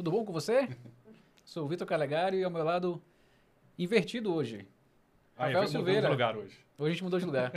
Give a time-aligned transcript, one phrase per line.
[0.00, 0.66] Tudo bom com você?
[1.44, 3.02] Sou o Vitor Calegari e ao meu lado,
[3.78, 4.66] invertido hoje.
[5.36, 6.00] Ah, Rafael Silveira.
[6.00, 6.56] de lugar hoje.
[6.78, 7.52] Hoje a gente mudou de lugar.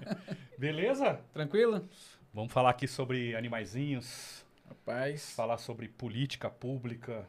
[0.56, 1.20] Beleza?
[1.34, 1.86] Tranquilo?
[2.32, 5.34] Vamos falar aqui sobre animaizinhos, Rapaz.
[5.34, 7.28] falar sobre política pública,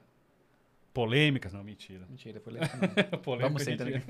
[0.93, 2.05] polêmicas, não, mentira.
[2.09, 2.69] Mentira, legal.
[3.11, 3.19] não.
[3.19, 4.01] Polêmica Vamos a sim, gente- também.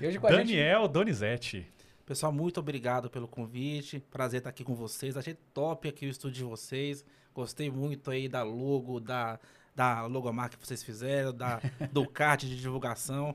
[0.00, 0.48] E hoje com a gente...
[0.48, 1.68] Daniel Donizete.
[2.04, 4.00] Pessoal, muito obrigado pelo convite.
[4.10, 5.16] Prazer estar aqui com vocês.
[5.16, 7.04] Achei top aqui o estúdio de vocês.
[7.34, 9.38] Gostei muito aí da logo, da,
[9.74, 13.34] da logomarca que vocês fizeram, da, do card de divulgação.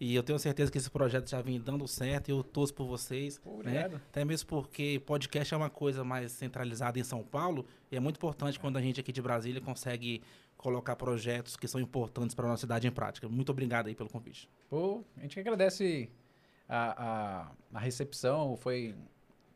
[0.00, 2.86] E eu tenho certeza que esse projeto já vem dando certo e eu torço por
[2.86, 3.40] vocês.
[3.44, 3.52] Né?
[3.52, 3.96] obrigado.
[3.96, 8.16] Até mesmo porque podcast é uma coisa mais centralizada em São Paulo e é muito
[8.16, 10.22] importante quando a gente aqui de Brasília consegue
[10.56, 13.28] colocar projetos que são importantes para a nossa cidade em prática.
[13.28, 14.48] Muito obrigado aí pelo convite.
[14.68, 16.08] Pô, a gente agradece
[16.68, 18.56] a, a, a recepção.
[18.56, 18.94] Foi,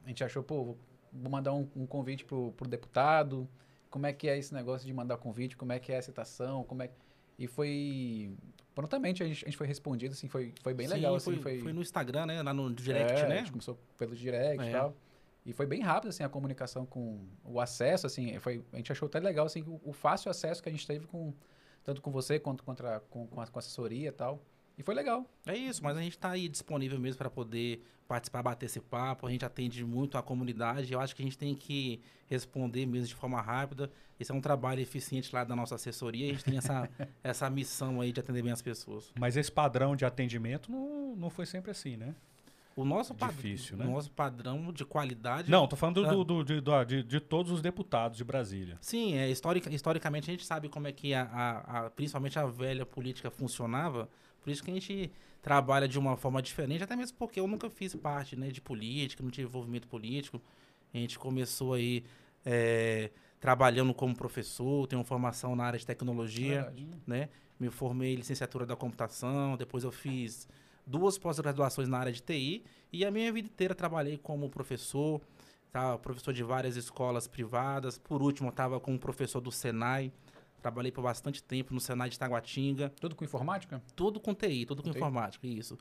[0.04, 0.76] a gente achou, pô,
[1.12, 3.48] vou mandar um, um convite pro, pro deputado.
[3.92, 5.56] Como é que é esse negócio de mandar convite?
[5.56, 6.64] Como é que é a citação?
[6.64, 6.90] Como é...
[7.38, 8.34] E foi...
[8.74, 11.42] Prontamente a gente, a gente foi respondido, assim, foi, foi bem Sim, legal, assim, foi,
[11.42, 11.60] foi...
[11.60, 12.42] foi no Instagram, né?
[12.42, 13.38] Lá no direct, É, A né?
[13.40, 14.72] gente começou pelo direct e É.
[14.72, 14.96] tal.
[15.44, 19.06] E foi bem rápido, assim, a comunicação com o acesso, assim, foi, a gente achou
[19.06, 21.34] até legal, assim, o, o fácil acesso que a gente teve com,
[21.84, 24.42] tanto com você quanto contra, com, com, a, com a assessoria e tal.
[24.82, 25.24] E foi legal.
[25.46, 29.28] É isso, mas a gente está aí disponível mesmo para poder participar, bater esse papo.
[29.28, 30.92] A gente atende muito a comunidade.
[30.92, 33.88] Eu acho que a gente tem que responder mesmo de forma rápida.
[34.18, 36.26] Esse é um trabalho eficiente lá da nossa assessoria.
[36.26, 36.90] A gente tem essa,
[37.22, 39.12] essa missão aí de atender bem as pessoas.
[39.18, 42.14] Mas esse padrão de atendimento não, não foi sempre assim, né?
[42.74, 43.84] O nosso, Difícil, né?
[43.84, 45.50] o nosso padrão de qualidade.
[45.50, 46.12] Não, tô falando do, Ah.
[46.12, 48.78] do- do- de, do- de- de todos os deputados de Brasília.
[48.80, 52.46] Sim, é, historica, historicamente a gente sabe como é que a, a- a- principalmente a
[52.46, 54.08] velha política funcionava.
[54.42, 57.68] Por isso que a gente trabalha de uma forma diferente, até mesmo porque eu nunca
[57.70, 60.40] fiz parte né, de política, não tive envolvimento político.
[60.92, 62.04] A gente começou aí
[62.44, 63.10] é,
[63.40, 66.88] trabalhando como professor, tenho formação na área de tecnologia, Verdade.
[67.06, 67.28] né?
[67.58, 70.48] Me formei em licenciatura da computação, depois eu fiz
[70.86, 75.20] duas pós-graduações na área de TI e a minha vida inteira trabalhei como professor,
[75.70, 75.96] tá?
[75.98, 77.98] professor de várias escolas privadas.
[77.98, 80.12] Por último, eu estava como professor do Senai.
[80.62, 82.90] Trabalhei por bastante tempo no Senai de Taguatinga.
[83.00, 83.82] Tudo com informática?
[83.96, 84.98] Tudo com TI, tudo com Com TI?
[84.98, 85.76] informática, isso.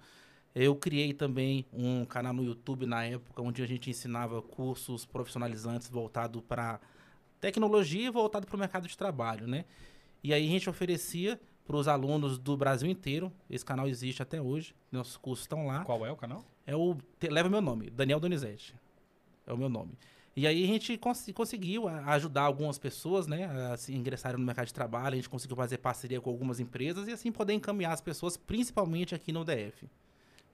[0.55, 5.87] Eu criei também um canal no YouTube na época, onde a gente ensinava cursos profissionalizantes
[5.87, 6.79] voltado para
[7.39, 9.65] tecnologia e voltado para o mercado de trabalho, né?
[10.23, 13.31] E aí a gente oferecia para os alunos do Brasil inteiro.
[13.49, 15.85] Esse canal existe até hoje, nossos cursos estão lá.
[15.85, 16.43] Qual é o canal?
[16.65, 16.97] É o
[17.29, 18.75] leva meu nome, Daniel Donizete.
[19.45, 19.93] É o meu nome.
[20.35, 24.67] E aí a gente cons- conseguiu ajudar algumas pessoas, né, a se ingressarem no mercado
[24.67, 25.13] de trabalho.
[25.13, 29.13] A gente conseguiu fazer parceria com algumas empresas e assim poder encaminhar as pessoas, principalmente
[29.13, 29.89] aqui no DF.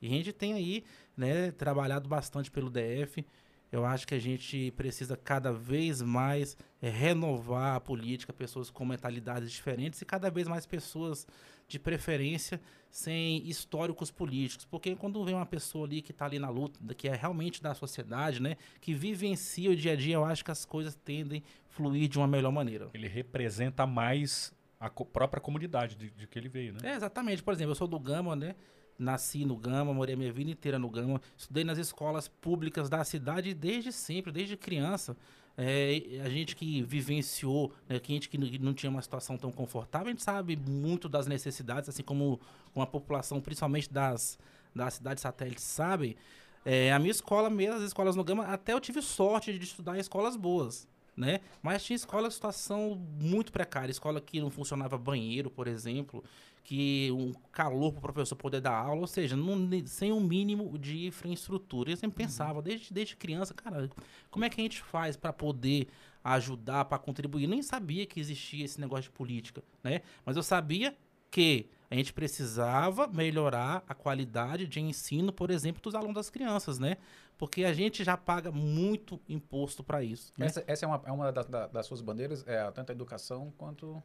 [0.01, 0.83] E a gente tem aí,
[1.15, 3.25] né, trabalhado bastante pelo DF.
[3.71, 8.85] Eu acho que a gente precisa cada vez mais eh, renovar a política, pessoas com
[8.85, 11.27] mentalidades diferentes e cada vez mais pessoas
[11.67, 14.65] de preferência sem históricos políticos.
[14.65, 17.73] Porque quando vem uma pessoa ali que está ali na luta, que é realmente da
[17.73, 21.73] sociedade, né, que vivencia o dia a dia, eu acho que as coisas tendem a
[21.73, 22.89] fluir de uma melhor maneira.
[22.93, 26.79] Ele representa mais a co- própria comunidade de, de que ele veio, né?
[26.83, 27.43] É, exatamente.
[27.43, 28.55] Por exemplo, eu sou do Gama, né?
[28.97, 31.21] Nasci no Gama, morei minha vida inteira no Gama.
[31.37, 35.15] Estudei nas escolas públicas da cidade desde sempre, desde criança.
[35.59, 39.51] É, a gente que vivenciou, né, que a gente que não- tinha uma situação tão
[39.51, 42.39] confortável, a gente sabe muito das necessidades, assim como,
[42.75, 44.37] a população, principalmente das,
[44.75, 46.15] das cidades satélites, sabe.
[46.63, 49.97] É, a minha escola mesmo, as escolas no Gama, até eu tive sorte de estudar
[49.97, 51.39] em escolas boas, né?
[51.63, 56.23] Mas tinha escola situação muito precária, escola que não funcionava banheiro, por exemplo,
[56.67, 59.37] que um calor para o professor poder dar aula, ou seja,
[59.85, 61.91] sem um mínimo de infraestrutura.
[61.91, 63.89] Eu sempre pensava, desde, desde criança, cara,
[64.29, 65.87] como é que a gente faz para poder
[66.21, 67.47] ajudar, para contribuir?
[67.47, 70.01] Nem sabia que existia esse negócio de política, né?
[70.25, 70.93] Mas eu sabia
[71.31, 76.77] que a gente precisava melhorar a qualidade de ensino, por exemplo, dos alunos das crianças,
[76.77, 76.97] né?
[77.37, 80.33] Porque a gente já paga muito imposto para isso.
[80.37, 80.47] né?
[80.47, 83.53] Essa, essa é uma, é uma da- da- das suas bandeiras, é tanto a educação
[83.57, 84.03] quanto...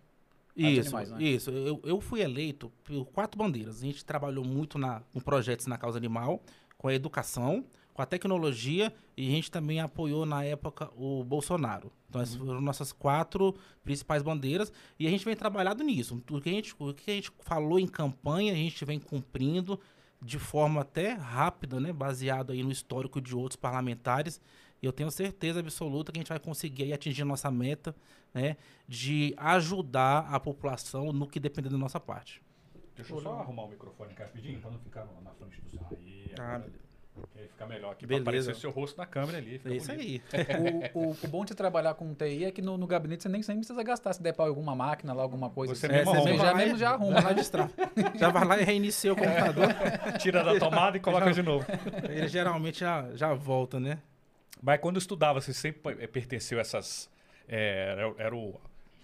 [0.56, 1.22] Isso, animais, né?
[1.22, 1.50] isso.
[1.50, 3.78] Eu, eu fui eleito por quatro bandeiras.
[3.82, 6.43] A gente trabalhou muito na, projetos na causa animal,
[6.76, 7.64] com a educação,
[7.94, 11.93] com a tecnologia e a gente também apoiou na época o Bolsonaro.
[12.08, 13.54] Então essas foram nossas quatro
[13.84, 16.22] principais bandeiras e a gente vem trabalhando nisso.
[16.31, 19.78] O que a gente, o que a gente falou em campanha, a gente vem cumprindo
[20.20, 24.40] de forma até rápida, né, baseado aí no histórico de outros parlamentares.
[24.82, 27.94] E eu tenho certeza absoluta que a gente vai conseguir aí atingir a nossa meta,
[28.34, 28.56] né,
[28.88, 32.43] de ajudar a população no que depender da nossa parte.
[32.96, 35.81] Deixa eu só arrumar o microfone aqui rapidinho, pra não ficar na frente do...
[35.96, 36.82] Aí, Ah, agora, beleza.
[37.37, 38.25] Aí fica melhor aqui Beleza.
[38.25, 39.58] pra aparecer o seu rosto na câmera ali.
[39.58, 40.25] Fica É isso bonito.
[40.34, 40.90] aí.
[40.94, 43.43] O, o, o bom de trabalhar com TI é que no, no gabinete você nem
[43.43, 44.14] sempre precisa gastar.
[44.14, 45.94] Se der pra alguma máquina lá, alguma coisa Você assim.
[45.94, 46.44] mesmo você arruma.
[46.44, 47.12] já mesmo já arruma.
[47.14, 47.70] vai lá e destrava.
[48.19, 49.69] Já vai lá e reinicia o computador.
[50.20, 51.67] Tira da tomada e coloca de novo.
[52.08, 53.99] Ele geralmente já, já volta, né?
[54.62, 57.11] Mas quando estudava, você sempre eh, pertenceu a essas.
[57.49, 58.61] eh, era, era o.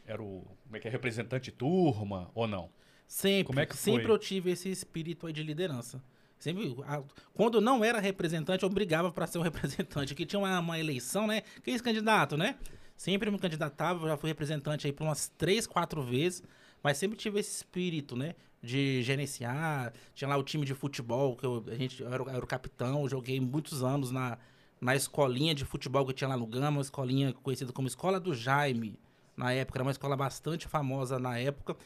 [0.06, 0.46] Era o.
[0.64, 0.90] Como é que é?
[0.90, 2.70] Representante de turma ou não?
[3.06, 4.12] Sempre, Como é que sempre foi?
[4.14, 6.02] eu tive esse espírito aí de liderança.
[6.38, 7.02] Sempre, a-
[7.34, 10.14] quando eu não era representante, eu brigava para ser um representante.
[10.14, 11.42] Que tinha uma, uma eleição, né?
[11.64, 12.56] Quem é esse candidato, né?
[12.96, 16.42] Sempre me candidatava, já fui representante aí por umas três, quatro vezes,
[16.82, 18.34] mas sempre tive esse espírito, né?
[18.62, 19.92] De gerenciar.
[20.14, 22.44] Tinha lá o time de futebol, que eu, a gente, eu era, o- eu era
[22.44, 24.36] o capitão, eu joguei muitos anos na,
[24.80, 28.34] na escolinha de futebol que tinha lá no Gama, uma escolinha conhecida como Escola do
[28.34, 28.98] Jaime.
[29.36, 31.76] Na época, era uma escola bastante famosa na época.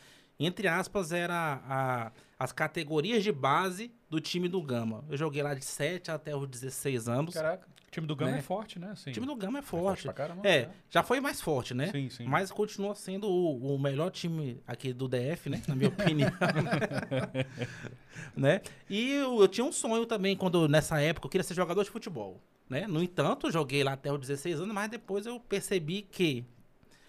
[0.41, 5.05] Entre aspas, era a- as categorias de base do time do Gama.
[5.09, 7.35] Eu joguei lá de 7 até os 16 anos.
[7.35, 8.39] Caraca, O time do Gama Né?
[8.39, 8.95] é forte, né?
[8.97, 9.11] Sim.
[9.11, 10.03] O time do Gama é forte forte.
[10.05, 10.49] pra caramba.
[10.49, 11.89] É, já foi mais forte, né?
[11.93, 12.25] Sim, sim.
[12.25, 15.63] Mas continua sendo o, o melhor time aqui do DF, né?
[15.69, 16.31] Na minha opinião.
[18.35, 18.63] né?
[18.89, 21.91] E eu, eu tinha um sonho também, quando nessa época eu queria ser jogador de
[21.91, 22.41] futebol.
[22.69, 22.87] Né?
[22.87, 26.45] No entanto, joguei lá até os 16 anos, mas depois eu percebi que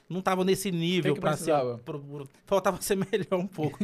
[0.10, 1.54] não estava nesse nível para ser.
[1.86, 3.80] pro- pro- faltava ser melhor um pouco.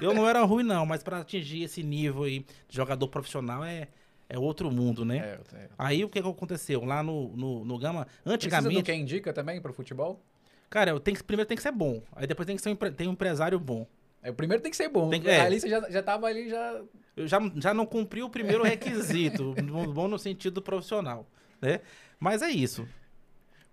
[0.00, 3.88] eu não era ruim, não, mas para atingir esse nível aí de jogador profissional é,
[4.28, 5.18] é outro mundo, né?
[5.54, 5.68] É, é.
[5.78, 6.84] Aí o que, que aconteceu?
[6.84, 8.82] Lá no, no, no Gama, Precisa do antigamente.
[8.82, 10.22] quem indica também pro futebol?
[10.68, 12.02] Cara, eu tenho primeiro tem que ser bom.
[12.14, 13.86] Aí depois tem que ser um, tem um empresário bom.
[14.24, 15.10] É, o primeiro tem que ser bom.
[15.10, 15.40] Tem que- é.
[15.40, 16.80] Ali você já, já tava ali, já...
[17.14, 19.54] Eu já, já não cumpri o primeiro requisito.
[19.94, 21.28] bom no sentido profissional.
[21.60, 21.80] Né?
[22.18, 22.88] Mas é isso.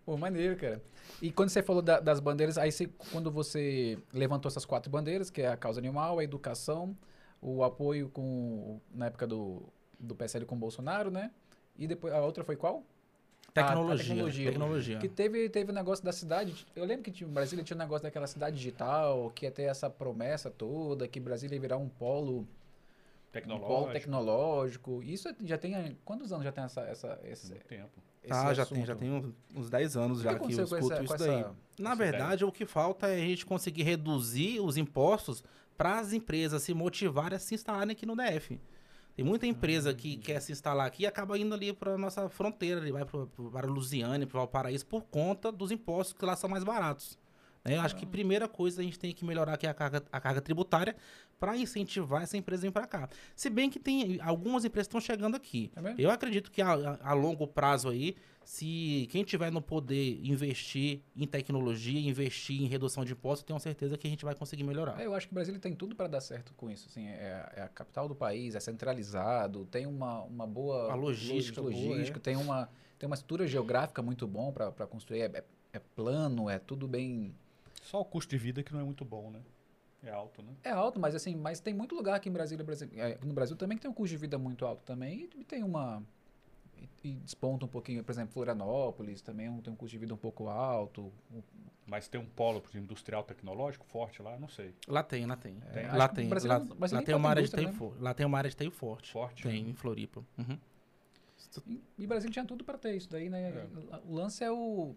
[0.06, 0.82] Pô, maneiro, cara.
[1.22, 5.30] E quando você falou da- das bandeiras, aí você, quando você levantou essas quatro bandeiras,
[5.30, 6.98] que é a causa animal, a educação,
[7.42, 9.64] o apoio com, na época do,
[10.00, 11.32] do PSL com o Bolsonaro, né?
[11.78, 12.84] E depois, a outra foi qual?
[13.54, 14.06] Ah, a Tecnologia.
[14.08, 14.46] tecnologia.
[14.52, 14.98] tecnologia.
[15.00, 16.66] Que teve, teve um negócio da cidade.
[16.76, 19.90] Eu lembro que tinha, Brasília tinha um negócio daquela cidade digital, que ia ter essa
[19.90, 22.46] promessa toda, que Brasília ia virar um polo, um
[23.32, 23.68] Tecnológico.
[23.74, 25.04] polo tecnológico.
[25.04, 25.98] Isso já tem.
[26.06, 27.90] Quantos anos já tem essa, essa, esse, Muito tempo.
[28.24, 30.94] esse Ah, já tem, já tem uns, uns 10 anos já que que eu escuto
[30.94, 31.40] essa- isso daí.
[31.42, 35.44] essa- Na verdade, o que falta é a gente conseguir reduzir os impostos
[35.78, 38.60] para as empresas se motivarem a se instalarem aqui no DF.
[39.22, 42.82] Tem muita empresa que quer se instalar aqui e acaba indo ali para nossa fronteira,
[42.82, 47.20] ali, vai para Lusiânia, para Valparaíso, por conta dos impostos que lá são mais baratos.
[47.64, 47.76] né?
[47.78, 50.20] Eu acho que a primeira coisa a gente tem que melhorar aqui a carga, a
[50.20, 50.96] carga tributária
[51.40, 53.08] para incentivar essa empresa a vir para cá.
[53.36, 55.72] Se bem que tem algumas empresas que estão chegando aqui.
[55.76, 55.94] É?
[56.00, 61.02] Eu acredito que a, a- a longo prazo aí, se quem tiver no poder investir
[61.16, 64.64] em tecnologia, investir em redução de impostos, eu tenho certeza que a gente vai conseguir
[64.64, 65.00] melhorar.
[65.00, 66.88] É, eu acho que o Brasil tem tudo para dar certo com isso.
[66.90, 71.62] Assim, é, é a capital do país, é centralizado, tem uma, uma boa A logística
[71.62, 75.22] boa, logística, tem, uma, tem uma estrutura geográfica muito bom para construir.
[75.22, 75.44] É, é-
[75.74, 77.34] é plano, é tudo bem.
[77.82, 79.40] Só o custo de vida que não é muito bom, né?
[80.04, 80.52] É alto, né?
[80.64, 82.66] É alto, mas assim, mas tem muito lugar aqui em Brasília,
[82.96, 85.64] é, no Brasil também que tem um custo de vida muito alto também e, tem
[85.64, 86.04] uma
[87.04, 90.18] e, desponta um pouquinho, por exemplo, Florianópolis também é tem um custo de vida um
[90.18, 91.12] pouco alto.
[91.86, 94.74] Mas tem um polo por exemplo, industrial tecnológico forte lá, não sei.
[94.88, 95.58] Lá tem, lá tem.
[95.94, 96.30] Lá tem.
[96.30, 97.74] Brasil Lá, Brasil tem uma área de né?
[97.74, 98.02] forte.
[98.02, 99.12] Lá tem uma área de TI forte.
[99.12, 99.44] Forte.
[99.44, 100.24] Tem, em Floripa.
[100.38, 100.58] Uhum.
[101.68, 103.50] E, e Brasília tinha tudo para ter isso daí, né?
[103.50, 104.00] É.
[104.06, 104.96] O lance é o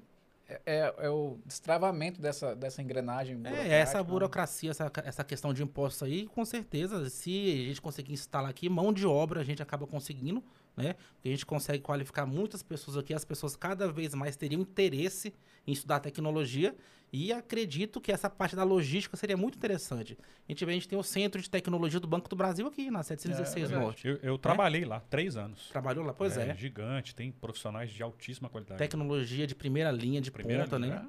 [0.49, 3.41] é, é- é o destravamento dessa, dessa engrenagem.
[3.45, 4.05] É, essa né?
[4.05, 8.69] burocracia, essa, essa questão de impostos aí, com certeza, se a gente conseguir instalar aqui,
[8.69, 10.45] mão de obra a gente acaba conseguindo,
[10.77, 10.95] né?
[11.15, 15.33] Porque a gente consegue qualificar muitas pessoas aqui, as pessoas cada vez mais teriam interesse
[15.67, 16.75] em estudar tecnologia
[17.13, 20.19] e acredito que essa parte da logística seria muito interessante.
[20.49, 22.91] A gente vê, a gente tem o Centro de Tecnologia do Banco do Brasil aqui,
[22.91, 23.85] na 716 É, verdade.
[23.85, 24.09] Norte.
[24.09, 25.69] Eu, eu trabalhei lá três anos.
[25.69, 26.13] Trabalhou lá?
[26.13, 26.55] Pois é.
[26.57, 28.79] Gigante, tem profissionais de altíssima qualidade.
[28.79, 31.09] Tecnologia de primeira linha, de Primeira ponta, linha, né?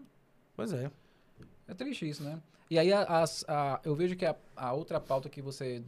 [0.56, 0.92] Pois é.
[1.68, 2.40] É triste isso, né?
[2.70, 5.84] E aí as- a- eu vejo que a, a outra pauta que você.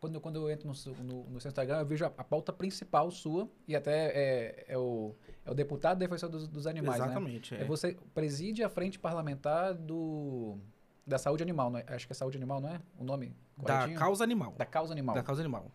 [0.00, 2.24] Quando, eu- quando eu entro no, seu- no, no seu Instagram, eu vejo a, a
[2.24, 5.14] pauta principal sua, e até é, é, o,
[5.44, 7.04] é o deputado defensor dos, dos animais, né?
[7.04, 7.54] Exatamente.
[7.54, 7.64] É é.
[7.64, 10.58] você preside a frente parlamentar do,
[11.06, 11.84] da saúde animal, não é?
[11.86, 12.80] Acho que é saúde animal, não é?
[12.98, 13.36] O nome?
[13.58, 14.54] Da causa animal.
[14.56, 15.14] Da causa animal.
[15.14, 15.70] Da causa animal.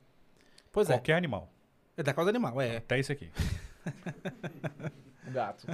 [0.72, 0.94] Pois é.
[0.94, 1.52] Qualquer animal.
[1.96, 2.78] É da causa animal, é.
[2.78, 3.32] Até esse aqui.
[5.28, 5.66] O gato.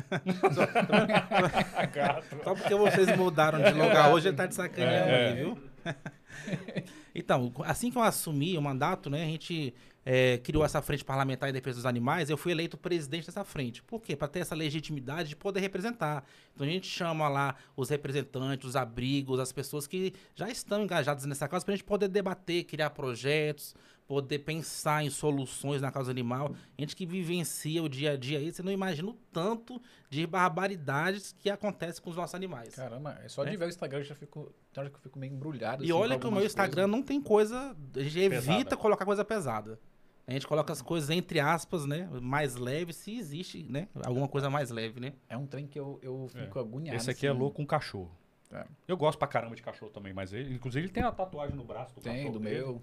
[2.42, 5.58] Só porque vocês mudaram de lugar hoje, ele tá de sacaneando É, aí, viu?
[7.14, 9.74] então, assim que eu assumi o mandato, né, a gente
[10.06, 13.84] é, criou essa frente parlamentar em defesa dos animais, eu fui eleito presidente dessa frente.
[13.84, 14.16] Por quê?
[14.16, 16.26] Para ter essa legitimidade de poder representar.
[16.54, 21.26] Então a gente chama lá os representantes, os abrigos, as pessoas que já estão engajadas
[21.26, 23.76] nessa causa, para a gente poder debater, criar projetos,
[24.12, 26.54] poder pensar em soluções na causa animal.
[26.78, 30.28] A gente que vivencia o dia a dia aí, você não imagina o tanto de
[30.28, 32.76] barbaridades que acontece com os nossos animais.
[32.76, 33.50] Caramba, é só É.
[33.52, 35.82] de ver o Instagram eu já fico, tem hora que eu fico meio embrulhado.
[35.84, 36.92] E assim, olha que o meu Instagram coisas.
[36.92, 37.74] não tem coisa.
[37.96, 38.78] A gente evita Pesada.
[38.78, 39.80] colocar coisa pesada.
[40.28, 42.10] A gente coloca as coisas entre aspas, né?
[42.22, 43.88] Mais leve, se existe, né?
[44.06, 45.14] Alguma coisa mais leve, né?
[45.30, 46.98] É um trem que eu, eu fico agoniado.
[46.98, 47.40] Esse aqui é assim.
[47.40, 48.12] louco com cachorro.
[48.52, 48.66] É.
[48.90, 51.64] Eu gosto pra caramba de cachorro também, mas ele, inclusive ele tem a tatuagem no
[51.64, 52.34] braço do Tem, cachorro.
[52.34, 52.58] do dele.
[52.58, 52.82] meu.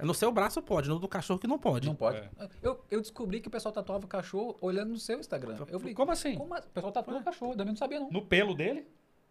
[0.00, 1.86] No seu braço pode, no do cachorro que não pode.
[1.86, 2.16] Não pode.
[2.18, 2.30] É.
[2.62, 5.56] Eu, eu descobri que o pessoal tatuava o cachorro olhando no seu Instagram.
[5.68, 6.36] Eu falei, Como assim?
[6.36, 7.52] como a- o pessoal tatua o cachorro?
[7.52, 8.10] Eu também não sabia, não.
[8.10, 8.86] No pelo dele?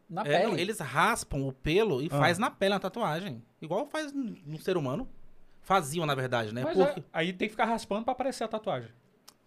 [0.10, 0.44] Na É, pele.
[0.52, 2.18] não, eles raspam o pelo e Ah.
[2.18, 3.44] faz na pele a tatuagem.
[3.62, 5.10] Igual faz no no ser humano.
[5.62, 6.64] Faziam, na verdade, né?
[6.64, 8.90] Mas Porque- é, aí tem que ficar raspando pra aparecer a tatuagem.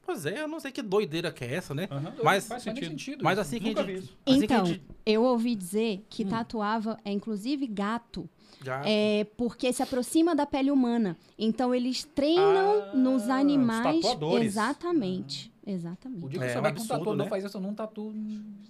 [0.06, 1.88] Pois é, eu não sei que doideira que é essa, né?
[1.90, 2.12] Aham.
[2.22, 2.86] Mas- faz sentido.
[2.88, 3.24] sentido.
[3.24, 3.98] Mas assim que a Nunca gente.
[4.04, 4.16] isso.
[4.26, 8.28] assim que a Então, gente- eu ouvi dizer que tatuava, é, inclusive, gato.
[8.62, 11.16] já- É porque se aproxima da pele humana.
[11.38, 14.04] Então eles treinam Ah, nos os animais.
[14.42, 15.52] Exatamente.
[15.66, 16.28] O Exatamente.
[16.28, 17.28] dia que É, eu é um que um absurdo, tatuador né?
[17.28, 18.12] faz isso, eu não tatuo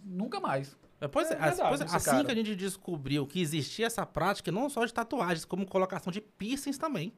[0.05, 0.77] nunca mais.
[1.01, 2.25] É, Pois é, É verdade, pois é, assim cara.
[2.25, 6.21] que a gente descobriu que existia essa prática, não só de tatuagens, como colocação de
[6.21, 7.13] piercings também.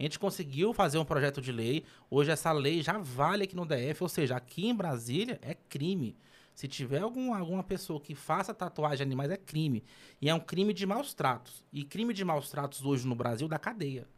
[0.00, 1.84] A gente conseguiu fazer um projeto de lei.
[2.10, 6.16] Hoje essa lei já vale aqui no DF, ou seja, aqui em Brasília é crime.
[6.54, 9.84] Se tiver algum, alguma pessoa que faça tatuagem de animais, é crime.
[10.18, 11.62] E é um crime de maus tratos.
[11.70, 14.08] E crime de maus tratos hoje no Brasil dá cadeia.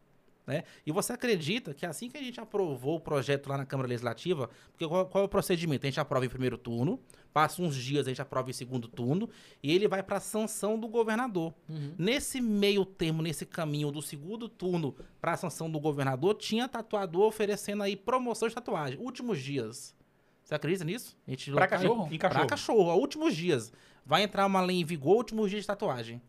[0.47, 0.65] Né?
[0.85, 4.51] E você acredita que assim que a gente aprovou o projeto lá na Câmara Legislativa,
[4.73, 5.87] porque qual, qual é o procedimento?
[5.87, 6.99] A gente aprova em primeiro turno,
[7.33, 9.31] passa uns dias a gente aprova em segundo turno,
[9.63, 11.55] e ele vai para a sanção do governador.
[11.97, 17.27] Nesse meio termo, nesse caminho do segundo turno para a sanção do governador, tinha tatuador
[17.27, 18.99] oferecendo aí promoção de tatuagem.
[18.99, 19.95] Últimos dias.
[20.43, 21.17] Você acredita nisso?
[21.27, 22.09] A gente Pra cachorro?
[22.11, 22.49] Em Pra cachorro.
[22.49, 23.73] cachorro, ó, últimos dias.
[24.05, 26.21] Vai entrar uma lei em vigor, últimos dias de tatuagem.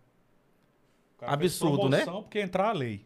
[1.18, 2.04] Cara Absurdo, né?
[2.04, 3.06] promoção Porque entrar a lei.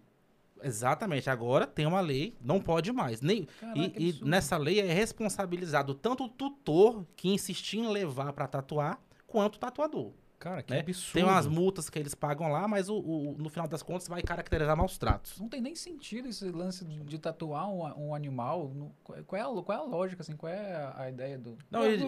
[0.63, 1.29] Exatamente.
[1.29, 3.21] Agora tem uma lei, não pode mais.
[3.21, 8.33] Nem, Caraca, e, e nessa lei é responsabilizado tanto o tutor que insistia em levar
[8.33, 10.11] para tatuar, quanto o tatuador.
[10.39, 10.81] Cara, que né?
[10.81, 11.13] absurdo.
[11.15, 14.21] Tem umas multas que eles pagam lá, mas o, o- no final das contas vai
[14.21, 15.39] caracterizar maus tratos.
[15.39, 18.71] Não tem nem sentido esse lance de de tatuar um, um animal.
[18.75, 18.91] Não-
[19.25, 20.35] Qual é, a, qual é a lógica, assim?
[20.35, 21.57] Qual é a, a ideia do...
[21.71, 22.03] Não, Não, ele,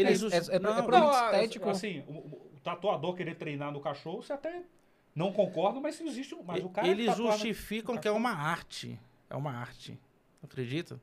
[0.00, 0.12] É-
[0.52, 1.68] é- é não, pra- Não, estético.
[1.68, 2.12] assim, o-
[2.56, 4.62] o tatuador querer treinar no cachorro, você até
[5.14, 6.36] não concorda, mas existe.
[6.44, 8.98] Mas o cara eles no- justificam que é uma arte.
[9.30, 9.98] É uma arte.
[10.42, 11.00] Acredita?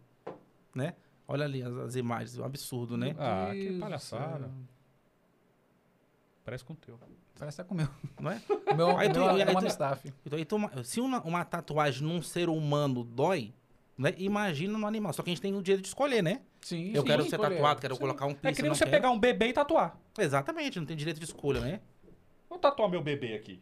[0.76, 0.94] Né?
[1.28, 3.16] Olha ali as, as imagens, um absurdo, né?
[3.18, 4.52] Ah, que palhaçada.
[6.44, 7.00] Parece com o teu.
[7.38, 7.88] Parece tá com o meu.
[8.20, 8.42] Não é?
[8.72, 10.14] O meu, Aí o tu- meu aí é uma tu- staff.
[10.26, 13.54] Então, então, uma- se uma, uma tatuagem num ser humano dói,
[13.98, 14.14] né?
[14.18, 15.14] Imagina no animal.
[15.14, 16.42] Só que a gente tem o direito de escolher, né?
[16.62, 17.56] Sim, Eu sim, quero ser escolher.
[17.56, 18.02] tatuado, quero Sim.
[18.02, 18.98] colocar um É piercing, que nem não você quero.
[18.98, 19.98] pegar um bebê e tatuar.
[20.18, 21.80] Exatamente, não tem direito de escolha, né?
[22.50, 23.62] Vou tatuar meu bebê aqui.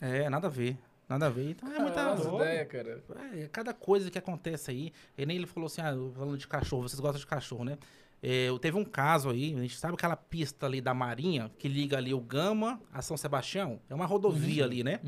[0.00, 0.78] É, nada a ver.
[1.08, 1.50] Nada a ver.
[1.50, 1.94] Então é muita.
[1.94, 2.36] Caramba, doido.
[2.42, 3.04] ideia, cara.
[3.34, 4.92] É, cada coisa que acontece aí.
[5.16, 7.78] E nem ele falou assim, ah, falando de cachorro, vocês gostam de cachorro, né?
[8.22, 11.96] É, teve um caso aí, a gente sabe aquela pista ali da Marinha, que liga
[11.98, 13.78] ali o Gama a São Sebastião?
[13.88, 15.00] É uma rodovia ali, né?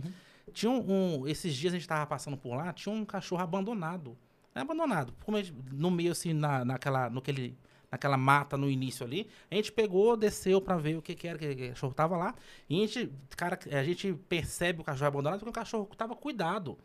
[0.52, 4.16] Tinha um, um- Esses dias a gente tava passando por lá, tinha um cachorro abandonado.
[4.54, 5.12] É abandonado.
[5.36, 7.56] Gente- no meio, assim, na, naquela, no aquele,
[7.90, 9.28] naquela mata no início ali.
[9.50, 12.16] A gente pegou, desceu pra ver o que, que era, que, que o cachorro tava
[12.16, 12.34] lá.
[12.68, 16.78] E a gente, cara, a gente percebe o cachorro abandonado porque o cachorro tava cuidado.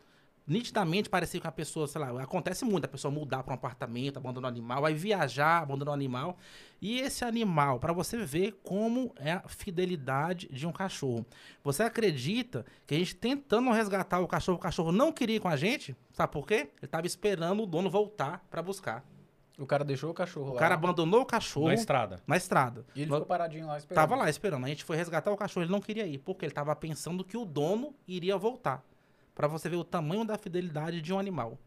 [0.46, 4.18] Nitidamente parecia que a pessoa, sei lá, acontece muito a pessoa mudar para um apartamento,
[4.18, 6.36] abandonar o animal, vai viajar, abandonar o animal.
[6.82, 11.24] E esse animal, para você ver como é a fidelidade de um cachorro.
[11.62, 15.48] Você acredita que a gente tentando resgatar o cachorro, o cachorro não queria ir com
[15.48, 15.96] a gente?
[16.12, 16.54] Sabe por quê?
[16.54, 19.02] Ele estava esperando o dono voltar para buscar.
[19.58, 20.58] O cara deixou o cachorro O lá.
[20.58, 22.20] cara abandonou o cachorro Na estrada.
[22.26, 22.84] na estrada.
[22.94, 23.94] E ele No- ficou paradinho lá esperando.
[24.08, 24.64] Tava lá esperando.
[24.64, 27.36] A gente foi resgatar o cachorro, ele não queria ir, porque ele tava pensando que
[27.36, 28.84] o dono iria voltar.
[29.34, 31.58] Pra você ver o tamanho da fidelidade de um animal.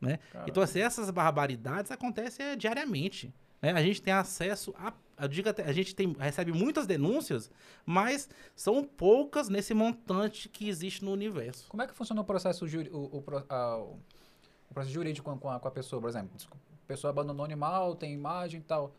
[0.00, 0.18] Né?
[0.30, 0.50] Caramba.
[0.50, 3.34] Então, assim, essas barbaridades acontecem é, diariamente.
[3.60, 3.72] né?
[3.72, 4.92] A gente tem acesso a.
[5.20, 7.50] Eu digo até, a gente tem, recebe muitas denúncias,
[7.84, 11.68] mas são poucas nesse montante que existe no universo.
[11.68, 12.68] Como é que funciona o processo, o,
[13.18, 13.98] o a- o-
[14.70, 16.30] o processo jurídico com, a, com a pessoa, por exemplo?
[16.36, 18.94] Desculpa, pessoa abandonou o animal, tem imagem e tal.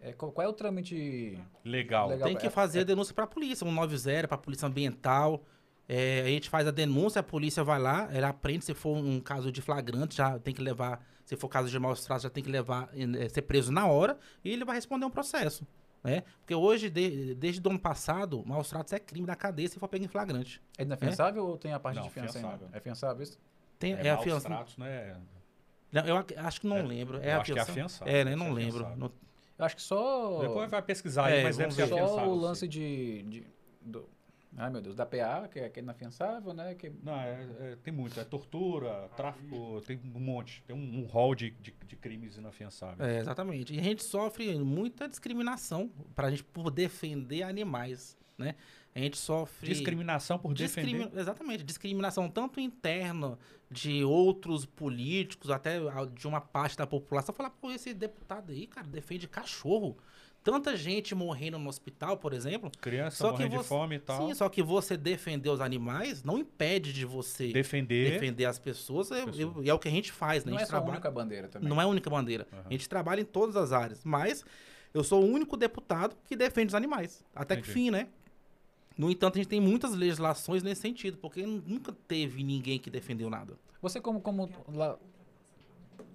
[0.00, 1.38] É, qual, qual é o trâmite?
[1.64, 2.08] Legal.
[2.08, 2.28] Legal.
[2.28, 5.42] Tem que é- fazer a denúncia para a polícia, um 90 para a polícia ambiental.
[5.88, 9.20] É, a gente faz a denúncia, a polícia vai lá, ela aprende se for um
[9.20, 12.42] caso de flagrante, já tem que levar, se for caso de maus tratos, já tem
[12.42, 15.66] que levar, eh, ser preso na hora e ele vai responder um processo.
[16.02, 16.22] Né?
[16.40, 19.88] Porque hoje, de- desde o ano passado, maus tratos é crime da cadeia se for
[19.88, 20.60] pego em flagrante.
[20.78, 22.68] É inafiançável ou tem a parte Não, de fiança fiançável.
[22.72, 23.38] É fiançável isso?
[23.78, 25.16] Tem, É, é a maus tratos, né?
[25.94, 27.18] Não, Eu ac- acho que não É, lembro.
[27.22, 28.10] É eu acho que é afiançado?
[28.10, 28.36] É, né?
[28.36, 28.96] Não é lembro.
[28.96, 29.10] Não-
[29.58, 30.40] Eu acho que só.
[30.40, 31.88] Depois vai pesquisar aí, É, mas deve vamos ser ver.
[31.88, 32.30] Só afiançado.
[32.30, 32.40] o sim.
[32.42, 33.22] lance de.
[33.22, 33.46] de
[33.80, 34.08] do,
[34.56, 36.74] ai, meu Deus, da PA, que é, que é inafiançável, né?
[36.74, 38.18] Que, Não, é- é- tem muito.
[38.18, 40.62] É tortura, tráfico, tem um monte.
[40.66, 43.08] Tem um, um hall de, de, de crimes inafiançáveis.
[43.08, 43.72] É, exatamente.
[43.74, 48.56] E a gente sofre muita discriminação para a gente por defender animais, né?
[48.94, 49.68] A gente sofre...
[49.68, 51.20] Discriminação por Discrimi- defender.
[51.20, 53.36] Exatamente, discriminação tanto interna
[53.70, 55.78] de outros políticos, até
[56.14, 57.34] de uma parte da população.
[57.34, 59.96] Falar, pô, esse deputado aí, cara, defende cachorro.
[60.44, 62.70] Tanta gente morrendo no hospital, por exemplo.
[62.80, 64.28] Criança Só que morrendo de você- fome e tal.
[64.28, 68.12] Sim, só que você defender os animais não impede de você Defender.
[68.12, 69.10] defender as pessoas.
[69.10, 69.66] é- Pessoas.
[69.66, 70.52] é, é o que a gente faz, né?
[70.52, 71.68] não a é só a trabalha- única bandeira também.
[71.68, 72.46] não é a única bandeira.
[72.52, 72.62] Aham.
[72.66, 74.04] A gente trabalha em todas as áreas.
[74.04, 74.44] Mas
[74.92, 77.24] eu sou o único deputado que defende os animais.
[77.34, 77.72] Até que Entendi.
[77.72, 78.08] fim, né?
[78.96, 83.28] No entanto, a gente tem muitas legislações nesse sentido, porque nunca teve ninguém que defendeu
[83.28, 83.58] nada.
[83.82, 84.20] Você como.
[84.20, 84.96] como lá,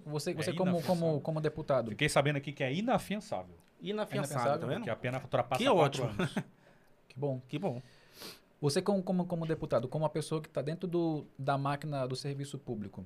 [0.04, 0.82] você, É você como, inafiançável.
[1.06, 1.90] como, como deputado.
[1.90, 3.54] Fiquei sabendo aqui que é inafiançável.
[3.80, 4.78] Inafiançável, Inafiançável, tá vendo?
[4.78, 6.08] Porque a pena ultrapassa Que ótimo.
[6.08, 6.34] anos.
[7.08, 7.40] Que bom.
[7.48, 7.82] Que bom.
[8.60, 12.14] Você como, como, como deputado, como uma pessoa que está dentro do, da máquina do
[12.14, 13.04] serviço público,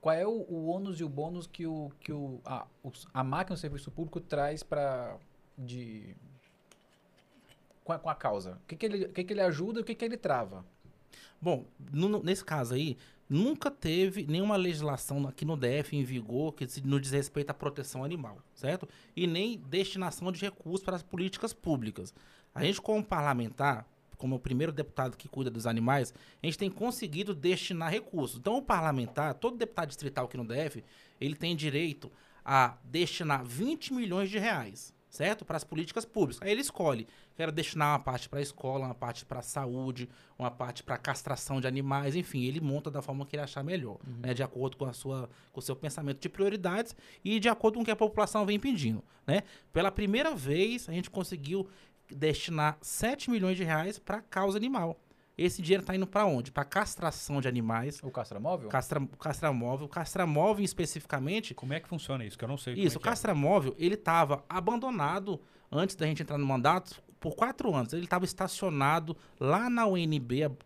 [0.00, 2.66] qual é o, o ônus e o bônus que, o, que o, a,
[3.12, 5.18] a máquina do serviço público traz para
[5.58, 6.16] de
[7.88, 8.58] com a, com a causa?
[8.62, 10.62] O que, que, ele, o que, que ele ajuda e o que, que ele trava?
[11.40, 12.98] Bom, no- nesse caso aí,
[13.30, 18.04] nunca teve nenhuma legislação aqui no DF em vigor que no diz respeito à proteção
[18.04, 18.86] animal, certo?
[19.16, 22.12] E nem destinação de recursos para as políticas públicas.
[22.54, 26.70] A gente, como parlamentar, como o primeiro deputado que cuida dos animais, a gente tem
[26.70, 28.38] conseguido destinar recursos.
[28.38, 30.84] Então, o parlamentar, todo deputado distrital aqui no DF,
[31.18, 32.12] ele tem direito
[32.44, 35.44] a destinar 20 milhões de reais, certo?
[35.44, 36.40] Para as políticas públicas.
[36.42, 40.08] Aí ele escolhe, quero destinar uma parte para a escola, uma parte para a saúde,
[40.38, 43.98] uma parte para castração de animais, enfim, ele monta da forma que ele achar melhor,
[44.20, 47.76] né, de acordo com a sua com o seu pensamento de prioridades e de acordo
[47.76, 49.42] com o que a população vem pedindo, né?
[49.72, 51.68] Pela primeira vez, a gente conseguiu
[52.10, 54.98] destinar 7 milhões de reais para causa animal.
[55.38, 56.50] Esse dinheiro está indo para onde?
[56.50, 58.68] Para castração de animais, O castramóvel?
[58.68, 62.36] castra, castramóvel, castramóvel especificamente Como é que funciona isso?
[62.36, 62.74] Que eu não sei.
[62.74, 63.10] isso, o é que é.
[63.12, 67.92] castramóvel, ele estava abandonado antes da gente entrar no mandato por quatro anos.
[67.92, 70.58] Ele estava estacionado lá na UNB, ab-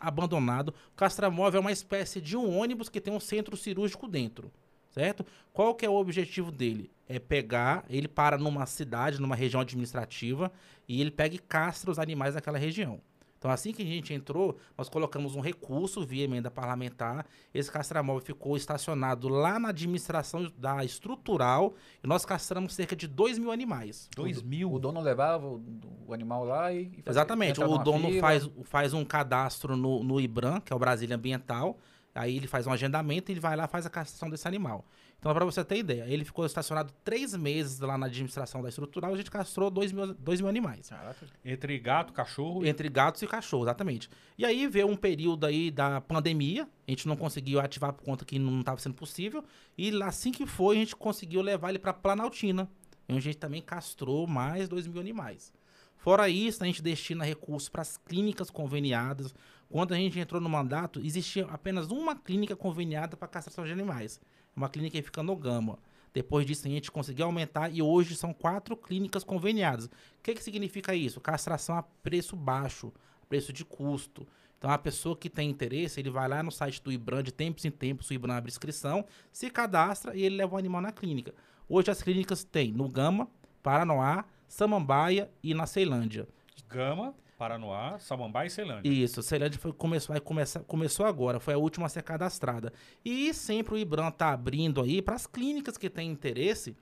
[0.00, 0.68] abandonado.
[0.92, 4.50] O castramóvel é uma espécie de um ônibus que tem um centro cirúrgico dentro,
[4.90, 5.24] certo?
[5.52, 6.90] Qual que é o objetivo dele?
[7.08, 10.50] É pegar, ele para numa cidade, numa região administrativa,
[10.88, 13.00] e ele pega e castra os animais daquela região.
[13.42, 17.26] Então, assim que a gente entrou, nós colocamos um recurso via emenda parlamentar.
[17.52, 21.74] Esse castramóvel ficou estacionado lá na administração da estrutural
[22.04, 24.08] e nós castramos cerca de 2 mil animais.
[24.14, 24.72] Dois mil.
[24.72, 25.60] O dono levava o,
[26.06, 26.82] o animal lá e.
[26.82, 27.60] e fazia- Exatamente.
[27.60, 28.20] O dono fila.
[28.20, 31.76] faz, faz um cadastro no, no IBRAM, que é o Brasília Ambiental.
[32.14, 34.84] Aí ele faz um agendamento e ele vai lá e faz a castração desse animal.
[35.22, 39.14] Então, para você ter ideia, ele ficou estacionado três meses lá na administração da estrutural.
[39.14, 40.88] A gente castrou 2 mil, dois mil animais.
[40.88, 41.26] Caraca.
[41.44, 44.10] Entre gato, cachorro Entre gatos e cachorros, exatamente.
[44.36, 48.24] E aí veio um período aí da pandemia, a gente não conseguiu ativar por conta
[48.24, 49.44] que não estava sendo possível,
[49.78, 52.68] e assim que foi, a gente conseguiu levar ele para Planaltina,
[53.08, 55.52] onde a gente também castrou mais 2 mil animais.
[55.98, 59.32] Fora isso, a gente destina recursos para as clínicas conveniadas.
[59.70, 64.20] Quando a gente entrou no mandato, existia apenas uma clínica conveniada para castração de animais.
[64.54, 65.78] Uma clínica que fica no Gama.
[66.12, 69.86] Depois disso, a gente conseguiu aumentar e hoje são quatro clínicas conveniadas.
[69.86, 69.90] O
[70.22, 71.20] que, que significa isso?
[71.20, 72.92] Castração a preço baixo,
[73.28, 74.26] preço de custo.
[74.58, 77.64] Então, a pessoa que tem interesse, ele vai lá no site do IBRAM, de tempos
[77.64, 81.34] em tempos, o IBRAM abre inscrição, se cadastra e ele leva o animal na clínica.
[81.68, 83.26] Hoje as clínicas têm no Gama,
[83.62, 86.28] Paranoá, Samambaia e na Ceilândia.
[86.68, 88.88] Gama, Paranoá, Samambaia e Ceilândia.
[88.88, 92.72] Isso, Ceilândia foi, começou, vai começar, começou agora, foi a última a ser cadastrada.
[93.04, 96.76] E sempre o IBRAM está abrindo aí para as clínicas que têm interesse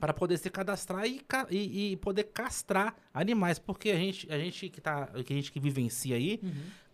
[0.00, 4.70] para poder se cadastrar e, e- e poder castrar animais, porque a gente, a gente
[4.70, 6.40] que tá, que a gente que vivencia aí,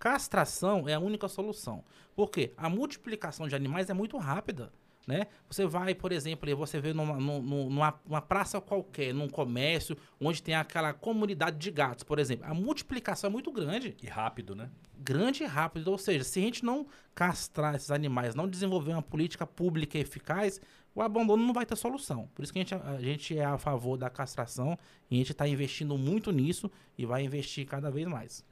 [0.01, 1.85] castração é a única solução.
[2.17, 2.53] Por quê?
[2.57, 4.73] A multiplicação de animais é muito rápida.
[5.07, 5.29] Né?
[5.49, 9.97] Você vai, por exemplo, você vê numa, num- num- numa, numa praça qualquer, num comércio,
[10.21, 12.45] onde tem aquela comunidade de gatos, por exemplo.
[12.45, 14.69] A multiplicação é muito grande E rápido, né?
[14.99, 15.89] grande e rápido.
[15.93, 20.61] Ou seja, se a gente não castrar esses animais, não desenvolver uma política pública eficaz,
[20.93, 22.29] o abandono não vai ter solução.
[22.35, 24.77] Por isso que a gente, a gente é a favor da castração
[25.09, 28.45] e a gente está investindo muito nisso e vai investir cada vez mais.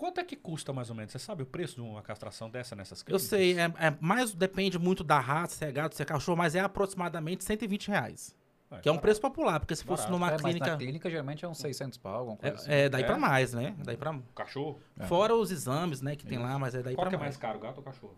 [0.00, 1.12] Quanto é que custa mais ou menos?
[1.12, 3.28] Você sabe o preço de uma castração dessa nessas Eu clínicas?
[3.28, 6.54] sei, é, é mais depende muito da raça, se é gato, se é cachorro, mas
[6.54, 8.34] é aproximadamente 120 reais.
[8.72, 9.02] Ué, Que é um barato.
[9.02, 10.12] preço popular, porque se fosse Barato.
[10.18, 10.70] numa É, mas clínica.
[10.70, 12.70] na clínica geralmente é uns 600 pau, alguma coisa assim.
[12.70, 13.06] É, é daí É?
[13.06, 13.74] pra mais, né?
[13.84, 14.18] Daí pra...
[14.34, 14.80] Cachorro?
[14.98, 15.06] É.
[15.06, 16.46] Fora os exames, né, que tem Isso.
[16.46, 17.36] lá, mas é daí Qual pra que é mais.
[17.36, 18.16] caro, gato ou cachorro?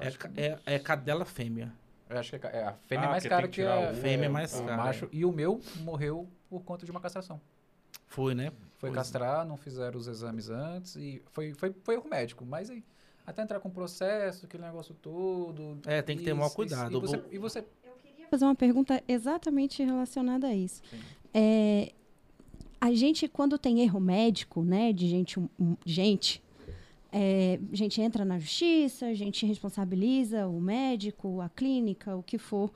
[0.00, 0.08] É,
[0.46, 1.70] é, é cadela fêmea.
[2.08, 3.94] Eu acho que é é, a fêmea Ah, é mais cara que que a o-
[3.96, 5.08] Fêmea é mais o cara, macho.
[5.12, 7.38] E o meu morreu por conta de uma castração.
[8.06, 8.50] Foi, né?
[8.82, 8.96] Foi Pois é.
[8.96, 12.44] castrar, não fizeram os exames antes e foi, foi, foi erro médico.
[12.44, 12.82] Mas aí,
[13.24, 15.78] até entrar com o processo, aquele negócio todo.
[15.86, 16.96] É, tem que ter maior isso, cuidado.
[16.96, 17.64] E você, e você
[18.28, 20.82] fazer uma pergunta exatamente relacionada a isso.
[20.90, 20.98] Sim.
[21.32, 21.92] É,
[22.80, 26.42] a gente, quando tem erro médico, né, de gente, um- gente,
[27.12, 32.36] é, a gente entra na justiça, a gente responsabiliza o médico, a clínica, o que
[32.36, 32.68] for.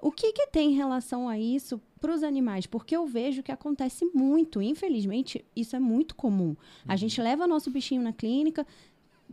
[0.00, 2.66] O que, que tem em relação a isso para os animais?
[2.66, 6.56] Porque eu vejo que acontece muito, infelizmente, isso é muito comum.
[6.86, 8.66] A gente leva nosso bichinho na clínica,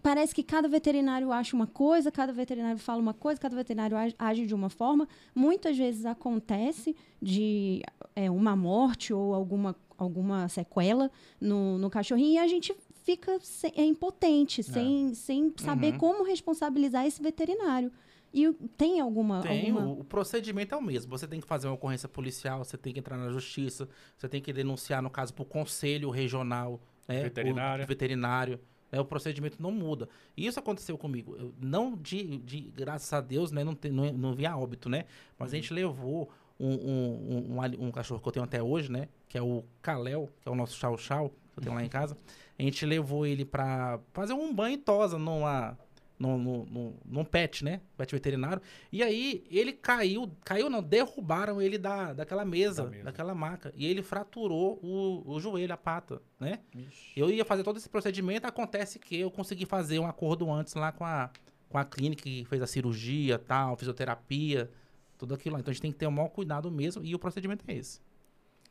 [0.02, 4.46] parece que cada veterinário acha uma coisa, cada veterinário fala uma coisa, cada veterinário age,
[4.46, 5.08] de uma forma.
[5.34, 7.82] Muitas vezes acontece de
[8.16, 13.72] é, uma morte ou alguma, alguma sequela no, no cachorrinho e a gente fica se-
[13.76, 15.98] é impotente, sem, sem saber Uhum.
[16.00, 17.92] como responsabilizar esse veterinário.
[18.36, 19.42] E tem alguma.
[19.42, 19.88] Tem, alguma...
[19.88, 21.10] o, o procedimento é o mesmo.
[21.18, 24.42] Você tem que fazer uma ocorrência policial, você tem que entrar na justiça, você tem
[24.42, 27.24] que denunciar, no caso, para o conselho regional, né?
[27.24, 27.86] Veterinário.
[27.86, 28.60] O veterinário.
[28.92, 29.00] né?
[29.00, 30.10] O procedimento não muda.
[30.36, 31.34] E isso aconteceu comigo.
[31.38, 33.64] Eu, não de, de, graças a Deus, né?
[33.64, 35.06] Não, tem, não, não vi a óbito, né?
[35.40, 38.92] Mas a gente levou um, um, um, um um cachorro que eu tenho até hoje,
[38.92, 39.08] né?
[39.30, 41.88] Que é o Kalel, que é o nosso chau chau, que eu tenho lá em
[41.90, 42.18] casa.
[42.60, 45.78] A gente levou ele para fazer um banho e tosa numa,
[46.18, 47.82] num, num, num, pet, né?
[47.98, 48.62] Pet veterinário.
[48.92, 53.04] E aí ele caiu, caiu não, derrubaram ele da, daquela mesa, Da mesa.
[53.04, 53.74] daquela maca.
[53.76, 56.60] E ele fraturou o, o joelho, a pata, né?
[57.16, 60.92] Eu ia fazer todo esse procedimento, acontece que eu consegui fazer um acordo antes lá
[60.92, 61.30] com a,
[61.70, 64.72] com a clínica que fez a cirurgia, tal, fisioterapia,
[65.18, 65.60] tudo aquilo lá.
[65.60, 68.00] Então a gente tem que ter o maior cuidado mesmo e o procedimento é esse.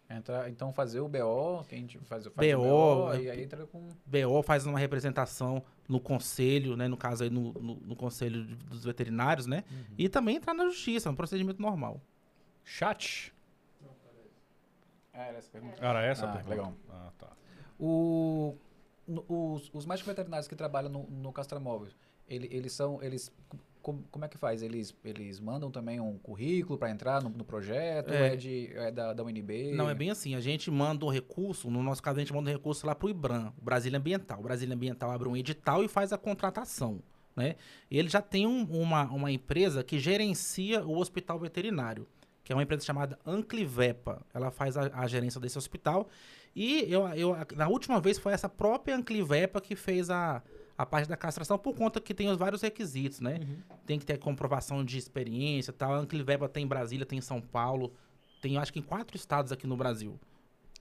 [0.09, 3.43] Entra, então fazer o BO, que a gente faz, faz BO, o BO, e aí
[3.43, 3.89] entra com.
[4.05, 6.87] BO faz uma representação no conselho, né?
[6.89, 9.65] No caso aí, no, no, no conselho de- dos veterinários, né?
[9.97, 12.01] E também entrar na justiça, é um procedimento normal.
[12.63, 13.33] Chat.
[15.13, 15.85] Ah, era essa pergunta.
[15.85, 16.51] Era essa Ah, pergunta?
[16.55, 16.75] legal.
[16.91, 17.29] Ah, tá.
[17.79, 18.57] O,
[19.07, 21.89] no- os, os médicos veterinários que trabalham no, no castramóvel,
[22.29, 23.03] ele, eles são.
[23.03, 23.31] Eles,
[23.83, 24.63] como, como é que faz?
[24.63, 28.13] Eles, eles mandam também um currículo para entrar no, no projeto?
[28.13, 28.29] É.
[28.33, 29.73] É, de, é da, da UNB?
[29.75, 30.35] Não, é bem assim.
[30.35, 33.07] A gente manda o recurso, no nosso caso, a gente manda o recurso lá para
[33.07, 34.41] o IBRAM, o Brasília Ambiental.
[34.41, 37.03] O Brasília Ambiental abre um edital e faz a contratação.
[37.37, 37.57] Né?
[37.91, 42.07] Ele já tem um- uma, uma empresa que gerencia o hospital veterinário,
[42.45, 44.25] que é uma empresa chamada Anclivepa.
[44.33, 46.09] Ela faz a, a gerência desse hospital.
[46.57, 50.43] E eu, eu, na última vez foi essa própria Anclivepa que fez a,
[50.77, 53.41] a parte da castração, por conta que tem os vários requisitos, né?
[53.87, 55.93] Tem que ter comprovação de experiência e tal.
[55.95, 57.93] A Anclivepa tem em Brasília, tem em São Paulo,
[58.41, 60.19] tem acho que em quatro estados aqui no Brasil.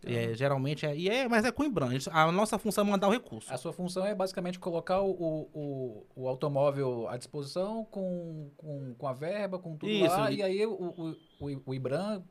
[0.06, 1.30] É, geralmente é, e é.
[1.30, 1.92] Mas é com o IBRAM.
[2.12, 3.54] A nossa função é mandar o recurso.
[3.54, 8.94] A sua função é basicamente colocar o, o, o, o automóvel à disposição com, com,
[8.98, 12.22] com a verba, com tudo Isso, lá, e- e aí o, o, o, o IBRAM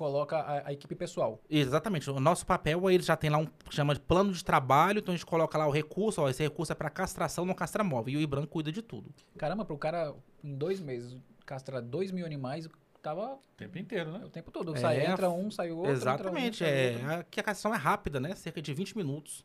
[0.00, 1.38] coloca a, a equipe pessoal.
[1.50, 2.08] Exatamente.
[2.08, 5.12] O nosso papel, ele já tem lá um que chama de plano de trabalho, então
[5.12, 8.14] a gente coloca lá o recurso, ó, esse recurso é para castração no castramóvel.
[8.14, 9.12] E o IBRAM cuida de tudo.
[9.36, 12.66] Caramba, para o cara, em dois meses, castrar dois mil animais,
[13.02, 14.24] tava O tempo inteiro, né?
[14.24, 14.74] o tempo todo.
[14.74, 15.92] É, sai, entra um, sai outro.
[15.92, 16.64] Exatamente.
[16.64, 17.10] Entra um, sai outro.
[17.10, 18.34] É, aqui a castração é rápida, né?
[18.34, 19.44] Cerca de 20 minutos.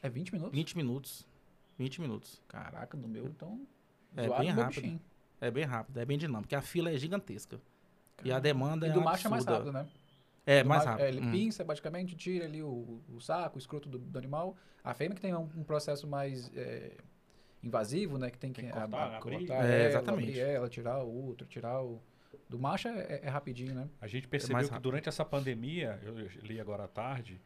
[0.00, 0.54] É 20 minutos?
[0.54, 1.26] 20 minutos.
[1.76, 2.40] 20 minutos.
[2.46, 3.66] Caraca, no meu, então.
[4.16, 4.82] É bem rápido.
[4.82, 5.00] bichinho.
[5.40, 7.60] É bem rápido, é bem dinâmico, porque a fila é gigantesca.
[8.24, 9.70] E a demanda E é do macho é mais absurda.
[9.72, 9.92] rápido, né?
[10.46, 11.04] É, Do mais macho- rápido.
[11.04, 11.30] é, ele Hum.
[11.30, 14.56] pinça, basicamente, tira ali o, o saco, o escroto do, do animal.
[14.82, 16.92] A fêmea que tem um, um processo mais é,
[17.62, 18.30] invasivo, né?
[18.30, 19.38] Que tem que, Tem que cortar, abrir.
[19.46, 20.28] cortar É, ela, exatamente.
[20.30, 22.00] abrir ela, tirar o outro, tirar o...
[22.48, 23.88] Do macho é, é rapidinho, né?
[24.00, 27.40] A gente mais percebeu que durante essa pandemia, eu li agora à tarde,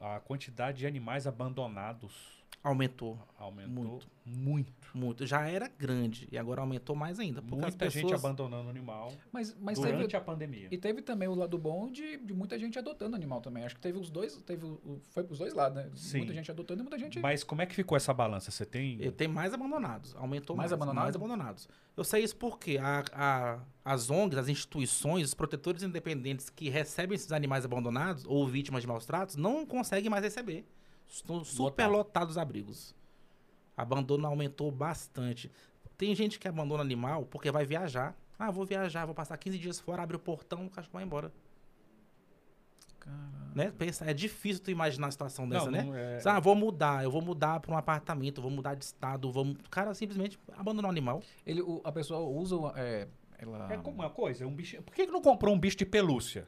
[0.00, 4.06] a quantidade de animais abandonados Aumentou aumentou Muito.
[4.26, 4.72] muito.
[4.92, 5.26] muito.
[5.26, 7.40] Já era grande e agora aumentou mais ainda.
[7.40, 8.24] Porque Muita as gente pessoas...
[8.24, 10.68] abandonando o animal Mas, mas durante teve, a pandemia.
[10.70, 13.64] E teve também o lado bom de, de muita gente adotando animal também.
[13.64, 15.88] Acho que teve os dois, teve o, foi pros dois lados, né?
[15.94, 16.18] Sim.
[16.18, 17.20] Muita gente adotando e muita gente...
[17.20, 18.50] Mas como é que ficou essa balança?
[18.50, 19.00] Você tem.
[19.00, 20.72] E Tem mais abandonados, aumentou Mais mais.
[20.72, 21.04] abandonado?
[21.04, 21.68] Mais abandonados.
[21.96, 27.14] Eu sei isso porque a, a- as ONGs, as instituições, os protetores independentes que recebem
[27.14, 30.66] esses animais abandonados ou vítimas de maus tratos não conseguem mais receber.
[31.08, 31.92] Estão super Lotado.
[31.92, 32.94] lotados os abrigos.
[33.76, 35.50] Abandono aumentou bastante.
[35.96, 38.14] Tem gente que abandona animal porque vai viajar.
[38.38, 41.32] Ah, vou viajar, vou passar 15 dias fora, abre o portão, o cachorro vai embora.
[43.54, 43.72] Né?
[43.76, 45.82] Pensa, é difícil tu imaginar a situação dessa, né?
[45.82, 48.84] não é- Ah, vou mudar, eu vou mudar para um apartamento, eu vou mudar de
[48.84, 49.46] estado, vou...
[49.46, 51.22] o cara simplesmente abandonou o animal.
[51.46, 52.54] Ele, o- a pessoa usa...
[52.56, 53.72] o- É, ela...
[53.72, 54.80] É como uma coisa, um bicho.
[54.82, 56.46] Por que, que não comprou um bicho de pelúcia?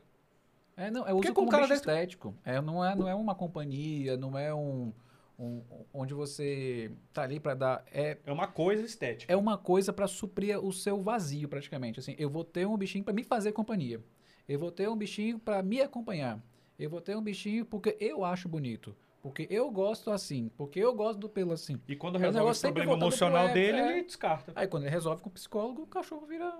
[0.80, 2.34] É, não, é uso com como um cara estético.
[2.44, 4.92] É, não, é, não é uma companhia, não é um,
[5.38, 5.62] um-
[5.92, 9.32] onde você tá ali para dar é É uma coisa estética.
[9.32, 12.00] é uma coisa para suprir o seu vazio praticamente.
[12.00, 14.00] Assim, eu vou ter um bichinho para me fazer companhia.
[14.48, 16.40] Eu vou ter um bichinho para me acompanhar.
[16.78, 20.94] Eu vou ter um bichinho porque eu acho bonito, porque eu gosto assim, porque eu
[20.94, 21.78] gosto do pelo assim.
[21.86, 23.92] E quando É resolve sempre problema pro emocional ego, dele, é.
[23.98, 24.50] ele descarta.
[24.56, 26.52] Aí quando ele resolve com o psicólogo, o cachorro vira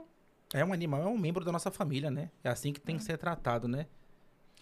[0.53, 2.31] É um animal, é um membro da nossa família, né?
[2.45, 3.87] É assim que tem que ser tratado, né?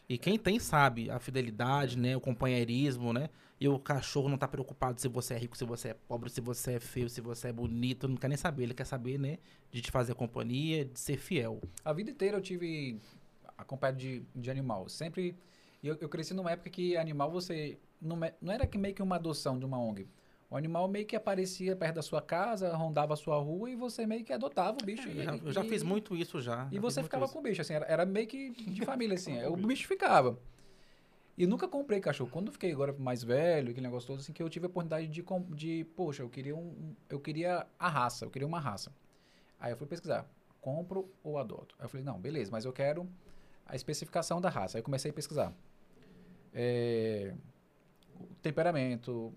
[0.08, 2.16] E quem tem sabe a fidelidade, né?
[2.16, 3.28] O companheirismo, né?
[3.60, 6.40] E o cachorro não tá preocupado se você é rico, se você é pobre, se
[6.40, 8.62] você é feio, se você é bonito, não quer nem saber.
[8.62, 9.36] Ele quer saber, né?
[9.70, 11.60] De te fazer companhia, de ser fiel.
[11.84, 12.98] A vida inteira eu tive
[13.58, 14.88] acompanhado de, de animal.
[14.88, 15.36] Sempre.
[15.84, 17.78] Eu, eu cresci numa época que animal você.
[18.00, 20.08] Não, não era que meio que uma adoção de uma ONG.
[20.50, 24.06] O animal meio que aparecia perto da sua casa, rondava a sua rua e você
[24.06, 25.06] meio que adotava o bicho.
[25.08, 26.66] Eu e- já, eu já e- fiz muito isso já.
[26.72, 29.36] E já você ficava com o bicho, assim, era, era meio que de família, assim.
[29.44, 30.38] Com o bicho ficava.
[31.36, 32.30] E nunca comprei cachorro.
[32.32, 35.06] Quando eu fiquei agora mais velho, aquele negócio todo, assim, que eu tive a oportunidade
[35.06, 35.22] de,
[35.54, 38.90] de poxa, eu queria um, eu queria a raça, eu queria uma raça.
[39.60, 40.26] Aí eu fui pesquisar,
[40.60, 41.76] compro ou adoto?
[41.78, 43.08] Aí eu falei, não, beleza, mas eu quero
[43.66, 44.78] a especificação da raça.
[44.78, 45.52] Aí eu comecei a pesquisar.
[46.52, 47.34] É,
[48.42, 49.32] temperamento.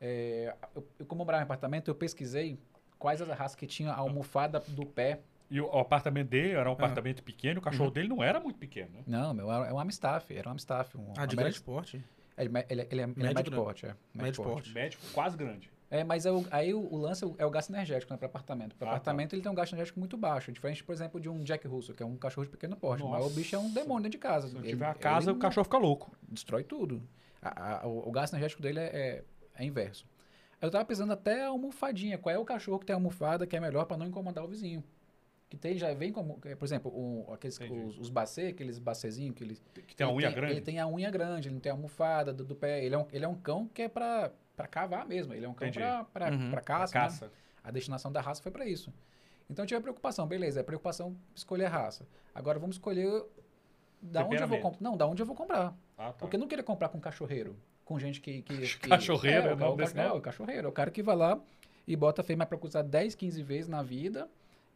[0.00, 2.58] É, eu, eu, como eu morava em apartamento, eu pesquisei
[2.98, 6.60] quais as raças que tinha a almofada do pé E o, o apartamento dele Ah.
[6.60, 7.92] era um apartamento pequeno, o cachorro Uhum.
[7.92, 9.02] dele não era muito pequeno, né?
[9.06, 10.96] Não, meu, é um Amstaff, era um Amstaff.
[10.96, 12.04] Um, Ah, de grande porte.
[12.36, 13.94] é, Ele, ele, ele é, ele é Médio médio porte, é.
[14.14, 14.72] Médio porte.
[14.72, 15.70] Médico quase grande.
[15.90, 18.26] É, mas é o- aí o, o lance é o- é gasto energético, né, para
[18.26, 18.76] apartamento.
[18.76, 18.96] Para Ah, tá.
[18.98, 21.96] apartamento ele tem um gasto energético muito baixo, diferente, por exemplo, de um Jack Russell,
[21.96, 23.02] que é um cachorro de pequeno porte.
[23.02, 23.34] Mas o Nossa.
[23.34, 24.46] bicho é um demônio dentro de casa.
[24.46, 26.12] Se não Ele- tiver a casa, o cachorro fica louco.
[26.28, 27.02] destrói tudo.
[27.42, 29.24] A- a- o, o gasto energético dele é, é,
[29.62, 30.06] é inverso.
[30.60, 32.18] Eu tava pensando até a almofadinha.
[32.18, 34.84] Qual é o cachorro que tem almofada que é melhor para não incomodar o vizinho?
[35.48, 37.80] Que tem, já vem como, é, por exemplo, o, aqueles, Entendi.
[37.86, 40.52] os, os bacê, aqueles bacezinhos que eles Que tem a ele unha tem, grande.
[40.52, 42.84] Ele tem a unha grande, ele não tem a almofada do, do pé.
[42.84, 45.34] Ele é, um, ele é um cão que é pra, pra cavar mesmo.
[45.34, 45.84] Ele é um cão Entendi.
[45.84, 46.50] pra, pra, Uhum.
[46.50, 46.94] pra A caça.
[46.98, 47.04] né?
[47.04, 47.32] caça.
[47.64, 48.92] A destinação da raça foi pra isso.
[49.48, 52.06] Então eu tive a preocupação, beleza, é preocupação escolher a raça.
[52.32, 53.24] Agora vamos escolher
[54.00, 54.80] da onde eu vou comprar.
[54.80, 55.74] Não, da onde eu vou comprar.
[55.98, 56.12] Ah, tá.
[56.12, 57.56] Porque eu não queria comprar com cachorreiro.
[57.90, 58.42] Com gente que.
[58.42, 60.66] que, que Cachorreiro, é, é o nome o, desse ca- é, o cachorreiro.
[60.68, 61.40] É o cara que vai lá
[61.88, 64.28] e bota a fêmea pra cruzar 10, 15 vezes na vida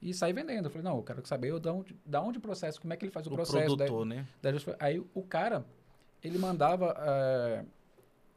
[0.02, 0.64] e sai vendendo.
[0.66, 2.96] Eu falei, não, eu quero saber eu da onde, da onde o processo, como é
[2.96, 3.76] que ele faz o, O processo.
[3.76, 4.26] daí- produtor, né?
[4.42, 5.64] Daí Aí o cara,
[6.24, 7.64] ele mandava eh,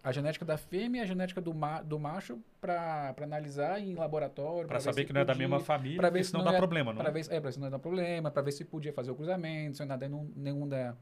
[0.04, 3.96] a genética da fêmea e a genética do, ma do macho pra, pra analisar em
[3.96, 4.68] laboratório.
[4.68, 6.58] Pra ver saber que não é da mesma família, pra ver se senão não dá
[6.58, 8.52] é- problema, não Pra ver, se- é, pra ver se não dar problema, pra ver
[8.52, 10.94] se podia fazer o cruzamento, se não ia dar nenhum, nenhum da é,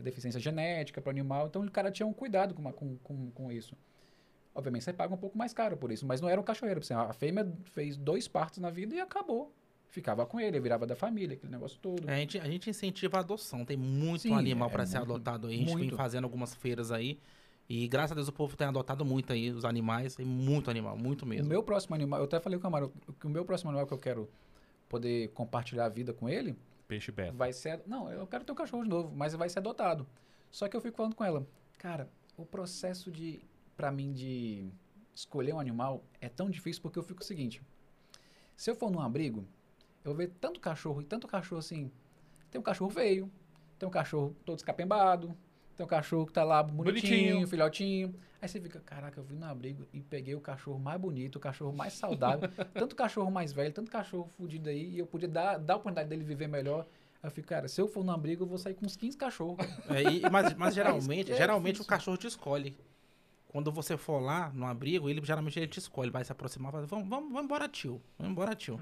[0.00, 1.46] deficiência genética para o animal.
[1.48, 3.76] Então o cara tinha um cuidado com, uma- com, com, com isso.
[4.54, 6.80] Obviamente você paga um pouco mais caro por isso, mas não era um cachorreiro.
[6.80, 9.52] Assim, a fêmea fez dois partos na vida e acabou.
[9.88, 12.08] Ficava com ele, virava da família, aquele negócio todo.
[12.08, 13.64] É, a, gente, a gente incentiva a adoção.
[13.64, 15.54] Tem muito Sim, animal é para ser muito, adotado aí.
[15.54, 15.96] A gente vem muito.
[15.96, 17.18] fazendo algumas feiras aí.
[17.68, 20.14] E graças a Deus o povo tem adotado muito aí, os animais.
[20.14, 21.48] Tem muito animal, muito O mesmo.
[21.48, 23.92] meu próximo animal, eu até falei com o Amaro, que o meu próximo animal que
[23.94, 24.28] eu quero
[24.88, 26.54] poder compartilhar a vida com ele
[26.92, 27.32] Peixe beta.
[27.32, 27.82] vai ser.
[27.86, 30.06] Não, eu quero ter um cachorro de novo, mas vai ser adotado.
[30.50, 31.46] Só que eu fico falando com ela,
[31.78, 33.40] cara, o processo de,
[33.74, 34.70] pra mim, de
[35.14, 37.62] escolher um animal é tão difícil porque eu fico o seguinte:
[38.56, 39.46] se eu for num abrigo,
[40.04, 41.90] eu vejo tanto cachorro e tanto cachorro assim.
[42.50, 43.32] Tem um cachorro feio,
[43.78, 45.34] tem um cachorro todo escapembado,
[45.76, 47.48] tem um cachorro que tá lá bonitinho, Bonitinho.
[47.48, 48.14] filhotinho.
[48.40, 51.40] Aí você fica, caraca, eu fui no abrigo e peguei o cachorro mais bonito, o
[51.40, 55.58] cachorro mais saudável, tanto cachorro mais velho, tanto cachorro fudido aí, e eu podia dar,
[55.58, 56.86] dar a oportunidade dele viver melhor.
[57.22, 59.16] Aí eu fico, cara, se eu for no abrigo, eu vou sair com uns 15
[59.16, 59.64] cachorros.
[59.88, 62.76] É, e- mas, mas geralmente, é geralmente o cachorro te escolhe.
[63.52, 66.72] Quando você for lá no abrigo, ele geralmente ele te escolhe, vai se aproximar e
[66.72, 68.00] fala, vamos, vamos, vamos embora, tio.
[68.18, 68.80] Vamos embora, tio.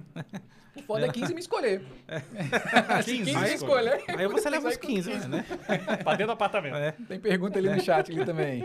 [0.77, 1.83] O foda é 15 me escolher.
[3.05, 4.05] Se 15 me Aí- escolher.
[4.09, 5.45] Aí você leva os com 15, né?
[6.05, 6.77] pra dentro do apartamento.
[6.77, 6.93] É.
[7.09, 8.65] Tem pergunta ali no chat ali também.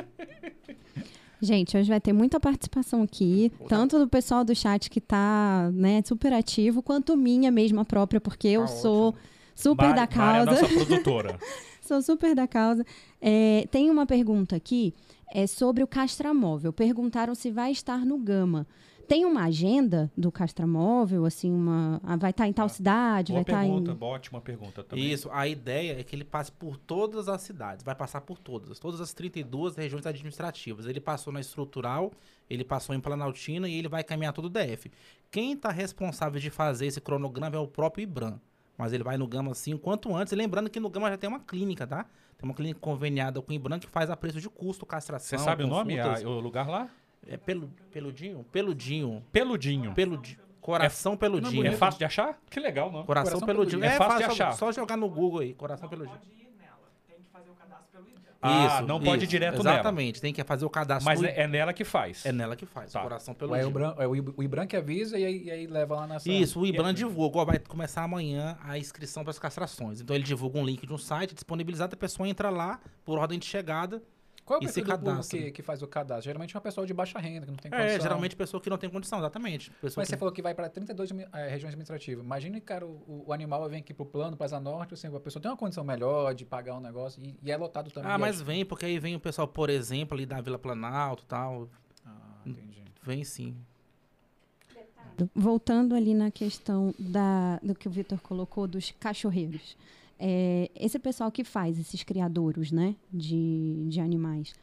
[1.41, 6.01] Gente, hoje vai ter muita participação aqui, tanto do pessoal do chat que tá, né,
[6.05, 9.23] super ativo, quanto minha mesma própria, porque eu Tá sou ótimo.
[9.53, 10.45] super Mari- da é a causa.
[10.45, 11.37] nossa produtora.
[11.81, 12.85] Sou super da causa.
[13.21, 14.93] É, tem uma pergunta aqui
[15.33, 16.71] é sobre o castramóvel.
[16.73, 18.67] Perguntaram se vai estar no Gama.
[19.07, 22.01] Tem uma agenda do castramóvel, assim, uma.
[22.03, 23.95] ah, vai estar em tal Ah, cidade, vai Boa estar pergunta, em.
[23.95, 25.11] boa, ótima pergunta também.
[25.11, 28.79] Isso, a ideia é que ele passe por todas as cidades, vai passar por todas,
[28.79, 30.87] todas as 32 regiões administrativas.
[30.87, 32.11] Ele passou na estrutural,
[32.49, 34.91] ele passou em Planaltina e ele vai caminhar todo o DF.
[35.29, 38.39] Quem está responsável de fazer esse cronograma é o próprio IBRAM.
[38.77, 40.33] Mas ele vai no Gama assim, quanto antes.
[40.33, 42.03] Lembrando que no Gama já tem uma clínica, tá?
[42.37, 45.39] Tem uma clínica conveniada com o IBRAM que faz a preço de custo, castração.
[45.39, 46.89] Você sabe o nome, a- o lugar lá?
[47.27, 48.43] É pelu, peludinho?
[48.51, 49.23] Peludinho.
[49.31, 49.93] Peludinho.
[49.93, 50.39] Peludinho.
[50.61, 51.65] Coração peludinho.
[51.67, 52.39] É fácil de achar?
[52.49, 53.03] Que legal, não?
[53.05, 53.79] Coração, Coração peludinho.
[53.81, 53.95] peludinho.
[53.95, 54.53] É fácil de só- achar.
[54.53, 56.17] Só jogar no Google aí, coração peludinho.
[56.17, 56.77] Pode ir nela.
[57.07, 58.05] Tem que fazer o cadastro pelo
[58.47, 59.75] Ah, não pode ir direto nela.
[59.75, 61.05] Exatamente, tem que fazer o cadastro.
[61.05, 62.25] Mas é, é nela que faz.
[62.25, 62.99] é nela que faz, Tá.
[62.99, 63.71] o coração pelo é o, dia.
[63.71, 66.29] Bran, é o Ibran que avisa e aí, e aí leva lá nessa...
[66.31, 70.01] Isso, o Ibram divulga, ó, vai começar amanhã a inscrição para as castrações.
[70.01, 73.39] Então ele divulga um link de um site disponibilizado, a pessoa entra lá por ordem
[73.39, 74.01] de chegada.
[74.45, 76.25] Qual é o e perfil do que, que faz o cadastro?
[76.25, 77.95] Geralmente é uma pessoa de baixa renda, que não tem condição.
[77.95, 79.71] É, geralmente pessoa que não tem condição, exatamente.
[79.81, 80.13] Pessoa Mas que...
[80.13, 82.23] você falou que vai para 32 admi- eh, regiões administrativas.
[82.23, 85.49] Imagine, cara, o, o animal vem aqui pro plano, Plaza Norte, assim, a pessoa tem
[85.49, 88.11] uma condição melhor de pagar um negócio e, e é lotado também.
[88.11, 90.59] Ah, E mas é- vem, porque aí vem o pessoal, por exemplo, ali da Vila
[90.59, 91.67] Planalto e tal.
[92.05, 92.11] Ah,
[92.45, 92.83] entendi.
[93.01, 93.55] Vem sim.
[95.33, 99.77] Voltando ali na questão da, do que o Vitor colocou dos cachorreiros.
[100.19, 104.53] É, esse pessoal que faz esses criadouros, né, de, de animais,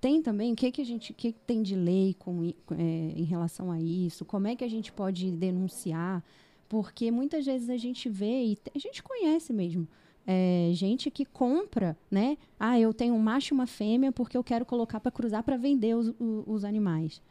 [0.00, 3.24] tem também o que, que a gente que que tem de lei com, é, em
[3.24, 4.24] relação a isso?
[4.24, 6.22] Como é que a gente pode denunciar?
[6.68, 9.88] Porque muitas vezes a gente vê e a gente conhece mesmo.
[10.26, 12.36] é, gente que compra, né?
[12.60, 15.56] Ah, eu tenho um macho e uma fêmea porque eu quero colocar para cruzar para
[15.56, 17.22] vender os, o- os animais.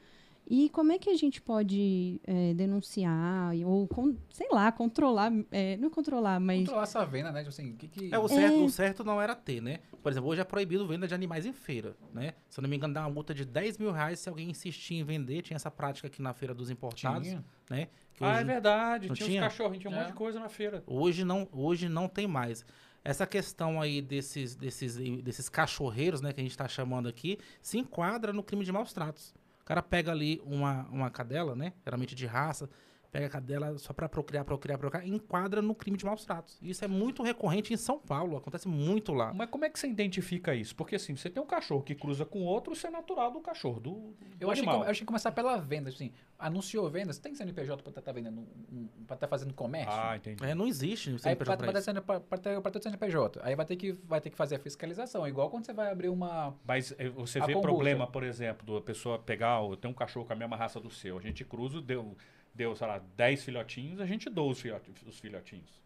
[0.49, 5.75] E como é que a gente pode é, denunciar ou, con- sei lá, controlar, é,
[5.77, 7.39] não controlar, mas Controlar essa venda, né?
[7.39, 8.13] Tipo assim, que que...
[8.13, 9.79] É, o certo, o certo não era ter, né?
[10.01, 12.33] Por exemplo, hoje é proibido venda de animais em feira, né?
[12.49, 14.95] Se eu não me engano, dá uma multa de 10 mil reais se alguém insistir
[14.95, 15.41] em vender.
[15.41, 17.43] Tinha essa prática aqui na feira dos importados, Tinha.
[17.69, 17.89] né?
[18.13, 19.07] Que Ah, é verdade.
[19.09, 19.41] Não Tinha, tinha?
[19.41, 19.99] uns cachorrinhos, tinha um É.
[19.99, 20.81] monte de coisa na feira.
[20.87, 22.65] hoje, não, hoje não tem mais.
[23.03, 27.77] Essa questão aí desses, desses, desses cachorreiros, né, que a gente está chamando aqui, se
[27.77, 29.33] enquadra no crime de maus tratos.
[29.67, 31.73] O cara pega ali uma, uma cadela, né?
[31.83, 32.69] Geralmente de raça,
[33.11, 36.57] pega a cadela só para procriar, procriar, procriar, enquadra no crime de maus tratos.
[36.61, 39.33] Isso é muito recorrente em São Paulo, acontece muito lá.
[39.33, 40.75] Mas como é que você identifica isso?
[40.75, 43.79] Porque assim, você tem um cachorro que cruza com outro, isso é natural do cachorro,
[43.79, 44.85] do, do Eu acho, que, animal.
[44.85, 48.39] eu acho que começar pela venda, assim, anunciou venda, você tem CNPJ para estar vendendo,
[48.71, 49.93] um, para estar fazendo comércio?
[49.93, 50.43] Ah, entendi.
[50.43, 52.01] É, não existe Aí CNPJ para pra ter, isso.
[52.01, 55.49] Pra ter, ter CNPJ, aí vai ter, que, vai ter que fazer a fiscalização, igual
[55.49, 56.53] quando você vai abrir uma...
[56.65, 57.61] Mas eh, você vê kombucha.
[57.61, 60.89] problema, por exemplo, da pessoa pegar, ó, tem um cachorro com a mesma raça do
[60.89, 62.15] seu, a gente cruza, deu,
[62.57, 65.77] deu sei lá, 10 filhotinhos, a gente doa os, filhote- os filhotinhos.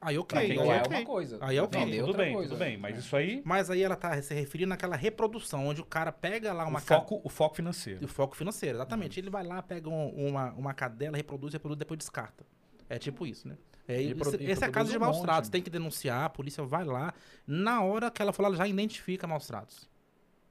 [0.00, 0.96] Aí Pra ok, quem aí é ok.
[0.98, 1.38] uma coisa.
[1.40, 1.84] Aí é ok.
[1.84, 2.48] vender tudo bem, coisa.
[2.50, 2.98] tudo bem, mas É.
[2.98, 6.66] isso aí, Mas aí ela tá se referindo naquela reprodução, onde o cara pega lá
[6.66, 8.04] uma o foco, o foco financeiro.
[8.04, 9.18] O foco financeiro, exatamente.
[9.18, 12.44] Ele vai lá, pega um- uma, uma cadela, reproduz, reproduz, depois descarta.
[12.88, 13.56] É tipo isso, né?
[13.88, 15.48] É, E esse, e esse é caso de um maus tratos.
[15.48, 17.14] Tem que denunciar, a polícia vai lá.
[17.46, 19.88] Na hora que ela for lá, ela já identifica maus tratos.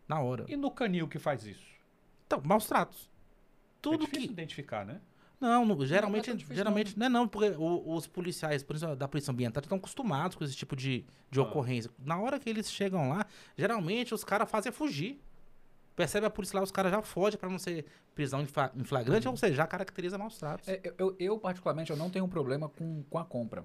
[0.08, 0.46] Na hora.
[0.48, 1.66] E no canil que faz isso?
[2.26, 3.10] Então, maus tratos.
[3.82, 4.34] Tudo é difícil que.
[4.34, 5.00] identificar, né?
[5.40, 7.06] Não, não, geralmente, tão difícil, geralmente não.
[7.06, 10.76] é não, porque os policiais, por exemplo, da polícia ambiental, estão acostumados com esse tipo
[10.76, 11.44] de, de Ah.
[11.44, 11.92] ocorrência.
[12.00, 13.26] Na hora que eles chegam lá,
[13.58, 15.22] geralmente os caras fazem é fugir.
[15.96, 19.38] Percebe a polícia lá, os caras já fogem pra não ser prisão em flagrante, ou
[19.38, 20.68] seja, já caracteriza maus tratos.
[20.68, 23.64] É, eu- eu, eu, particularmente, eu não tenho um problema com, com a compra.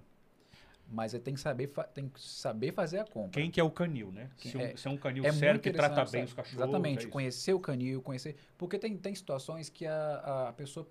[0.93, 3.31] Mas eu tenho que saber, tem que saber fazer a compra.
[3.41, 4.29] Quem que é o canil, né?
[4.37, 6.61] Quem- Se, um, é- se é um canil é sério que trata bem os cachorros.
[6.61, 8.35] Exatamente, é conhecer o canil, conhecer.
[8.59, 10.89] Porque tem, tem situações que a, a pessoa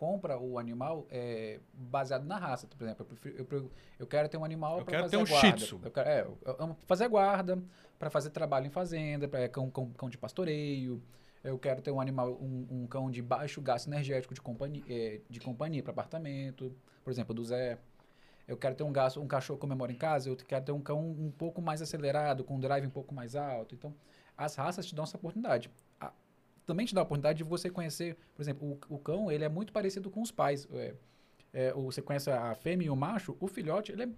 [0.00, 2.66] compra o animal é, baseado na raça.
[2.66, 5.58] Por exemplo, eu, prefiro- eu eu quero ter um animal para fazer um guarda.
[5.58, 5.78] Shih.
[5.84, 7.62] Eu quero, é, eu- amo fazer guarda,
[7.98, 11.02] para fazer trabalho em fazenda, pra, cão, cão, cão de pastoreio.
[11.44, 15.20] Eu quero ter um animal, um, um cão de baixo gasto energético de companhia, é,
[15.28, 17.76] de companhia para apartamento, por exemplo, do Zé.
[18.48, 20.72] Eu quero ter um, gasto, um cachorro que eu moro em casa, eu quero ter
[20.72, 23.74] um cão um pouco mais acelerado, com um drive um pouco mais alto.
[23.74, 23.94] Então,
[24.34, 25.70] as raças te dão essa oportunidade.
[26.70, 29.48] Também te dá a oportunidade de você conhecer, por exemplo, o, o cão, ele é
[29.48, 30.68] muito parecido com os pais.
[30.72, 30.94] É,
[31.52, 34.08] é, o- você conhece a fêmea e o macho, o filhote, ele, é-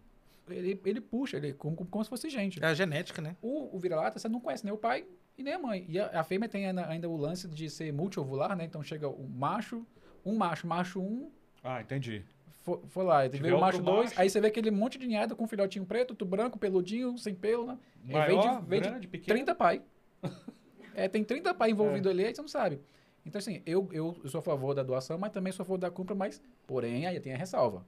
[0.55, 2.63] ele, ele puxa, ele é como, como se fosse gente.
[2.63, 3.37] É a genética, né?
[3.41, 5.07] O, o vira-lata, você não conhece nem o pai
[5.39, 5.87] e nem a mãe.
[5.89, 8.65] E a, a fêmea tem ainda, ainda o lance de ser multiovular, né?
[8.67, 9.87] Então chega o macho,
[10.27, 11.31] um macho, macho um,
[11.65, 12.23] Ah, entendi.
[12.65, 14.21] foi, foi lá, veio o macho outro 2, macho.
[14.21, 17.35] aí você vê aquele monte de ninhada com um filhotinho preto, outro branco, peludinho, sem
[17.35, 17.79] pelo, né?
[18.05, 19.39] Maior, veio de- veio de grande, pequeno.
[19.39, 19.81] 30 pai.
[20.95, 22.13] é, tem 30 pai envolvido É.
[22.13, 22.81] ali, aí você não sabe.
[23.25, 25.91] Então, assim, eu, eu sou a favor da doação, mas também sou a favor da
[25.91, 27.87] compra, mas, porém, aí tem a ressalva.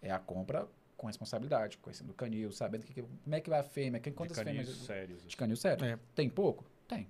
[0.00, 3.58] É a compra com responsabilidade, conhecendo o canil, sabendo que, que- como é que vai
[3.58, 4.76] a fêmea, quem, De quantas canis fêmeas...
[4.86, 5.26] sérios.
[5.26, 5.84] De canil sério?
[5.84, 5.98] É.
[6.14, 6.64] Tem pouco?
[6.88, 7.08] Tem.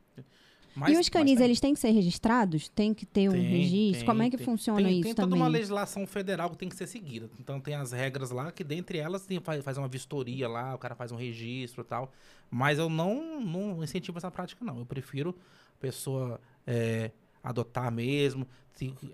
[0.77, 1.45] Mas, e os canis, tem.
[1.47, 2.69] eles têm que ser registrados?
[2.69, 3.99] Tem que ter um Tem, registro?
[4.01, 5.41] tem, Como é que funciona isso tem toda também?
[5.41, 7.31] uma legislação federal que tem que ser seguida.
[7.41, 10.79] Então tem as regras lá, que dentre elas tem, faz, faz uma vistoria lá, o
[10.79, 12.13] cara faz um registro e tal.
[12.51, 14.79] Mas eu não, não incentivo essa prática, não.
[14.79, 15.35] Eu prefiro
[15.77, 17.11] a pessoa é,
[17.43, 18.47] adotar mesmo.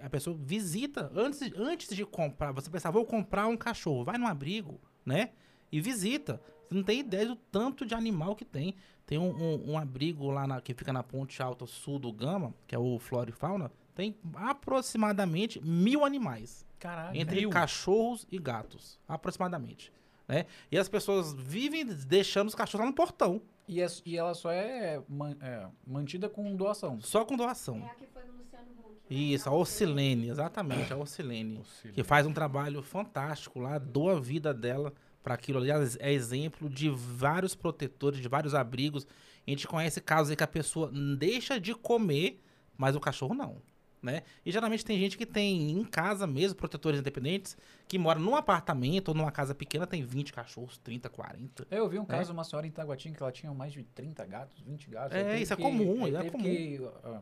[0.00, 4.26] A pessoa visita, antes, antes de comprar, você pensar, vou comprar um cachorro, vai no
[4.26, 5.30] abrigo, né?
[5.70, 6.40] E visita.
[6.72, 8.74] Você não tem ideia do tanto de animal que tem.
[9.04, 12.54] Tem um, um- um abrigo lá na- que fica na ponte alta sul do Gama,
[12.66, 16.64] que é o Flora e Fauna, tem aproximadamente mil animais.
[16.78, 17.16] Caralho.
[17.16, 17.50] entre mil?
[17.50, 19.92] cachorros e gatos, aproximadamente.
[20.26, 20.46] Né?
[20.68, 23.40] E as pessoas vivem deixando os cachorros lá no portão.
[23.68, 27.00] E, é- e ela só é, man- é, mantida com doação.
[27.00, 27.76] Só com doação.
[27.78, 28.96] É a que foi no Luciano Huck.
[29.08, 31.60] Isso, a Ocilene, exatamente, a Ocilene.
[31.94, 34.92] Que faz um trabalho fantástico lá, doa a vida dela
[35.22, 35.70] para aquilo ali.
[35.70, 39.06] Ela É exemplo de vários protetores, de vários abrigos.
[39.46, 42.40] A gente conhece casos aí que a pessoa deixa de comer,
[42.76, 43.56] mas o cachorro não.
[44.00, 44.24] Né?
[44.44, 47.56] E geralmente tem gente que tem em casa mesmo, protetores independentes,
[47.86, 51.68] que mora num apartamento ou numa casa pequena, tem 20 cachorros, 30, 40.
[51.70, 54.26] Eu vi um caso de uma senhora em Taguatinga que ela tinha mais de 30
[54.26, 55.16] gatos, 20 gatos.
[55.16, 56.42] É, isso é que- comum, aí é comum.
[56.42, 57.20] que a,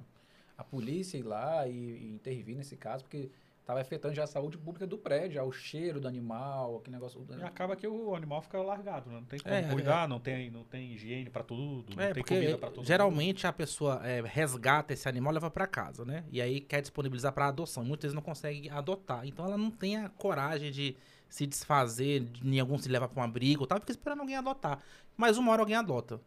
[0.57, 3.31] a polícia ir lá e, e intervir nesse caso, porque
[3.71, 7.25] estava afetando já a saúde pública do prédio, já o cheiro do animal, aquele negócio.
[7.39, 9.17] E acaba que o animal fica largado, né?
[9.17, 12.23] Não tem como É, cuidar, não, tem, não tem higiene pra tudo, não É, tem
[12.23, 16.05] porque comida pra todo geralmente a pessoa é, resgata esse animal e leva para casa,
[16.05, 16.25] né?
[16.31, 17.85] E aí quer disponibilizar para adoção.
[17.85, 19.27] Muitas vezes não consegue adotar.
[19.27, 20.97] Então ela não tem a coragem de
[21.29, 23.79] se desfazer, de em algum se levar para um abrigo, tá?
[23.79, 24.81] Fica esperando alguém adotar.
[25.17, 26.21] Mas uma hora alguém adota,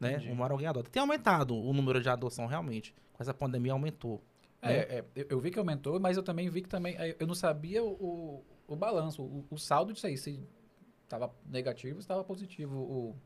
[0.00, 0.14] né?
[0.14, 0.32] Entendi.
[0.32, 0.90] Uma hora alguém adota.
[0.90, 2.94] Tem aumentado o número de adoção realmente.
[3.12, 4.20] Com essa pandemia aumentou.
[4.72, 6.96] É, é, eu- vi que aumentou, mas eu também vi que também.
[6.96, 10.42] é, Eu não sabia o, o, balanço, o, o saldo disso aí, se
[11.02, 13.16] estava negativo, se estava positivo o,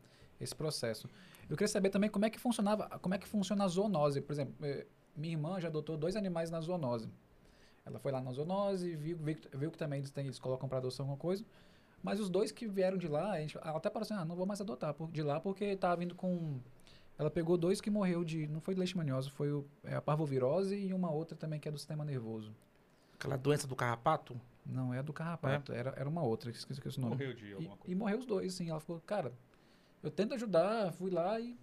[0.40, 1.08] esse processo.
[1.48, 4.20] Eu queria saber também como é que funcionava, como é que funciona a zoonose.
[4.20, 4.86] Por exemplo, eh,
[5.16, 7.08] minha irmã já adotou dois animais na zoonose.
[7.86, 10.68] Ela foi lá na zoonose, viu, viu, que- viu que também eles, têm, eles colocam
[10.68, 11.44] para adoção alguma coisa.
[12.02, 14.36] Mas os dois que vieram de lá, a gente, ela até falou assim, ah, não
[14.36, 16.60] vou mais adotar por- de lá porque tava vindo com...
[17.18, 18.46] Ela pegou dois que morreu de...
[18.46, 21.72] Não foi de leishmaniose, foi o, é, a parvovirose e uma outra também que é
[21.72, 22.54] do sistema nervoso.
[23.14, 24.40] Aquela doença do carrapato.
[24.64, 27.14] Não, é do carrapato, era, era uma outra, esqueci, esqueci o nome.
[27.16, 27.90] Morreu de E, alguma coisa.
[27.92, 28.70] e morreu os dois, sim.
[28.70, 29.32] Ela falou, cara,
[30.02, 31.58] eu tento ajudar, fui lá e,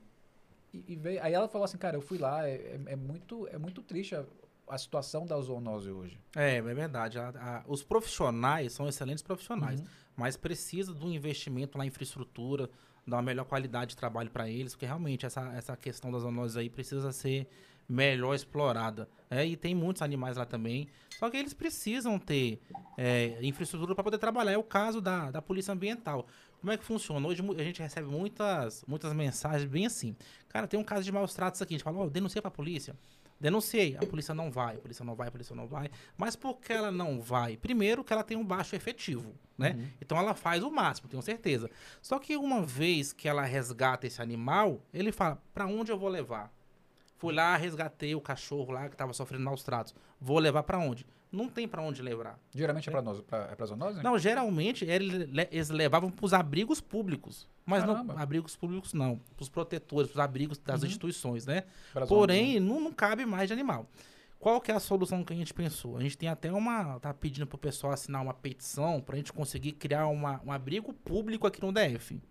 [0.73, 1.23] e, e veio.
[1.23, 4.15] Aí ela falou assim, cara, eu fui lá, é, é, é muito, é muito triste
[4.15, 4.25] a,
[4.67, 6.19] a situação da zoonose hoje.
[6.35, 7.17] É, é verdade.
[7.19, 9.79] A- a- os profissionais são excelentes profissionais.
[9.79, 9.87] Uhum.
[10.17, 12.69] mas precisa de um investimento na infraestrutura,
[13.07, 16.57] dar uma melhor qualidade de trabalho para eles, porque realmente essa, essa questão das zoonoses
[16.57, 17.47] aí precisa ser
[17.87, 19.07] melhor explorada.
[19.29, 20.87] É, e tem muitos animais lá também,
[21.19, 22.59] só que eles precisam ter
[22.97, 24.51] é, infraestrutura para poder trabalhar.
[24.51, 26.27] É o caso da, da polícia ambiental.
[26.59, 27.27] Como é que funciona?
[27.27, 30.15] Hoje a gente recebe muitas, muitas mensagens bem assim.
[30.49, 31.75] Cara, tem um caso de maus tratos aqui.
[31.75, 32.95] A gente fala, ó, denuncia para a polícia.
[33.39, 33.97] Denunciei.
[33.97, 35.89] A polícia não vai, a polícia não vai, a polícia não vai.
[36.17, 37.57] Mas por que ela não vai?
[37.57, 39.75] Primeiro que ela tem um baixo efetivo, né?
[39.77, 39.87] Uhum.
[40.01, 41.69] Então ela faz o máximo, tenho certeza.
[42.01, 46.09] Só que uma vez que ela resgata esse animal, ele fala: "Pra onde eu vou
[46.09, 46.51] levar?"
[47.17, 49.95] Fui lá, resgatei o cachorro lá que tava sofrendo maus tratos.
[50.19, 51.05] Vou levar pra onde?
[51.31, 52.39] Não tem pra onde levar.
[52.53, 54.01] Geralmente é pra, nós, pra, é pra zoonose?
[54.01, 57.47] Não, geralmente ele- le- eles levavam pros abrigos públicos.
[57.65, 58.13] Mas Caramba.
[58.13, 60.87] não, abrigos públicos não, pros protetores, pros abrigos das Uhum.
[60.87, 61.63] instituições, né?
[61.91, 63.89] Pra Porém, não, não cabe mais de animal.
[64.39, 65.97] Qual que é a solução que a gente pensou?
[65.97, 66.99] A gente tem até uma.
[66.99, 71.47] tá pedindo pro pessoal assinar uma petição pra gente conseguir criar uma, um abrigo público
[71.47, 72.21] aqui no DF.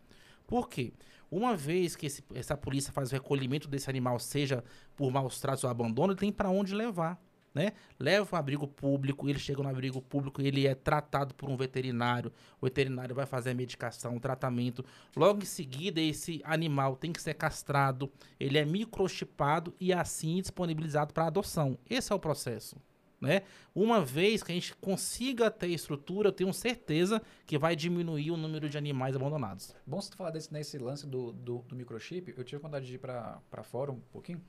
[0.46, 0.92] Por quê?
[1.30, 4.62] Uma vez que esse- essa polícia faz o recolhimento desse animal, seja
[4.94, 7.20] por maus tratos ou abandono, ele tem para onde levar.
[7.54, 7.72] Né?
[8.00, 12.32] Leva um abrigo público, ele chega no abrigo público, ele é tratado por um veterinário,
[12.60, 14.84] o veterinário vai fazer a medicação, o tratamento.
[15.16, 21.14] Logo em seguida, esse animal tem que ser castrado, ele é microchipado e assim disponibilizado
[21.14, 21.78] para adoção.
[21.88, 22.76] Esse é o processo.
[23.20, 23.42] Né?
[23.74, 28.36] Uma vez que a gente consiga ter estrutura, eu tenho certeza que vai diminuir o
[28.36, 29.74] número de animais abandonados.
[29.86, 32.34] Bom você falar desse, nesse lance do, do, do microchip.
[32.36, 34.42] Eu tive vontade de ir pra fora um pouquinho.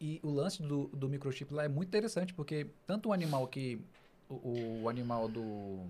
[0.00, 3.80] E o lance do, do microchip lá é muito interessante, porque tanto o animal que.
[4.28, 5.80] O, o animal do.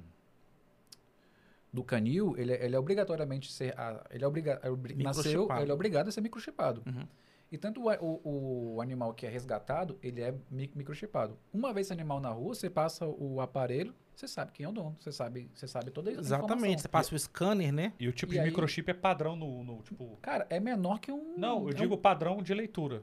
[1.72, 3.78] Do canil, ele, é- ele é obrigatoriamente ser.
[3.78, 5.62] a- ele é obriga, é obri- nasceu, Microchipado.
[5.62, 6.82] ele é obrigado a ser microchipado.
[6.86, 7.06] Uhum.
[7.52, 11.36] E tanto o, o, o animal que é resgatado, ele é mi- microchipado.
[11.52, 14.72] Uma vez esse animal na rua, você passa o aparelho, você sabe quem é o
[14.72, 16.78] dono, você sabe, você sabe toda a Exatamente, informação.
[16.78, 17.92] você passa o scanner, né?
[18.00, 20.16] E o tipo E de aí- microchip é padrão no, no, tipo.
[20.22, 21.36] Cara, é menor que um.
[21.38, 23.02] Não, eu é digo padrão de leitura.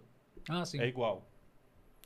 [0.49, 0.53] Um...
[0.61, 0.79] Ah, sim.
[0.79, 1.25] É igual.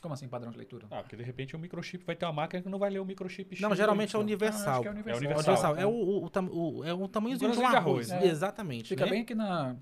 [0.01, 0.87] Como assim, padrão de leitura?
[0.89, 3.05] Ah, porque de repente o microchip vai ter uma máquina que não vai ler o
[3.05, 3.61] microchip X.
[3.61, 4.23] Não, geralmente é Y.
[4.23, 4.67] universal.
[4.67, 5.13] Ah, acho que é É universal.
[5.13, 5.53] É universal.
[5.53, 5.77] universal.
[5.77, 8.09] É o, o, o, tam- o- é tamanhozinho de um arroz.
[8.09, 8.25] arroz, né?
[8.27, 8.89] Exatamente.
[8.89, 9.11] Fica né?
[9.11, 9.75] bem aqui na.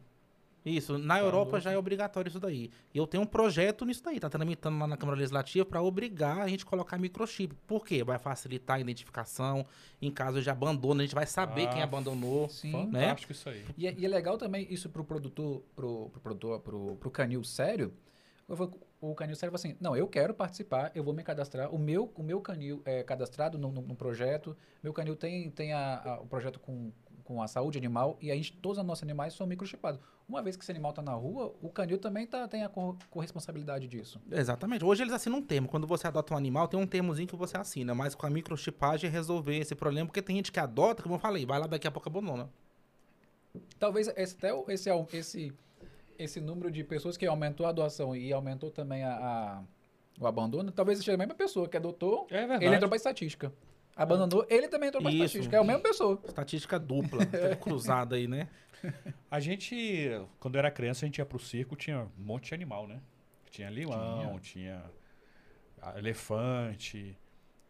[0.65, 2.69] Isso, na Europa já é obrigatório isso daí.
[2.93, 6.39] E eu tenho um projeto nisso daí, tá tramitando lá na Câmara Legislativa para obrigar
[6.39, 7.55] a gente a colocar microchip.
[7.65, 8.03] Por quê?
[8.03, 9.65] Vai facilitar a identificação.
[10.01, 12.49] Em caso de abandono, a gente vai saber Ah, quem abandonou.
[12.49, 12.73] Sim.
[12.73, 13.63] Fantástico isso aí.
[13.77, 17.41] E, é- e é legal também isso pro produtor, pro, pro produtor, pro, pro canil
[17.45, 17.93] sério.
[19.01, 21.73] O canil fala assim, não, eu quero participar, eu vou me cadastrar.
[21.73, 24.57] O meu, o meu canil é cadastrado no, no, no projeto.
[24.83, 26.91] Meu canil tem, tem a, a- o projeto com,
[27.23, 30.01] com a saúde animal e a gente, todos os nossos animais são microchipados.
[30.27, 32.95] Uma vez que esse animal está na rua, o canil também tá, tem a cor-
[33.09, 34.19] corresponsabilidade disso.
[34.31, 34.83] Exatamente.
[34.83, 35.67] Hoje eles assinam um termo.
[35.69, 37.95] Quando você adota um animal, tem um termozinho que você assina.
[37.95, 41.19] Mas com a microchipagem é resolver esse problema, porque tem gente que adota, como eu
[41.19, 42.49] falei, vai lá daqui a pouco abandona.
[43.79, 45.53] Talvez esse, até esse, au- esse,
[46.19, 49.63] esse número de pessoas que aumentou a doação e aumentou também a, a-
[50.19, 52.65] o abandono, talvez seja a mesma pessoa que adotou, É verdade.
[52.65, 53.53] ele entrou pra estatística.
[53.95, 55.23] Abandonou, ele também entrou pra Isso.
[55.25, 55.55] estatística.
[55.57, 56.19] É a mesma pessoa.
[56.25, 58.47] Estatística dupla, tudo cruzada aí, né?
[59.31, 60.09] A gente,
[60.39, 63.01] quando era criança, a gente ia pro circo, tinha um monte de animal, né?
[63.51, 64.81] Tinha leão, tinha,
[65.81, 67.17] ah, elefante.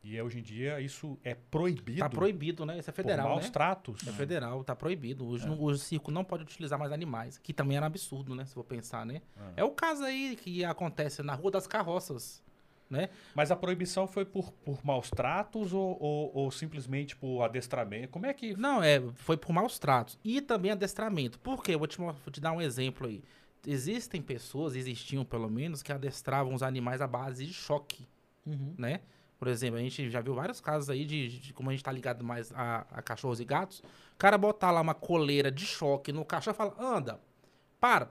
[0.02, 2.00] E hoje em dia isso é proibido.
[2.00, 2.80] Tá proibido, né?
[2.80, 3.52] Isso é por federal, maus né?
[3.52, 4.08] tratos.
[4.08, 5.28] É federal, tá proibido.
[5.28, 8.46] Hoje não- o circo não pode utilizar mais animais, que também era um absurdo, né?
[8.46, 9.22] Se for pensar, né?
[9.58, 12.42] É o caso aí que acontece na Rua das Carroças,
[12.90, 13.10] né?
[13.36, 18.08] Mas a proibição foi por, por maus tratos ou, ou, ou simplesmente por adestramento?
[18.08, 18.56] Como é que.
[18.56, 20.18] Não, é, foi por maus tratos.
[20.24, 21.38] E também adestramento.
[21.40, 21.74] Por quê?
[21.76, 23.22] Eu vou te, vou te dar um exemplo aí.
[23.68, 28.08] Existem pessoas, existiam pelo menos, que adestravam os animais à base de choque,
[28.78, 29.02] né?
[29.40, 31.92] Por exemplo, a gente já viu vários casos aí de, de como a gente tá
[31.92, 33.80] ligado mais a, a cachorros e gatos.
[33.80, 37.22] O cara botar lá uma coleira de choque no cachorro e fala, anda,
[37.80, 38.10] para,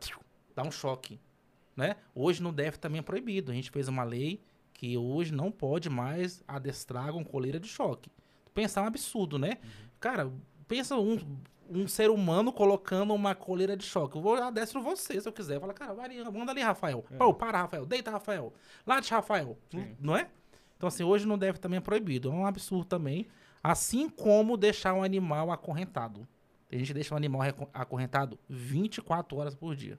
[0.57, 1.21] dá um choque,
[1.77, 1.97] né?
[2.15, 3.53] Hoje no DF também é proibido.
[3.53, 4.41] A gente fez uma lei
[4.73, 8.11] que hoje não pode mais adestrar com coleira de choque.
[8.55, 9.59] Pensar é um absurdo, né?
[10.01, 10.33] Cara,
[10.67, 11.19] pensa um,
[11.69, 14.17] um ser humano colocando uma coleira de choque.
[14.17, 15.61] Eu vou adestro você, se eu quiser.
[15.61, 17.05] Fala, cara, vai ali, manda ali, Rafael.
[17.19, 17.85] Pô, para, Rafael.
[17.85, 18.53] Deita, Rafael.
[18.87, 19.59] Late, Rafael.
[19.71, 19.97] Sim.
[20.01, 20.31] Não é?
[20.79, 22.31] Então, assim, hoje no DF também é proibido.
[22.31, 23.27] É um absurdo também.
[23.63, 26.27] Assim como deixar um animal acorrentado.
[26.73, 27.43] A gente deixa um animal
[27.75, 29.99] acorrentado 24 horas por dia.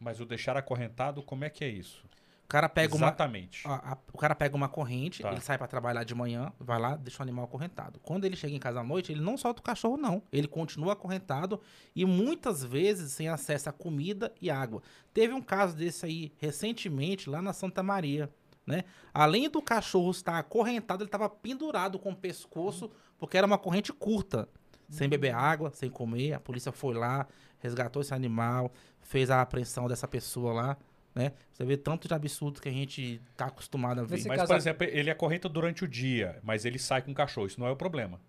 [0.00, 2.04] Mas o deixar acorrentado, como é que é isso?
[2.44, 3.66] O cara pega uma, Exatamente.
[3.68, 5.32] a- a- o cara pega uma corrente, Tá.
[5.32, 8.00] ele sai pra trabalhar de manhã, vai lá, deixa o animal acorrentado.
[8.02, 10.22] Quando ele chega em casa à noite, ele não solta o cachorro, não.
[10.32, 11.60] Ele continua acorrentado
[11.94, 14.80] e muitas vezes sem acesso a comida e água.
[15.12, 18.30] Teve um caso desse aí recentemente lá na Santa Maria.
[18.68, 18.84] Né?
[19.14, 23.94] Além do cachorro estar acorrentado, ele estava pendurado com o pescoço, porque era uma corrente
[23.94, 24.46] curta.
[24.90, 26.34] Sem beber água, sem comer.
[26.34, 27.26] A polícia foi lá,
[27.58, 30.76] resgatou esse animal, fez a apreensão dessa pessoa lá.
[31.14, 31.32] Né?
[31.50, 34.16] Você vê tanto de absurdo que a gente tá acostumado a ver.
[34.16, 37.14] Nesse Mas, caso- por exemplo, ele acorrenta durante o dia, mas ele sai com o
[37.14, 37.46] cachorro.
[37.46, 38.20] Isso não é o problema.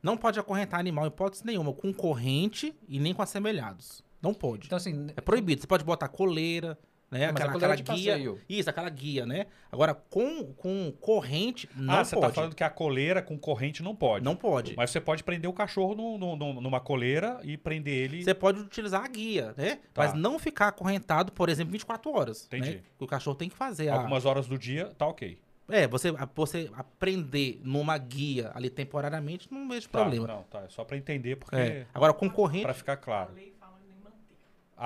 [0.00, 4.02] Não pode acorrentar animal em hipótese nenhuma, com corrente e nem com assemelhados.
[4.22, 4.66] Não pode.
[4.66, 5.60] Então, assim, É proibido.
[5.60, 6.78] Você pode botar coleira,
[7.10, 7.24] né?
[7.24, 8.12] É, mas a aquela, coleira aquela guia.
[8.12, 8.40] passeio.
[8.48, 9.46] Isso, aquela guia, né?
[9.70, 12.26] Agora, com, com corrente, não ah, você pode.
[12.28, 14.24] tá falando que a coleira com corrente não pode.
[14.24, 14.74] Não pode.
[14.76, 18.22] Mas você pode prender o cachorro no- no- no- numa coleira e prender ele.
[18.24, 19.76] Você pode utilizar a guia, né?
[19.92, 20.02] Tá.
[20.02, 22.46] Mas não ficar acorrentado, por exemplo, 24 horas.
[22.46, 22.70] Entendi.
[22.76, 22.80] Né?
[22.98, 23.94] O cachorro tem que fazer a...
[23.94, 25.38] Algumas horas do dia, tá ok.
[25.68, 30.26] É, você, a- você aprender numa guia ali temporariamente, não vejo Tá, problema.
[30.26, 30.60] Não, tá.
[30.62, 31.56] É só pra entender, porque.
[31.56, 31.86] É.
[31.94, 33.30] Agora, com corrente, Pra ficar claro.
[33.30, 34.36] A lei fala em manter.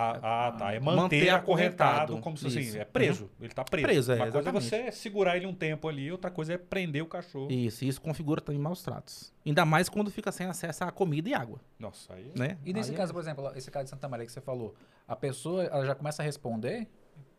[0.01, 0.73] Ah, ah, tá.
[0.73, 2.21] É manter, Manter acorrentado, acorrentado.
[2.23, 2.79] como se assim, Isso.
[2.79, 3.29] é preso.
[3.41, 3.87] Ele tá preso.
[3.87, 4.65] Preso, é, Uma coisa é exatamente.
[4.69, 7.51] você segurar ele um tempo ali, outra coisa é prender o cachorro.
[7.51, 9.33] Isso, isso configura também maus tratos.
[9.45, 12.31] Ainda mais quando fica sem acesso a comida e água, Nossa, aí.
[12.37, 12.59] né?
[12.65, 14.75] E nesse Aí é- caso, por exemplo, esse caso de Santa Maria que você falou,
[15.07, 16.87] a pessoa ela já começa a responder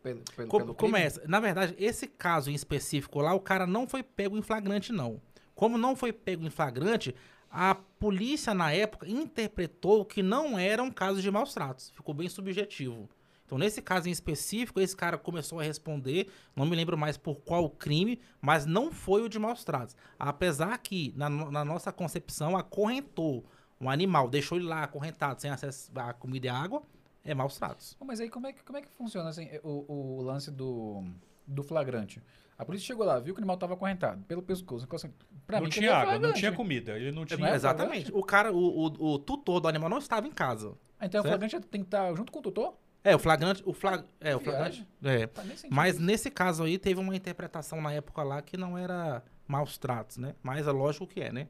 [0.03, 1.22] pelo, pelo, Co- pelo começa.
[1.28, 5.22] Na verdade, esse caso em específico lá, o cara não foi pego em flagrante, não.
[5.55, 7.14] Como não foi pego em flagrante,
[7.51, 11.91] a polícia na época interpretou que não era um caso de maus tratos.
[11.91, 13.09] Ficou bem subjetivo.
[13.45, 17.41] Então, nesse caso em específico, esse cara começou a responder, não me lembro mais por
[17.41, 19.95] qual crime, mas não foi o de maus tratos.
[20.19, 23.43] Apesar que, na, na nossa concepção, acorrentou
[23.81, 26.83] um animal, deixou ele lá acorrentado, sem acesso a comida e água,
[27.23, 27.97] é maus tratos.
[27.99, 31.03] Mas aí como é que, como é que funciona assim, o, o lance do,
[31.47, 32.21] do flagrante?
[32.60, 34.86] A polícia chegou lá, viu que o animal estava acorrentado pelo pescoço.
[34.93, 35.14] assim,
[35.47, 36.97] pra não mim, tinha água, não tinha comida.
[36.99, 37.39] Ele não tinha.
[37.39, 38.12] Não é Exatamente.
[38.14, 38.57] O cara, o,
[38.88, 40.78] o, o tutor do animal não estava em casa.
[41.01, 41.39] Então o Certo.
[41.39, 42.76] flagrante tem que estar junto com o tutor?
[43.01, 43.64] É, o flagrante.
[43.66, 44.86] O flag, é, o flagrante.
[45.01, 45.20] É.
[45.55, 46.03] Sentido Mas isso.
[46.03, 50.36] nesse caso aí teve uma interpretação na época lá que não era maus tratos, né?
[50.43, 51.47] Mas é lógico que é, né?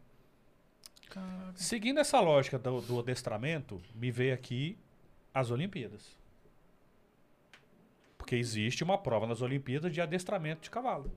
[1.55, 4.78] Seguindo essa lógica do, do adestramento, me veio aqui
[5.34, 6.18] as Olimpíadas.
[8.30, 11.11] Porque existe uma prova nas Olimpíadas de adestramento de cavalo.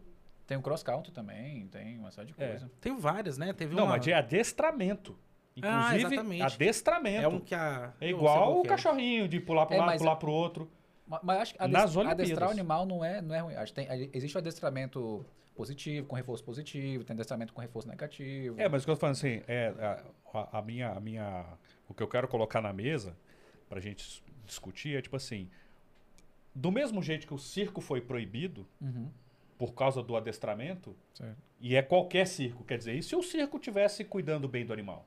[0.47, 2.49] Tem o cross country também, tem uma série de É.
[2.49, 2.73] coisa.
[2.81, 3.53] Tem várias, né?
[3.53, 3.91] Teve Não, uma...
[3.97, 5.19] mas de adestramento.
[5.61, 6.43] Ah, Inclusive, exatamente.
[6.43, 7.23] adestramento.
[7.25, 7.93] É um que a...
[8.01, 8.67] É igual o é.
[8.67, 10.71] cachorrinho, de pular para um É, lado, pular pro outro.
[11.07, 12.25] Ma- Mas acho que Nas adest- Olimpíadas.
[12.27, 13.55] adestrar o animal não é, não é ruim.
[13.57, 18.59] Acho que tem, existe o adestramento positivo, com reforço positivo, tem adestramento com reforço negativo.
[18.59, 19.69] É, mas o que eu tô falando assim, é,
[20.33, 21.45] a, a- a minha, a minha,
[21.87, 23.15] o que eu quero colocar na mesa
[23.69, 25.51] pra gente s- discutir é tipo assim,
[26.55, 29.09] do mesmo jeito que o circo foi proibido Uhum,
[29.59, 31.37] por causa do adestramento, certo.
[31.61, 35.07] e é qualquer circo, quer dizer, e se o circo tivesse cuidando bem do animal?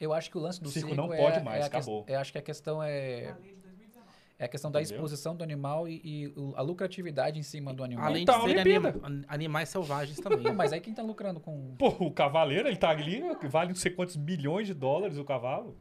[0.00, 1.74] Eu acho que o lance do O circo circo não é, pode é mais, ques-
[1.86, 2.04] acabou.
[2.08, 4.06] Eu acho que a questão é, A lei de 2019.
[4.38, 4.96] é a questão da Entendeu?
[4.96, 8.04] exposição do animal e, e a lucratividade em cima do animal.
[8.06, 10.52] Além Então, de serem anima- an- animais selvagens também.
[10.54, 11.74] mas aí quem tá lucrando com...
[11.78, 15.76] Pô, o cavaleiro, ele tá ali, vale não sei quantos milhões de dólares o cavalo.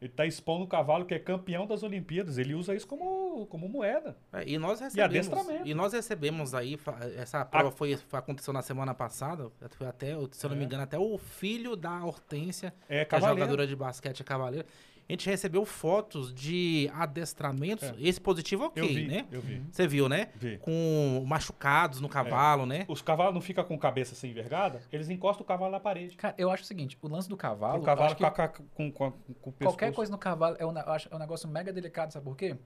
[0.00, 2.36] Ele tá expondo o cavalo que é campeão das Olimpíadas.
[2.36, 4.14] Ele usa isso como, como moeda.
[4.32, 5.16] É, e nós recebemos.
[5.16, 5.66] adestramento.
[5.66, 6.78] E nós recebemos aí,
[7.16, 9.50] essa prova foi, foi- aconteceu na semana passada.
[9.70, 10.66] Foi até, se eu não me É.
[10.66, 14.66] engano, até o filho da Hortência, É que é jogadora de basquete, é cavaleiro.
[15.08, 17.84] A gente recebeu fotos de adestramentos.
[17.84, 17.94] É.
[17.98, 19.26] Esse positivo, ok, eu vi, né?
[19.30, 19.62] eu vi.
[19.70, 20.30] Você viu, né?
[20.34, 20.58] vi.
[20.58, 22.84] Com machucados no cavalo, né?
[22.88, 26.16] Os cavalos não ficam com cabeça assim envergada, eles encostam o cavalo na parede.
[26.16, 27.80] Cara, eu acho o seguinte, o lance do cavalo...
[27.80, 30.66] o cavalo acho que fica com, com, com, com o qualquer coisa no cavalo é
[30.66, 32.56] um, eu é um negócio mega delicado, sabe por quê?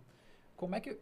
[0.57, 0.99] Como é que...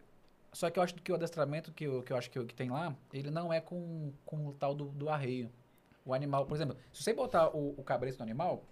[0.52, 2.70] Só que eu acho que o adestramento que eu, que eu acho que, que tem
[2.70, 5.52] lá, ele não é com, com o tal do, do arreio.
[6.04, 8.64] O animal, por exemplo, se você botar o, o cabresto no animal...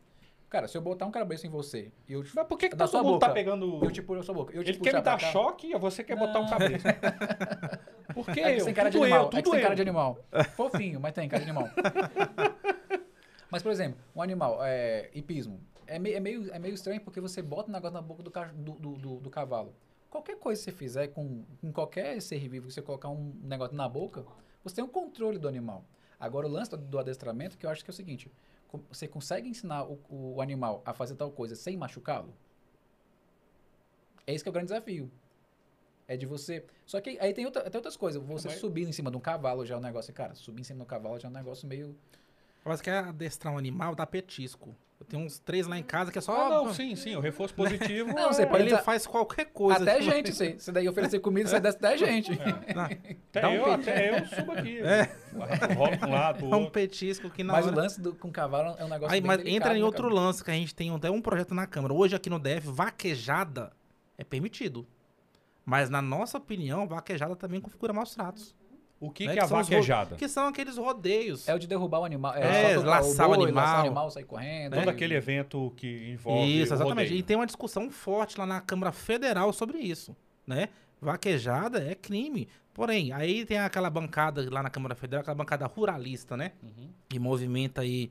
[0.48, 2.24] Cara, se eu botar um cabresto em você e eu...
[2.34, 3.26] Mas por que, que Da todo mundo boca.
[3.26, 3.84] tá pegando...
[3.84, 4.54] Eu te puxo na sua boca.
[4.54, 5.26] Eu te Ele puxar quer me dar cá.
[5.32, 6.88] choque e você quer botar um cabresto.
[8.14, 8.40] Por quê?
[8.40, 9.22] É que você tem cara de Tudo animal.
[9.24, 9.76] eu, é que tudo tem cara eu.
[9.76, 10.18] de animal.
[10.56, 11.68] Fofinho, mas tem cara de animal.
[13.50, 15.60] mas, por exemplo, um animal, é, hipismo.
[15.86, 18.30] É meio, é, meio, é meio estranho porque você bota um negócio na boca do,
[18.30, 19.74] do, do, do- cavalo.
[20.10, 23.76] Qualquer coisa que você fizer com, com qualquer ser vivo, que você colocar um negócio
[23.76, 24.24] na boca,
[24.64, 25.84] você tem um controle do animal.
[26.18, 28.30] Agora, o lance do, do adestramento, que eu acho que é o seguinte:
[28.88, 32.32] você consegue ensinar o, o animal a fazer tal coisa sem machucá-lo?
[34.26, 35.10] É esse que é o grande desafio.
[36.08, 36.64] É de você.
[36.84, 38.22] Só que aí tem, outra, tem outras coisas.
[38.22, 40.12] Você Mas- subir em cima de um cavalo já é um negócio.
[40.12, 41.96] Cara, subir em cima do cavalo já é um negócio meio.
[42.64, 44.74] Mas quer adestrar um animal, dá petisco.
[44.98, 46.46] Eu tenho uns três lá em casa que é só.
[46.46, 47.14] Ah, não, sim, sim.
[47.16, 48.12] O reforço positivo.
[48.14, 49.82] Não, você é- pode- Ele entrar- faz qualquer coisa.
[49.82, 52.30] até tipo, gente, você, você daí oferecer comida, você desce até gente.
[52.74, 54.80] Não, Até, Dá um eu, até eu subo aqui.
[55.74, 57.76] Rolo pra um lado, dá um petisco que na Mas o hora...
[57.76, 60.08] lance do, com cavalo é um negócio Aí, bem mas delicado, entra em né, outro
[60.08, 61.92] lance que a gente tem até um projeto na Câmara.
[61.92, 63.70] Hoje aqui no DF, vaquejada
[64.16, 64.86] é permitido.
[65.64, 68.54] Mas na nossa opinião, vaquejada também configura maus tratos.
[68.98, 69.34] O que, né?
[69.34, 70.16] que é a ro- vaquejada?
[70.16, 71.46] Que são aqueles rodeios.
[71.48, 72.34] É o de derrubar o animal.
[72.34, 73.64] É, só tocar laçar o boi, animal.
[73.64, 74.74] laçar o animal, sair correndo.
[74.74, 76.62] Todo aquele evento que envolve.
[76.62, 77.14] Isso, o exatamente.
[77.14, 80.16] E tem uma discussão forte lá na Câmara Federal sobre isso,
[80.46, 80.70] né?
[81.00, 82.48] Vaquejada é crime.
[82.72, 86.52] Porém, aí tem aquela bancada lá na Câmara Federal, aquela bancada ruralista, né?
[86.62, 86.88] Uhum.
[87.08, 88.10] Que movimenta aí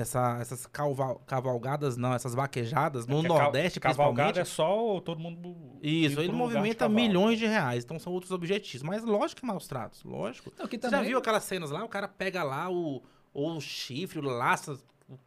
[0.00, 4.40] essa- essas calva- cavalgadas, não, essas vaquejadas, no Porque a ca- Nordeste Cavalgada principalmente.
[4.40, 5.78] é só todo mundo.
[5.82, 8.82] Isso, ele de movimenta milhões de reais, então são outros objetivos.
[8.86, 10.52] Mas lógico que maus tratos, lógico.
[10.58, 11.84] Não, que Você já também viu aquelas cenas lá?
[11.84, 14.78] O cara pega lá o, o chifre, o laça.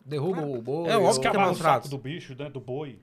[0.05, 0.53] derruba Claro.
[0.57, 0.89] o boi.
[0.89, 1.89] É ou- óbvio que é maus o tratos.
[1.89, 2.99] do bicho, né, do boi.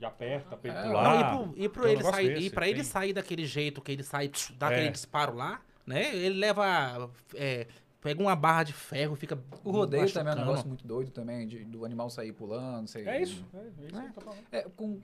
[0.00, 0.88] E aperta ele É.
[0.88, 4.30] Não, e pro, ele sair, desse, e pra ele sair daquele jeito que ele sai,
[4.58, 4.74] dá É.
[4.74, 6.14] aquele disparo lá, né?
[6.16, 7.10] Ele leva.
[7.34, 7.66] é,
[8.06, 9.36] pega uma barra de ferro, fica.
[9.64, 12.86] O rodeio também é um negócio muito doido também, de- do animal sair pulando.
[12.86, 13.44] sei- É isso.
[13.52, 14.38] É, é isso que eu tô falando.
[14.52, 15.00] É, com-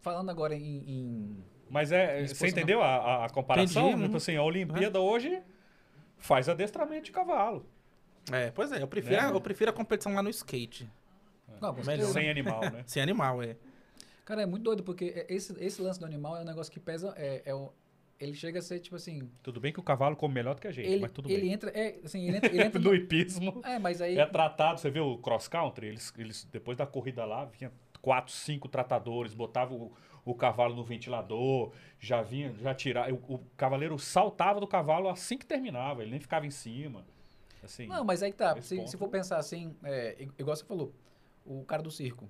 [0.00, 2.22] falando agora em, em- Mas é.
[2.22, 3.82] Isso Você entendeu a, a- a comparação?
[3.88, 4.16] Entendi, Tipo uhum.
[4.16, 5.42] assim, a Olimpíada hoje
[6.16, 7.66] faz adestramento de cavalo.
[8.32, 9.30] É, pois é, eu prefiro, Né?
[9.30, 10.90] eu prefiro a competição lá no skate.
[11.60, 12.06] Não, com Melhor.
[12.06, 12.82] Sem animal, né?
[12.88, 13.56] Sem animal, é.
[14.24, 17.12] Cara, é muito doido, porque esse, esse lance do animal é um negócio que pesa.
[17.18, 17.70] É, é o-
[18.18, 19.30] ele chega a ser, tipo assim.
[19.42, 21.42] Tudo bem que o cavalo come melhor do que a gente, Ele, mas tudo ele
[21.42, 21.52] bem.
[21.52, 21.70] entra.
[21.70, 22.50] É, assim, ele entra.
[22.50, 23.60] Ele entra No hipismo.
[23.64, 24.18] é, mas aí.
[24.18, 28.32] É tratado, você vê o cross country, eles, eles depois da corrida lá, vinha quatro,
[28.32, 29.92] cinco tratadores, botavam o,
[30.24, 33.12] o cavalo no ventilador, já vinha, já tirava.
[33.12, 37.04] O, o cavaleiro saltava do cavalo assim que terminava, ele nem ficava em cima.
[37.62, 38.60] Assim, Não, mas aí tá.
[38.62, 40.94] Se, ponto- se for pensar assim, é, igual você falou,
[41.44, 42.28] o cara do circo.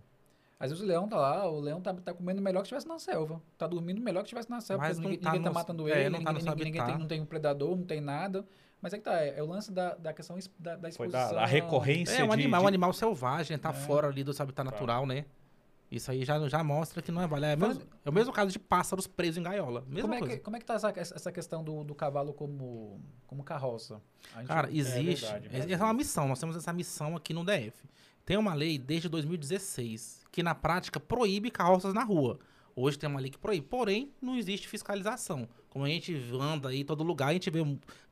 [0.58, 2.98] Às vezes o leão tá lá, o leão tá, tá comendo melhor que estivesse na
[2.98, 3.42] selva.
[3.58, 4.84] Tá dormindo melhor que estivesse na selva.
[4.84, 6.72] Mas porque não ninguém, tá ninguém tá matando é, ele, não tá ninguém, no ninguém,
[6.72, 8.44] ninguém tem, não tem um predador, não tem nada.
[8.80, 10.88] Mas é que tá, é, é o lance da, da questão es- da, da foi
[11.06, 11.34] exposição.
[11.34, 13.72] da, a recorrência É um de- animal, de, um animal selvagem, tá É.
[13.72, 14.70] fora ali do seu habitat Tá.
[14.70, 15.24] natural, né?
[15.90, 17.46] Isso aí já, já mostra que não é vale.
[17.46, 19.82] É, o mesmo- é o mesmo caso de pássaros presos em gaiola.
[19.86, 20.36] Mesma Como é, coisa.
[20.36, 24.00] que, como é que tá essa, essa questão do, do cavalo como, como carroça?
[24.34, 25.26] A gente- Cara, existe.
[25.26, 26.26] verdade, essa é uma missão.
[26.28, 27.84] Nós temos essa missão aqui no DF.
[28.26, 32.40] Tem uma lei desde 2016 que, na prática, proíbe carroças na rua.
[32.74, 33.68] Hoje tem uma lei que proíbe.
[33.68, 35.48] Porém, não existe fiscalização.
[35.70, 37.60] Como a gente anda aí todo lugar, a gente vê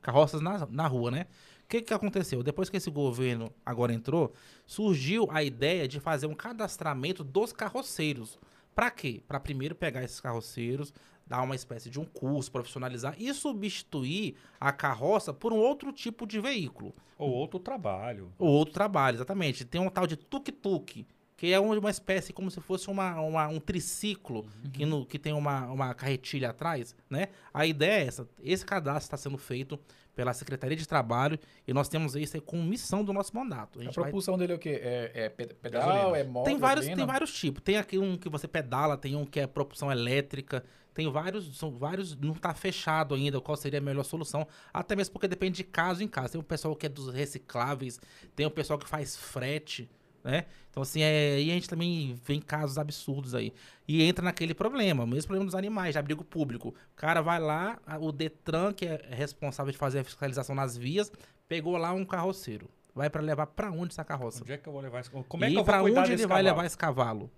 [0.01, 1.27] carroças na, na rua, né?
[1.65, 2.41] O que, que aconteceu?
[2.41, 4.33] Depois que esse governo agora entrou,
[4.65, 8.39] surgiu a ideia de fazer um cadastramento dos carroceiros.
[8.73, 9.21] Para quê?
[9.27, 10.93] Para primeiro pegar esses carroceiros,
[11.27, 16.25] dar uma espécie de um curso, profissionalizar e substituir a carroça por um outro tipo
[16.25, 16.93] de veículo.
[17.17, 18.31] ou outro trabalho.
[18.37, 19.63] O outro trabalho, exatamente.
[19.63, 21.05] Tem um tal de tuk-tuk,
[21.37, 25.31] que é uma espécie como se fosse uma, uma- um triciclo que, no- que tem
[25.33, 27.29] uma, uma carretilha atrás, né?
[27.53, 28.27] A ideia é essa.
[28.43, 29.79] Esse cadastro está sendo feito
[30.13, 33.79] pela Secretaria de Trabalho e nós temos isso aí como missão do nosso mandato.
[33.79, 34.79] A A gente vai propulsão dele é o quê?
[34.81, 36.17] É, é pe- pedal, Gasolina.
[36.17, 36.95] é moto, tem vários, gasolina?
[36.97, 37.61] tem vários tipos.
[37.63, 40.63] Tem aqui um que você pedala, tem um que é propulsão elétrica,
[40.95, 45.11] tem vários, são vários, não está fechado ainda qual seria a melhor solução, até mesmo
[45.13, 46.31] porque depende de caso em caso.
[46.31, 47.99] Tem o pessoal que é dos recicláveis,
[48.33, 49.89] tem o pessoal que faz frete,
[50.23, 50.45] né?
[50.71, 53.53] Então, assim, é, e a gente também vê casos absurdos aí.
[53.87, 56.69] E entra naquele problema, o mesmo problema dos animais, de abrigo público.
[56.69, 61.11] O cara vai lá, o Detran, que é responsável de fazer a fiscalização nas vias,
[61.47, 62.69] pegou lá um carroceiro.
[62.95, 64.41] Vai pra levar pra onde essa carroça?
[64.43, 66.13] Onde é que eu vou levar esse Como é e que eu vou cuidar onde
[66.13, 66.45] ele vai cavalo?
[66.45, 67.31] levar esse cavalo?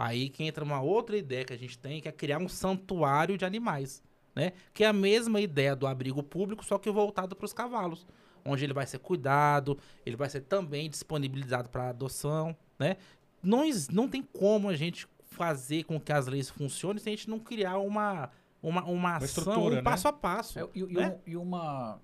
[0.00, 3.36] Aí que entra uma outra ideia que a gente tem, que é criar um santuário
[3.36, 4.00] de animais,
[4.32, 4.52] né?
[4.72, 8.06] Que é a mesma ideia do abrigo público, só que voltado para os cavalos,
[8.44, 9.76] onde ele vai ser cuidado,
[10.06, 12.96] ele vai ser também disponibilizado para adoção, né?
[13.42, 17.28] Não, não tem como a gente fazer com que as leis funcionem se a gente
[17.28, 18.30] não criar uma
[18.62, 19.82] uma, uma ação, estrutura, um né?
[19.82, 20.60] passo a passo.
[20.60, 21.08] É, e, e né?
[21.10, 22.00] um, e uma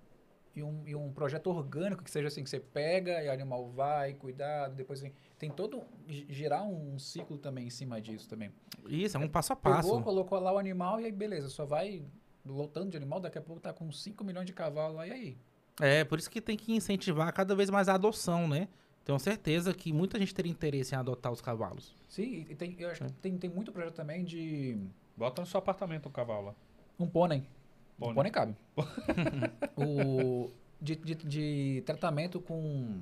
[0.57, 3.69] e um, e um projeto orgânico que seja assim que você pega e o animal
[3.71, 5.13] vai cuidado depois vem
[5.45, 8.51] tem todo gi- girar um ciclo também em cima disso também
[8.89, 10.03] Isso, é um passo a pegou passo.
[10.03, 12.03] colocou lá o animal e aí beleza só vai
[12.47, 15.37] lotando de animal daqui a pouco tá com 5 milhões de cavalos lá e aí
[15.81, 18.69] É, por isso que tem que incentivar cada vez mais a adoção, né?
[19.05, 21.95] Tenho certeza que muita gente teria interesse em adotar os cavalos.
[22.09, 23.15] sim e tem eu acho que É.
[23.21, 24.79] tem, tem muito projeto também de
[25.17, 26.55] Bota no seu apartamento o cavalo lá.
[26.99, 27.43] um pônei
[27.99, 28.13] Pônei.
[28.13, 28.57] um pônei cabe
[29.77, 33.01] o de, de, de tratamento com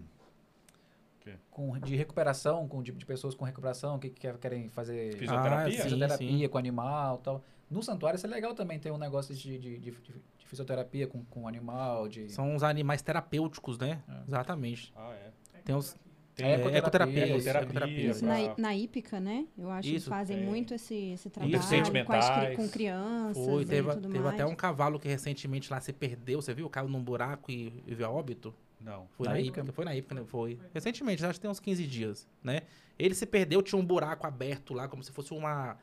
[1.51, 5.67] Com de recuperação com de, de pessoas com recuperação que, que querem fazer Fisioterapia?
[5.67, 6.49] Ah, sim, fisioterapia sim.
[6.49, 7.45] com animal e tal.
[7.71, 11.25] No santuário isso é legal também, ter um negócio de, de, de, de- fisioterapia com,
[11.25, 12.29] com animal, de...
[12.31, 14.03] São os animais terapêuticos, né?
[14.07, 14.29] É.
[14.29, 14.93] Exatamente.
[14.95, 15.31] Ah, é.
[15.65, 15.97] Tem os
[16.35, 19.47] Tem É, é, ecoterapia, ecoterapia, isso, ecoterapia, isso, Isso, na, na Hípica, né?
[19.57, 20.47] Eu acho que Isso, fazem tem.
[20.47, 24.35] muito esse, esse trabalho Deficientes com, as com crianças Foi, e teve, tudo teve mais.
[24.35, 26.69] até um cavalo que recentemente lá se perdeu, você viu?
[26.69, 28.55] Caiu num buraco e, e veio a óbito.
[28.85, 29.07] Não.
[29.09, 29.61] Foi Na na, Ípica?
[29.61, 30.25] Ípica, foi na Ípica, né?
[30.25, 30.59] Foi.
[30.73, 32.63] Recentemente, acho que tem uns 15 dias, né?
[32.99, 35.77] Ele se perdeu, tinha um buraco aberto lá, como se fosse uma,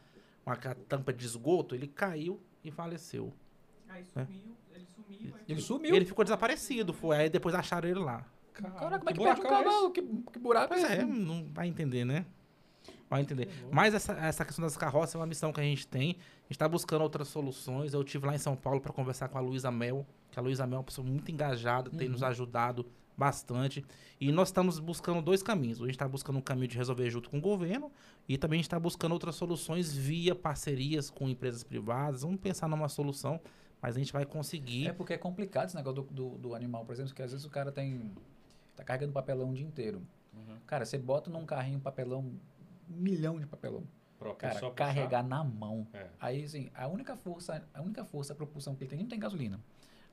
[0.45, 1.76] uma tampa de esgoto.
[1.76, 3.34] Ele caiu e faleceu.
[3.88, 5.36] Aí sumiu, ele sumiu.
[5.36, 5.95] aí Ele sumiu.
[5.95, 7.18] Ele ficou desaparecido, foi.
[7.18, 8.26] Aí depois acharam ele lá.
[8.54, 9.91] Caraca, como é que perde um é cavalo?
[9.91, 11.06] Que, que buraco Pois é é, esse?
[11.06, 12.26] não vai entender, né?
[13.10, 13.50] Vai entender.
[13.72, 16.12] Mas essa, essa questão das carroças é uma missão que a gente tem.
[16.12, 17.93] A gente está buscando outras soluções.
[17.93, 20.65] Eu tive lá em São Paulo para conversar com a Luísa Mel, que a Luísa
[20.65, 22.86] Mel é uma pessoa muito engajada, tem nos ajudado
[23.17, 23.86] bastante.
[24.19, 25.80] E nós estamos buscando dois caminhos.
[25.80, 27.91] A gente está buscando um caminho de resolver junto com o governo
[28.27, 32.21] e também a gente está buscando outras soluções via parcerias com empresas privadas.
[32.21, 33.39] Vamos pensar numa solução,
[33.82, 34.88] mas a gente vai conseguir.
[34.88, 37.45] É porque é complicado esse negócio do, do, do animal, por exemplo, que às vezes
[37.45, 38.11] o cara tem...
[38.75, 40.01] Tá carregando papelão o dia inteiro.
[40.34, 40.55] Uhum.
[40.65, 42.39] Cara, você bota num carrinho papelão, um
[42.88, 43.84] milhão de papelão.
[44.17, 44.71] Pra Cara, puxar.
[44.71, 45.88] carregar na mão.
[45.93, 46.07] É.
[46.19, 49.19] Aí, assim, a única força, a única força, a propulsão que ele tem, não tem
[49.19, 49.59] gasolina.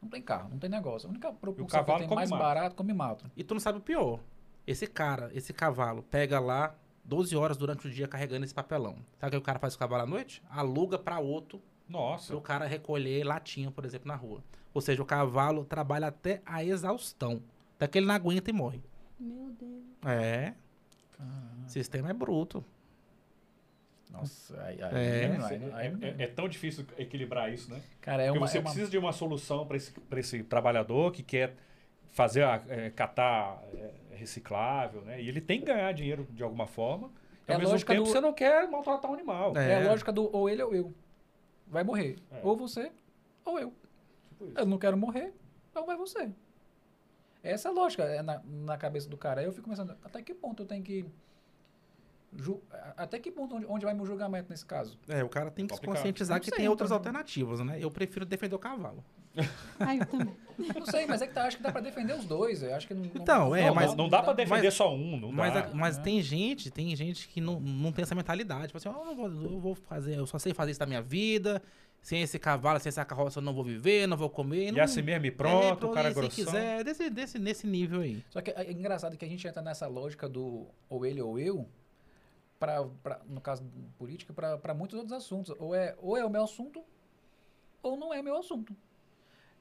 [0.07, 1.09] Não tem carro, não tem negócio.
[1.09, 2.40] A única propulsão que tem mais mato.
[2.40, 3.28] barato, come mato.
[3.36, 4.20] E tu não sabe o pior.
[4.64, 8.98] Esse cara, esse cavalo, pega lá 12 horas durante o dia carregando esse papelão.
[9.18, 10.40] Sabe o que o cara faz com o cavalo à noite?
[10.48, 12.36] Aluga para outro, Nossa.
[12.36, 14.44] o cara recolher latinha, por exemplo, na rua.
[14.72, 17.42] Ou seja, o cavalo trabalha até a exaustão.
[17.74, 18.80] Até que ele não aguenta e morre.
[19.18, 19.82] Meu Deus.
[20.04, 20.54] É,
[21.66, 22.64] o sistema é bruto.
[24.18, 24.96] Nossa, aí, aí, É.
[24.96, 27.80] aí- É, aí- aí- é- é tão difícil equilibrar isso, né?
[28.00, 30.42] Cara, é Porque uma, você é uma- precisa de uma solução para esse, pra esse
[30.42, 31.54] trabalhador que quer
[32.12, 35.20] fazer a, é, catar é, reciclável, né?
[35.20, 37.10] E ele tem que ganhar dinheiro de alguma forma.
[37.46, 39.56] E É ao a mesmo lógica tempo do- você não quer maltratar o animal.
[39.56, 39.72] É.
[39.72, 40.94] é a lógica do ou ele ou eu.
[41.66, 42.16] Vai morrer.
[42.32, 42.40] É.
[42.42, 42.90] Ou você,
[43.44, 43.72] ou eu.
[44.28, 44.52] Tipo.
[44.58, 45.32] Eu não quero morrer,
[45.70, 46.30] então vai você.
[47.42, 49.40] Essa é a lógica é na, na cabeça do cara.
[49.40, 51.04] Aí eu fico pensando, até que ponto eu tenho que.
[52.35, 52.62] Ju-
[52.97, 54.99] Até que ponto onde, onde vai meu julgamento nesse caso?
[55.09, 56.99] É, o cara tem que se conscientizar que sei, tem outras também.
[56.99, 57.79] alternativas, né?
[57.81, 59.05] Eu prefiro defender o cavalo.
[59.79, 60.35] Ah, eu também.
[60.74, 62.62] Não sei, mas é que tá, acho que dá pra defender os dois.
[62.62, 64.74] Eu acho que não, não- Então, é, não, mas- não, não dá para defender mas-
[64.74, 65.70] só um, não Mas, dá.
[65.74, 66.05] mas né?
[66.05, 68.68] tem gente, tem gente que não, não tem essa mentalidade.
[68.68, 71.03] Tipo assim, "Ah, eu, vou, eu vou fazer, eu só sei fazer isso da minha
[71.03, 71.62] vida.
[72.01, 74.68] Sem esse cavalo, sem essa carroça, eu não vou viver, não vou comer.
[74.68, 76.45] E não, assim mesmo, e é, pronto, o cara é e se grossão.
[76.45, 78.22] quiser, desse, desse, nesse nível aí.
[78.31, 81.68] Só que é engraçado que a gente entra nessa lógica do ou ele ou eu,
[82.59, 83.64] pra, no caso
[83.98, 85.54] política, para muitos outros assuntos.
[85.59, 86.82] Ou é, ou é o meu assunto,
[87.82, 88.74] ou não é meu assunto.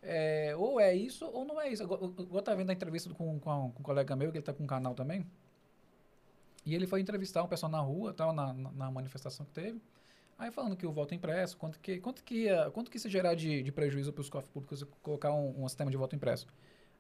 [0.02, 1.84] É, ou é isso, ou não é isso.
[1.84, 4.54] Eu, eu, eu tava vendo a entrevista com, com, um colega meu, que ele tá
[4.54, 5.26] com um canal também.
[6.66, 9.82] E ele foi entrevistar um pessoal na rua, tal, na, na, manifestação que teve.
[10.38, 13.64] Aí falando que o voto impresso, quanto que, quanto que, quanto que ia gerar de,
[13.64, 16.48] de prejuízo para os cofres públicos se colocar um, um sistema de voto impresso.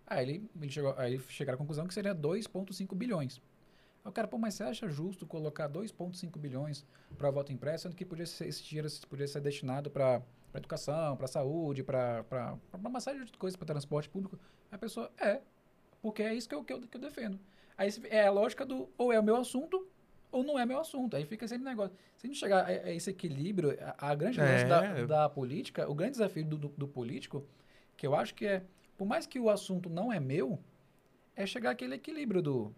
[0.07, 3.41] Aí ele, ele chegou, aí chegaram à conclusão que seria 2,5 bilhões.
[4.05, 6.85] Aí o cara, pô, mas você acha justo colocar 2,5 bilhões
[7.17, 10.21] para voto impresso, sendo que podia ser, esse dinheiro podia ser destinado para
[10.53, 12.23] educação, para saúde, para
[12.71, 14.39] uma série de coisas, para transporte público?
[14.71, 15.41] A pessoa, é,
[16.03, 17.39] porque é isso que eu, que eu, que eu defendo.
[17.75, 19.87] Aí é a lógica do ou é o meu assunto
[20.31, 21.17] ou não é meu assunto.
[21.17, 21.97] Aí fica esse negócio.
[22.15, 24.65] Se a gente chegar a, a esse equilíbrio, a, a grande É.
[24.65, 27.43] da, da política, o grande desafio do, do, do político,
[27.97, 28.63] que eu acho que é,
[28.97, 30.59] por mais que o assunto não é meu,
[31.35, 32.75] é chegar àquele equilíbrio do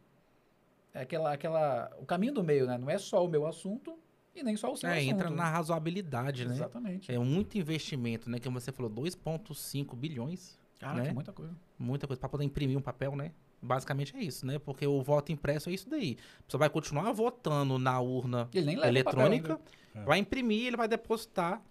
[0.93, 2.77] aquela, aquela, o caminho do meio, né?
[2.77, 3.97] Não é só o meu assunto
[4.35, 5.09] e nem só o seu É, assunto.
[5.11, 6.53] entra na razoabilidade, né?
[6.55, 7.11] Exatamente.
[7.11, 8.39] É muito investimento, né?
[8.39, 10.59] Que você falou, 2,5 bilhões.
[10.79, 11.07] Cara, né?
[11.07, 11.55] que muita coisa.
[11.79, 13.31] Muita coisa para poder imprimir um papel, né?
[13.59, 14.59] Basicamente é isso, né?
[14.59, 16.17] Porque o voto impresso é isso daí.
[16.47, 19.59] Você vai continuar votando na urna eletrônica,
[20.05, 21.61] vai imprimir, ele vai depositar.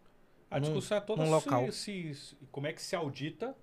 [0.51, 1.73] A num- discussão é toda num se- local.
[1.73, 3.57] se- se- como é que se audita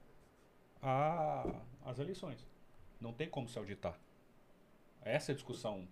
[0.81, 1.45] a-
[1.85, 2.45] as eleições.
[2.99, 3.97] Não tem como se auditar.
[5.05, 5.87] Essa é a discussão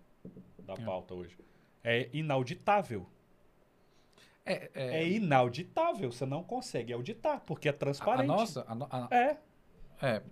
[0.58, 0.76] da É.
[0.84, 1.36] pauta hoje.
[1.84, 3.06] É inauditável.
[4.44, 6.10] É, é, É inauditável.
[6.10, 8.26] Você não consegue auditar, porque é a, a transparente.
[8.26, 9.36] nossa, a no- a- É.
[10.04, 10.22] é,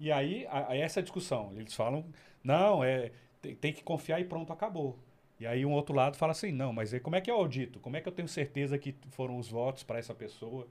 [0.00, 1.52] E aí, a, a essa é a discussão.
[1.56, 2.04] Eles falam,
[2.42, 4.98] não, é, tem, tem que confiar e pronto, acabou.
[5.38, 7.78] E aí um outro lado fala assim, não, mas aí como é que eu audito?
[7.78, 10.66] Como é que eu tenho certeza que foram os votos para essa pessoa?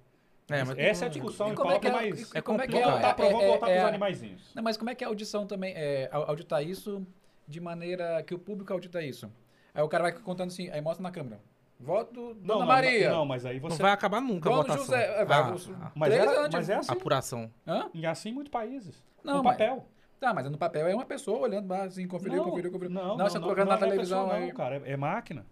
[0.50, 2.34] É, mas essa é a discussão em é pauta, que é- mas...
[2.44, 4.54] como é que vamos é- voltar, pra, vamos voltar pros é- animaizinhos.
[4.54, 5.74] Não, mas como é que é a audição também?
[5.78, 7.06] É, au- auditar isso
[7.52, 9.32] de maneira que o público audita isso.
[9.74, 11.40] Aí o cara vai contando assim, aí mostra na câmera.
[11.80, 13.10] Voto Não, Dona não, Maria.
[13.10, 13.82] Não, mas aí Não você...
[13.82, 14.86] vai acabar nunca a Voto votação.
[14.86, 15.22] José.
[15.22, 16.92] É, vai, Ah, ah, Mas, três era, mas é assim.
[16.92, 17.52] apuração.
[17.68, 17.90] Hã?
[17.94, 19.04] E assim em muitos países.
[19.24, 19.88] Não, no mas- papel.
[20.20, 22.94] Tá, mas no papel é uma pessoa olhando assim, conferiu, conferiu, conferiu.
[22.94, 24.48] Não, você tá colocando na não é televisão pessoa, aí.
[24.50, 25.46] Não, cara, é, é máquina.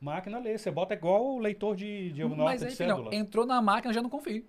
[0.00, 0.56] Máquina lê.
[0.56, 3.14] Você bota igual o leitor de, de nota Mas aí, cédula.
[3.14, 4.46] entrou na máquina, eu já não confio.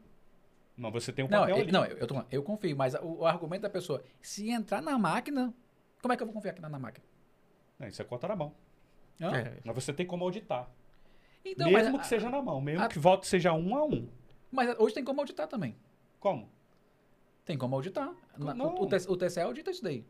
[0.78, 1.72] Não, você tem um Não, papel eu, ali.
[1.72, 4.82] não eu, eu, tô falando, eu confio, mas o, o argumento da pessoa, se entrar
[4.82, 5.54] na máquina,
[6.02, 7.06] como é que eu vou confiar que tá na máquina?
[7.80, 8.54] Não, isso é conta na mão.
[9.22, 9.36] Hã?
[9.38, 9.60] É.
[9.64, 10.70] Mas você tem como auditar.
[11.46, 12.60] Então, mesmo mas, que seja na mão.
[12.62, 14.10] Mesmo a- que voto seja um a um.
[14.52, 15.76] mas hoje tem como auditar também.
[16.20, 16.50] Como?
[17.46, 18.14] Tem como auditar.
[18.38, 18.76] Na- Não.
[18.76, 20.06] o, o, o TCE audita isso daí.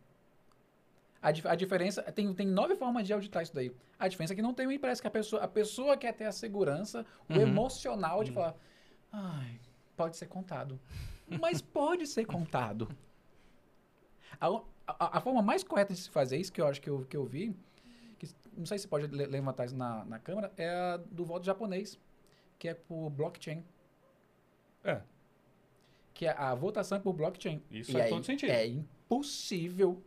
[1.22, 3.76] A, a diferença, tem, tem nove formas de auditar isso daí.
[4.00, 6.26] A diferença é que não tem o impresso, que a pessoa, a pessoa quer ter
[6.26, 7.42] a segurança, o Uhum.
[7.42, 8.56] emocional de falar,
[9.12, 9.60] ai,
[9.96, 10.80] pode ser contado.
[11.42, 12.88] Mas pode ser contado.
[14.88, 17.26] A, forma mais correta de se fazer isso, que eu acho que eu, que eu
[17.26, 17.54] vi,
[18.18, 21.46] que não sei se pode le- levantar isso na, na câmera, é a do voto
[21.46, 22.00] japonês,
[22.58, 23.64] que é por blockchain.
[24.84, 25.02] É.
[26.14, 27.62] Que é a votação é por blockchain.
[27.70, 28.50] Isso E faz aí todo sentido.
[28.50, 30.02] É impossível.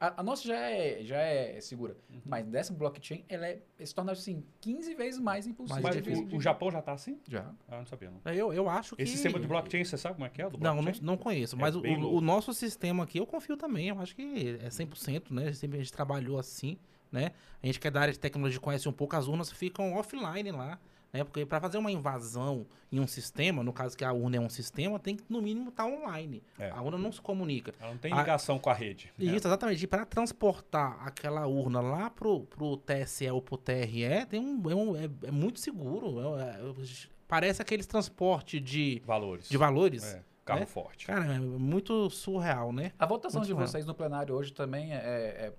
[0.00, 1.96] A, a nossa já é, já é segura.
[2.08, 2.20] Uhum.
[2.24, 5.46] Mas dessa blockchain, ela é, se torna assim 15 vezes mais.
[5.46, 7.18] Mais Mas o, o Japão já tá assim?
[7.28, 7.52] Já.
[7.68, 8.32] Ah, não sabia não.
[8.32, 9.02] Eu, eu acho que...
[9.02, 10.46] Esse sistema de blockchain, você sabe como é que é?
[10.46, 11.56] o Do Não, não, não conheço.
[11.56, 13.88] É Mas o, bem o- o nosso sistema aqui eu confio também.
[13.88, 15.52] Eu acho que é 100%, né?
[15.52, 16.78] Sempre a gente trabalhou assim,
[17.10, 17.32] né?
[17.60, 20.52] A gente que é da área de tecnologia conhece um pouco, as urnas ficam offline
[20.52, 20.78] lá.
[21.12, 21.24] Né?
[21.24, 24.48] Porque para fazer uma invasão em um sistema, no caso que a urna é um
[24.50, 26.42] sistema, tem que no mínimo estar online.
[26.58, 26.70] É.
[26.70, 27.72] A urna não se comunica.
[27.80, 29.12] Ela não tem ligação com a rede.
[29.18, 29.24] né?
[29.34, 29.82] Isso, exatamente.
[29.82, 34.74] E para transportar aquela urna lá pro, pro TSE ou pro TRE, tem um, é,
[34.74, 36.28] um- é- é muito seguro.
[36.38, 39.48] É- é- parece aqueles transporte de, Valores.
[39.48, 40.04] de valores.
[40.14, 40.66] É, carro né?
[40.66, 41.06] forte.
[41.06, 42.92] Cara, é muito surreal, né?
[42.98, 43.68] A votação Muito de surreal.
[43.68, 45.52] vocês no plenário hoje também é,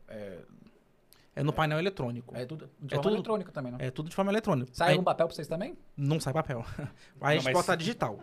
[1.39, 2.35] é, é, É no painel eletrônico.
[2.35, 3.79] é tudo de É forma tudo- eletrônica também, não?
[3.79, 4.71] É tudo de forma eletrônica.
[4.73, 5.77] Sai algum papel pra vocês também?
[5.97, 6.63] Não sai papel.
[7.21, 8.19] Aí a gente bota digital.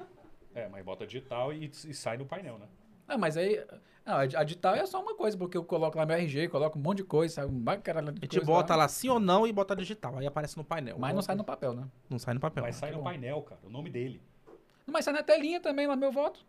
[0.55, 2.67] É, mas bota digital e, e sai no painel, né?
[3.09, 3.64] Ah, mas aí.
[4.05, 6.83] Não, a digital é só uma coisa, porque eu coloco lá meu RG, coloco um
[6.83, 9.47] monte de coisa, sai uma caralho de A gente coisa bota lá sim ou não
[9.47, 10.17] e bota digital.
[10.19, 10.97] Aí aparece no painel.
[10.99, 11.87] Mas não sai no papel, né?
[12.11, 12.64] Não sai no papel.
[12.64, 13.05] Mas sai no bom.
[13.05, 13.61] painel, cara.
[13.64, 14.21] O nome dele.
[14.87, 16.45] Mas sai na telinha também lá meu voto.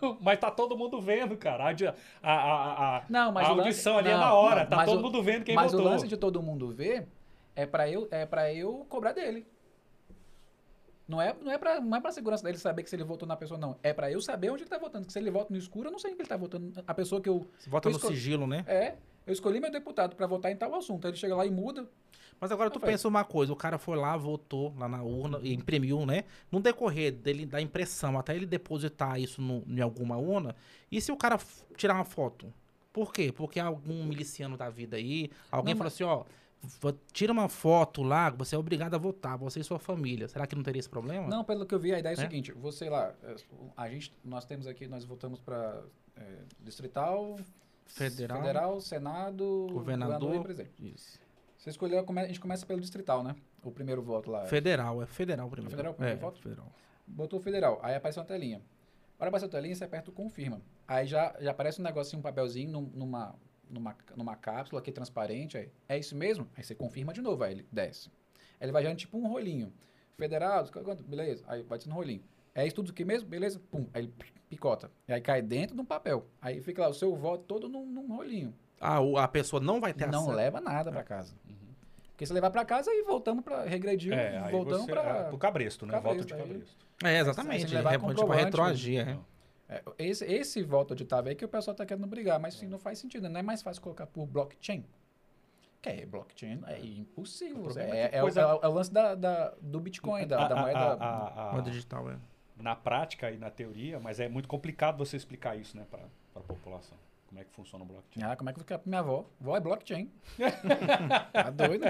[0.20, 1.64] Mas tá todo mundo vendo, cara.
[1.64, 1.70] A,
[2.22, 4.62] a, a, a, Não, mas a o lance- audição ali é não, na hora.
[4.62, 5.86] não, tá mas todo o- mundo vendo quem Mas votou.
[5.86, 7.06] o lance de todo mundo ver
[7.56, 9.46] é pra eu, é pra eu cobrar dele.
[11.06, 13.28] Não é, não, é pra, não é pra segurança dele saber que se ele votou
[13.28, 13.76] na pessoa, não.
[13.82, 15.06] É pra eu saber onde ele tá votando.
[15.06, 16.72] Que se ele vota no escuro, eu não sei em que ele tá votando.
[16.86, 17.46] A pessoa que eu.
[17.58, 18.64] Você bota eu no sigilo, né?
[18.66, 18.94] É,
[19.26, 21.06] eu escolhi meu deputado pra votar em tal assunto.
[21.06, 21.88] Aí ele chega lá e muda.
[22.40, 22.92] Mas agora tu faz.
[22.92, 26.24] pensa uma coisa, o cara foi lá, votou lá na urna e imprimiu, né?
[26.50, 30.54] No decorrer dele da impressão, até ele depositar isso no, em alguma urna,
[30.90, 31.38] e se o cara
[31.76, 32.52] tirar uma foto?
[32.92, 33.32] Por quê?
[33.32, 36.24] Porque algum miliciano da vida aí, alguém Não, falou assim, ó,
[37.12, 40.26] tira uma foto lá, você é obrigado a votar, você e sua família.
[40.28, 41.28] Será que não teria esse problema?
[41.28, 42.22] Não, pelo que eu vi, a ideia é o É?
[42.22, 43.36] seguinte: você lá, é,
[43.76, 45.82] a gente, nós temos aqui, nós votamos pra
[46.16, 47.36] é, distrital,
[47.86, 48.40] Federal.
[48.40, 50.36] federal, senado, Governador.
[50.36, 50.72] e presidente.
[50.94, 51.20] Isso.
[51.56, 53.34] Você escolheu, a gente começa pelo distrital, né?
[53.62, 54.44] O primeiro voto lá.
[54.46, 55.70] Federal, é federal primeiro.
[55.70, 56.40] Federal é, primeiro voto?
[56.40, 56.72] federal.
[57.06, 58.60] Botou federal, aí aparece uma telinha.
[59.16, 60.60] Para aparecer a telinha, você aperta o confirma.
[60.88, 63.34] Aí já, já aparece um negocinho, um papelzinho num- numa,
[63.70, 65.56] numa, numa cápsula aqui transparente.
[65.56, 66.48] Aí, é isso mesmo?
[66.56, 68.10] Aí você confirma de novo, aí ele desce.
[68.60, 69.72] Aí ele vai gerando tipo um rolinho.
[70.16, 70.64] Federal,
[71.06, 71.44] beleza.
[71.46, 72.22] Aí vai descendo um rolinho.
[72.54, 73.28] É isso tudo aqui mesmo?
[73.28, 73.60] Beleza?
[73.70, 73.86] Pum.
[73.92, 74.12] Aí ele
[74.48, 74.90] picota.
[75.08, 76.26] E aí cai dentro de um papel.
[76.40, 78.54] Aí fica lá o seu voto todo num, num rolinho.
[78.80, 80.36] Ah, o- a pessoa não vai ter Não acesso.
[80.36, 81.34] leva nada pra casa.
[82.10, 85.02] Porque se levar pra casa, aí voltamos pra regredir, É, voltamos pra...
[85.02, 85.92] é, pro cabresto, né?
[85.94, 86.86] Cabresto, Voto de aí- cabresto.
[87.02, 87.66] É, exatamente.
[87.66, 89.14] Aí levar Re- tipo, comprovante, retroagir, é.
[89.14, 89.24] Não.
[89.68, 92.78] É, esse, esse voto auditável aí que o pessoal tá querendo brigar, mas assim, não
[92.78, 93.28] faz sentido.
[93.28, 94.84] Não é mais fácil colocar por blockchain?
[95.82, 97.64] Que é blockchain, é impossível.
[97.64, 99.80] O É, é que é o- coisa- é o, é o lance da, da- do
[99.80, 100.78] Bitcoin, da, da A- a- moeda.
[100.78, 102.16] a- a- a- Moeda digital, é.
[102.56, 106.40] Na prática e na teoria, mas é muito complicado você explicar isso, né, para a
[106.40, 106.96] população.
[107.34, 108.22] Como é que funciona o blockchain.
[108.22, 109.28] Ah, como é que fica pra minha avó?
[109.40, 110.08] Vó é blockchain.
[111.32, 111.84] tá doido?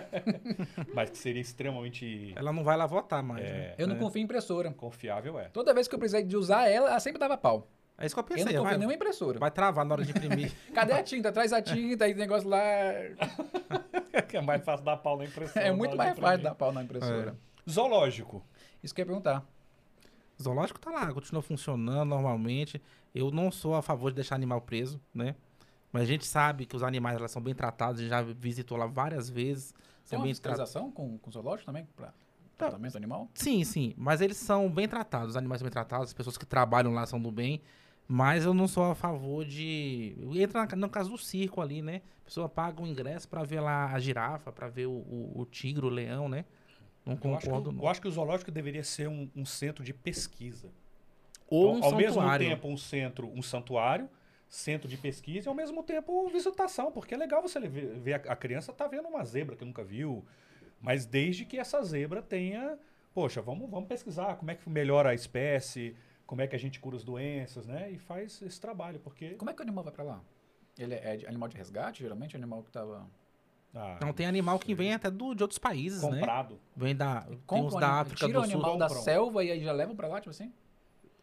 [0.95, 3.45] Mas que seria extremamente Ela não vai lá votar mais.
[3.45, 3.53] É.
[3.53, 3.75] né?
[3.77, 3.99] Eu não é.
[3.99, 4.73] confio em impressora.
[4.73, 5.51] confiável, é.
[5.51, 7.69] Toda vez que eu precisei de usar ela, ela sempre dava pau.
[7.99, 8.45] É isso que eu Eu pensei.
[8.45, 9.39] não confio vai, em nenhuma impressora.
[9.39, 10.51] vai travar na hora de imprimir.
[10.73, 11.31] Cadê a tinta?
[11.31, 12.59] Traz a tinta, aí negócio lá.
[14.33, 15.67] é mais fácil dar pau na impressora.
[15.67, 17.37] É muito mais fácil dar pau na impressora.
[17.69, 18.43] Zoológico.
[18.83, 19.47] Isso que eu ia perguntar.
[20.43, 22.81] Zoológico tá lá, continua funcionando normalmente.
[23.15, 25.37] Eu não sou a favor de deixar animal preso, né?
[25.93, 28.77] Mas a gente sabe que os animais elas são bem tratados, a gente já visitou
[28.77, 29.73] lá várias vezes.
[30.09, 31.87] Tem uma fiscalização com, com zoológico também?
[31.97, 32.13] Pra
[32.57, 32.67] Tá.
[32.69, 33.29] tratamento animal?
[33.35, 36.47] Sim, sim, mas eles são bem tratados, os animais são bem tratados, as pessoas que
[36.47, 37.61] trabalham lá são do bem.
[38.07, 40.15] Mas eu não sou a favor de.
[40.35, 42.03] Entra no caso do circo ali, né?
[42.21, 45.47] A pessoa paga um ingresso pra ver lá a girafa, pra ver o, o, o
[45.47, 46.45] tigre, o leão, né?
[47.05, 49.85] Não Eu acho, que, concordo, eu acho que o zoológico deveria ser um, um centro
[49.85, 50.71] de pesquisa.
[51.49, 52.49] Ou um Então, ao mesmo santuário.
[52.49, 54.09] tempo um centro, um santuário,
[54.49, 58.33] centro de pesquisa e ao mesmo tempo visitação, porque é legal você ver, ver a,
[58.33, 60.25] a criança tá vendo uma zebra que nunca viu,
[60.81, 62.79] mas desde que essa zebra tenha,
[63.13, 65.95] poxa, vamos, vamos pesquisar como é que melhora a espécie,
[66.27, 67.91] como é que a gente cura as doenças, né?
[67.91, 70.25] E faz esse trabalho, porque Como é que o animal vai pra lá?
[70.79, 72.35] Ele é animal de resgate, geralmente?
[72.37, 73.09] Animal que tava.
[73.75, 76.11] Ah, Não, tem animal que vem até do, de outros países, né?
[76.11, 76.59] comprado.
[76.77, 77.23] Vem da.
[77.23, 78.53] Tem Compra uns o da África tira do o Sul.
[78.55, 79.03] animal da compram.
[79.03, 80.53] selva e aí já levam pra lá, tipo assim?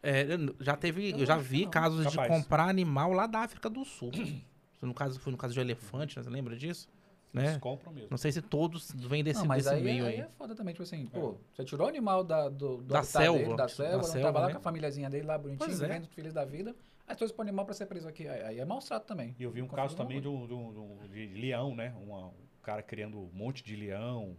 [0.02, 1.70] É, eu- já teve, Eu eu, já vi não.
[1.70, 2.28] casos Capaz.
[2.30, 4.10] de comprar animal lá da África do Sul.
[4.82, 6.22] no caso, foi no caso de elefante, né?
[6.24, 6.88] Você lembra disso?
[7.34, 7.58] Eles Né?
[7.60, 8.08] compram mesmo.
[8.10, 10.20] Não sei se todos vêm desse, não, mas desse aí, meio aí aí.
[10.20, 13.38] é foda também, tipo assim, pô, você tirou o animal da, do, do Da selva.
[13.38, 14.52] dele, da selva, Da não selva, tava lá né?
[14.52, 16.02] com a famíliazinha dele lá, bonitinho, Pois é.
[16.14, 16.76] feliz da vida,
[17.12, 18.26] aí trouxe pro animal pra ser preso aqui.
[18.28, 19.34] Aí aí é maus trato também.
[19.38, 21.94] E eu vi um caso também de, um, de um- de leão, né?
[22.00, 24.36] Uma- um cara criando um monte de leão,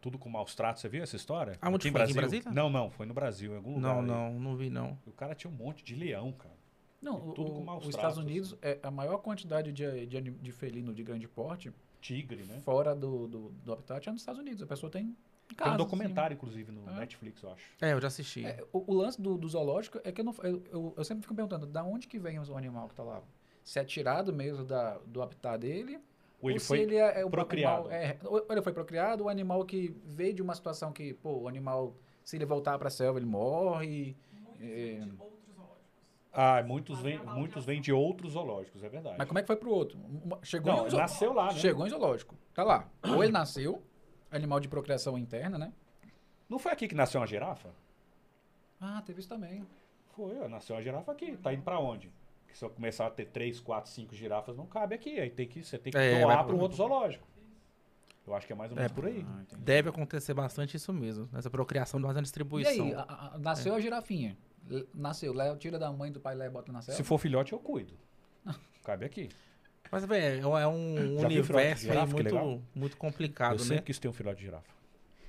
[0.00, 0.80] tudo com maus tratos.
[0.82, 1.58] Você viu essa história?
[1.60, 2.02] Aonde em foi?
[2.02, 2.50] Aqui em Brasília?
[2.52, 3.94] Não, não, foi no Brasil, em algum lugar.
[3.94, 4.06] Não, aí.
[4.06, 4.98] não, não vi não.
[5.06, 6.54] E o cara tinha um monte de leão, cara.
[7.00, 8.30] Não, E o- tudo com o- maus os Estados tratos.
[8.30, 12.60] Unidos, é a maior quantidade de, de, de felino de grande porte, Tigre, né?
[12.64, 14.62] fora do, do, do habitat, é nos Estados Unidos.
[14.62, 15.16] A pessoa tem
[15.52, 17.00] em Tem um documentário, inclusive, no É.
[17.00, 17.64] Netflix, eu acho.
[17.80, 18.44] É, eu já assisti.
[18.44, 18.60] assim.
[18.60, 21.22] É, o, o lance do, do zoológico é que eu, não, eu, eu, eu sempre
[21.22, 23.22] fico perguntando, da onde que vem o animal que tá lá?
[23.64, 26.00] Se é tirado mesmo da, do habitat dele,
[26.40, 27.88] Ou ele se foi ele é, é procriado.
[27.88, 31.32] Animal, é, ou ele foi procriado, o animal que veio de uma situação que, pô,
[31.42, 31.94] o animal,
[32.24, 34.16] se ele voltar pra selva, ele morre.
[34.32, 34.66] Muitos É.
[34.66, 35.82] vêm de outros zoológicos.
[36.32, 39.16] Ah, muitos vêm muitos vêm de outros zoológicos, é verdade.
[39.18, 39.98] Mas como é que foi pro outro?
[40.42, 41.58] Chegou, Não, em, um zo- nasceu lá, né?
[41.58, 42.34] chegou em zoológico.
[42.54, 42.88] Tá lá.
[43.14, 43.80] Ou ele nasceu,
[44.32, 45.72] animal de procriação interna, né?
[46.48, 47.70] Não foi aqui que nasceu uma girafa?
[48.80, 49.66] Ah, teve isso também.
[50.16, 51.36] Foi, ó, nasceu uma girafa aqui.
[51.36, 52.10] Tá indo pra onde?
[52.42, 55.18] Porque se eu começar a ter três, quatro, cinco girafas, não cabe aqui.
[55.20, 57.26] Aí tem que, você tem que É, doar para um outro zoológico.
[58.26, 59.24] Eu acho que é mais ou menos É, por aí.
[59.28, 59.42] Ah.
[59.58, 61.28] Deve acontecer bastante isso mesmo.
[61.32, 62.86] Nessa procriação, mas na E distribuição.
[62.86, 64.36] aí, a- a- nasceu a girafinha.
[64.94, 66.96] Nasceu, Léo, tira da mãe do pai lá e bota na selva.
[66.96, 67.94] Se for filhote, eu cuido.
[68.84, 69.28] Cabe aqui.
[69.92, 72.46] Mas, velho, é um Já viu filhote de universo legal.
[72.46, 73.64] muito, muito eu complicado, né?
[73.64, 74.64] sempre quis ter um filhote de girafa.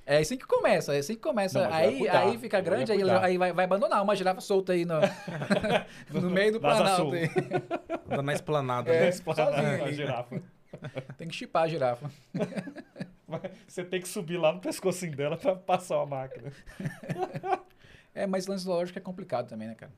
[0.06, 1.58] É assim que começa, é assim que começa.
[1.60, 4.40] Não, eu aí, cuidar, aí fica eu grande, aí, aí vai, vai abandonar uma girafa
[4.40, 4.94] solta aí no,
[6.10, 7.12] no meio do Planalto.
[8.24, 9.00] Na esplanada, É.
[9.06, 9.12] né?
[9.12, 10.42] sozinho a girafa.
[11.18, 12.10] Tem que chipar a girafa.
[13.68, 16.50] Você tem que subir lá no pescocinho dela pra passar a máquina.
[18.14, 19.92] É, mas lance zoológico é complicado também, né, cara?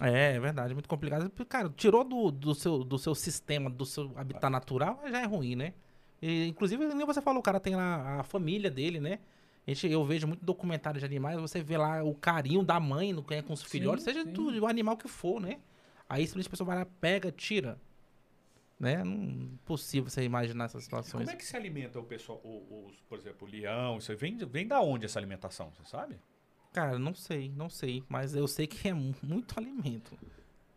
[0.00, 1.28] É, é verdade, muito complicado.
[1.30, 5.24] Porque, Cara, tirou do, do, seu, do seu sistema, do seu habitat natural, já é
[5.24, 5.74] ruim, né?
[6.20, 9.18] E, inclusive, nem você falou, o cara tem lá a família dele, né?
[9.66, 13.12] A gente, eu vejo muito documentário de animais, você vê lá o carinho da mãe
[13.12, 14.32] no, com os Sim, filhotes, seja sim.
[14.32, 15.58] tudo, o animal que for, né?
[16.08, 17.78] Aí simplesmente a pessoa vai lá, pega, tira.
[18.80, 19.02] Né?
[19.04, 21.24] Não impossível você imaginar essas situações.
[21.24, 23.98] Como é que se alimenta o pessoal, o, os, por exemplo, o leão?
[23.98, 26.16] Isso aí vem, vem da onde essa alimentação, você sabe?
[26.72, 28.02] Cara, não sei, não sei.
[28.08, 30.12] Mas eu sei que é mu- muito alimento.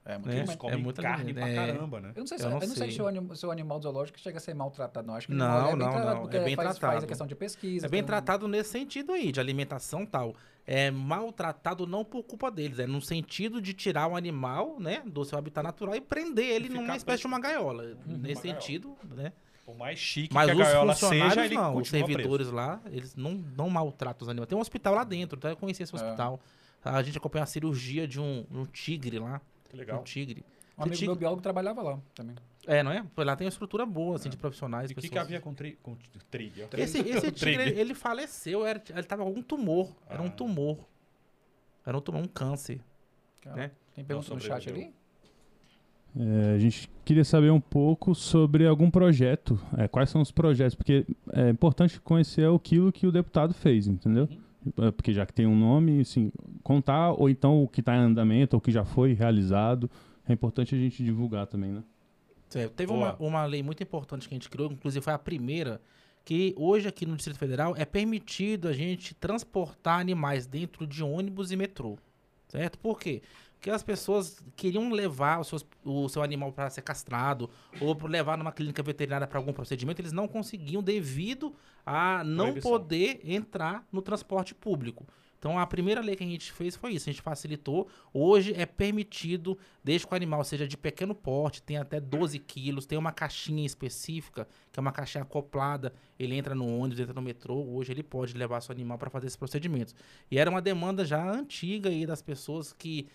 [0.04, 1.56] É, muito É, Eles comem muito carne alimento, pra é.
[1.74, 2.12] caramba, né?
[2.16, 2.92] Eu não sei se, Eu eu não não sei sei.
[2.92, 5.14] se o, anim, se o animal zoológico chega a ser maltratado, não.
[5.16, 7.08] Acho que Não, é bem não, tratado, não, porque é bem faz, faz a tratado.
[7.08, 7.86] questão de pesquisa.
[7.86, 10.36] É bem um- tratado nesse sentido aí, de alimentação e tal.
[10.66, 15.24] É maltratado não por culpa deles, é no sentido de tirar o animal, né, do
[15.24, 17.84] seu habitat natural e prender ele ficar numa espécie de uma gaiola.
[17.84, 18.42] Nesse Uma gaiola.
[18.42, 19.34] sentido, né?
[19.72, 23.16] Por mais chique Mas que a os gaiola funcionários seja, não, os servidores lá, eles
[23.16, 24.50] não, não maltratam os animais.
[24.50, 25.98] Tem um hospital lá dentro, então eu conheci esse É.
[25.98, 26.40] hospital.
[26.84, 29.40] A gente acompanhou a cirurgia de um, um tigre lá.
[29.40, 29.70] preso.
[29.70, 30.00] Que legal.
[30.02, 30.44] Um tigre.
[30.78, 32.36] Um amigo Tigre- meu biólogo trabalhava lá também.
[32.68, 33.04] É, não é?
[33.18, 34.92] Lá tem uma estrutura boa, assim, de profissionais.
[34.92, 35.96] E o que, que havia com, tri, com?
[36.78, 39.96] Esse, esse tigre, ele, ele faleceu, era, ele tava com algum tumor.
[40.10, 40.32] Era um Ah.
[40.32, 40.78] tumor.
[41.86, 42.80] Era um tumor, um câncer.
[43.42, 43.72] Cara, Né?
[43.96, 44.94] Tem pergunta no chat ali?
[46.16, 49.60] É, a gente queria saber um pouco sobre algum projeto.
[49.78, 50.76] É, quais são os projetos?
[50.76, 54.28] Porque é importante conhecer aquilo que o deputado fez, entendeu?
[54.78, 56.32] É, Porque já que tem um nome, assim,
[56.64, 59.90] contar, ou então o que está em andamento, ou o que já foi realizado.
[60.28, 61.84] É importante a gente divulgar também, né?
[62.54, 65.82] É, teve uma, uma lei muito importante que a gente criou, inclusive foi a primeira,
[66.26, 71.52] que hoje aqui no Distrito Federal é permitido a gente transportar animais dentro de ônibus
[71.52, 71.98] e metrô.
[72.50, 72.78] Certo?
[72.78, 73.22] Por quê?
[73.62, 77.48] Porque as pessoas queriam levar os seus- o seu animal para ser castrado
[77.80, 81.54] ou para levar numa clínica veterinária para algum procedimento, eles não conseguiam devido
[81.86, 82.72] a não Proibição.
[82.72, 85.06] poder entrar no transporte público.
[85.38, 87.88] Então a primeira lei que a gente fez foi isso, a gente facilitou.
[88.12, 92.86] Hoje é permitido, desde que o animal seja de pequeno porte, tem até 12 quilos,
[92.88, 97.22] tem uma caixinha específica, que é uma caixinha acoplada, ele entra no ônibus, entra no
[97.24, 99.96] metrô, hoje ele pode levar seu animal para fazer esses procedimentos.
[100.30, 103.08] E era uma demanda já antiga aí das pessoas que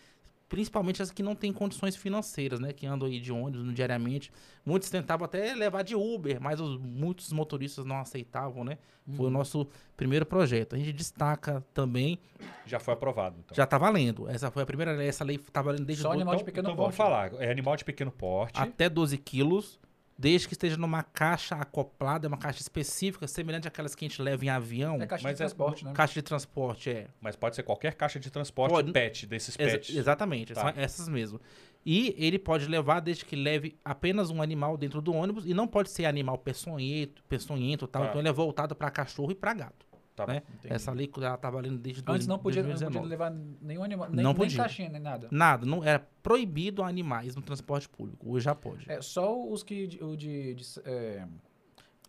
[0.48, 4.30] principalmente as que não têm condições financeiras, né, que andam aí de ônibus no diariamente.
[4.64, 8.78] Muitos tentavam até levar de Uber, mas os, muitos motoristas não aceitavam, né?
[9.16, 10.74] Foi o nosso primeiro projeto.
[10.74, 12.18] A gente destaca também,
[12.64, 13.54] Já foi aprovado, então.
[13.54, 14.28] já está valendo.
[14.28, 16.44] Essa foi a primeira lei, essa lei está valendo desde Só do- animal de então,
[16.46, 17.08] pequeno então vamos porte.
[17.10, 17.32] falar.
[17.40, 18.58] É animal de pequeno porte.
[18.60, 19.78] até 12 quilos,
[20.18, 24.44] desde que esteja numa caixa acoplada, uma caixa específica, semelhante àquelas que a gente leva
[24.44, 24.96] em avião.
[25.02, 25.92] É caixa Mas de é- transporte, né?
[25.92, 27.08] Caixa de transporte, é.
[27.20, 28.92] Mas pode ser qualquer caixa de transporte Pode.
[28.92, 29.94] pet, desses Exa- pets.
[29.96, 30.60] exatamente, Tá.
[30.62, 31.40] são essas mesmo.
[31.88, 35.68] E ele pode levar desde que leve apenas um animal dentro do ônibus e não
[35.68, 38.02] pode ser animal peçonhento, peçonhento e tal.
[38.02, 38.08] Tá.
[38.08, 39.85] Então ele é voltado para cachorro e para gato.
[40.16, 40.42] Tá né?
[40.64, 42.96] Essa lei já tá valendo desde Antes não podia, não 2019.
[42.98, 44.56] podia levar nenhum animal, nem, Não nem podia.
[44.56, 45.28] caixinha, nem nada.
[45.30, 48.30] Nada, não era proibido animais no transporte público.
[48.32, 48.90] Hoje já pode.
[48.90, 51.26] É só os que o de, de- é,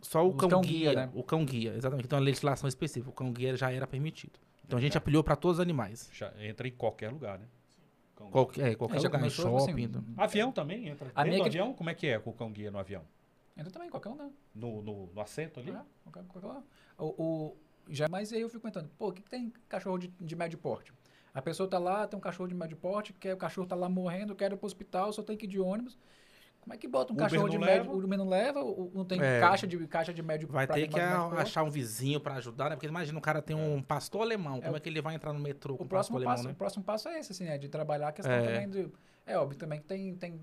[0.02, 1.12] Só o cão, cão guia, guia, né?
[1.14, 2.06] o cão guia, exatamente.
[2.06, 4.40] Então a legislação específica, o cão guia já era permitido.
[4.66, 6.10] Então a gente apelhou para todos os animais.
[6.14, 7.46] Já entra em qualquer lugar, né?
[8.32, 9.72] Qualquer, é, qualquer É, lugar, em começou, shopping.
[9.74, 10.04] assim, então.
[10.18, 11.08] Avião também entra.
[11.14, 12.80] A Dentro minha do que- avião, como é que é com o cão guia no
[12.80, 13.04] avião?
[13.56, 14.30] entra também, qualquer um, né?
[14.54, 15.72] No, no, no assento ali?
[15.72, 16.64] É, qualquer, qualquer um.
[17.04, 17.58] O, o,
[17.90, 20.58] já, mas aí eu fico comentando, pô, o que, que tem cachorro de, de médio
[20.58, 20.94] porte?
[21.34, 23.88] A pessoa tá lá, tem um cachorro de médio porte, quer, o cachorro tá lá
[23.88, 25.98] morrendo, quer ir pro hospital, só tem que ir de ônibus.
[26.62, 27.84] Como é que bota um Uber cachorro de leva?
[27.86, 29.40] médio, o Uber não leva, o- não tem É.
[29.40, 32.70] caixa, de, caixa de médio Vai ter que de a- achar um vizinho para ajudar,
[32.70, 32.76] né?
[32.76, 34.60] Porque imagina, o cara tem um pastor alemão.
[34.60, 36.50] Como é, que ele vai entrar no metrô com O um próximo, pastor passo, alemão,
[36.52, 36.58] o né?
[36.58, 38.42] próximo passo é esse, assim, é de trabalhar a questão É.
[38.42, 38.92] também do...
[39.26, 40.42] É óbvio também que tem, tem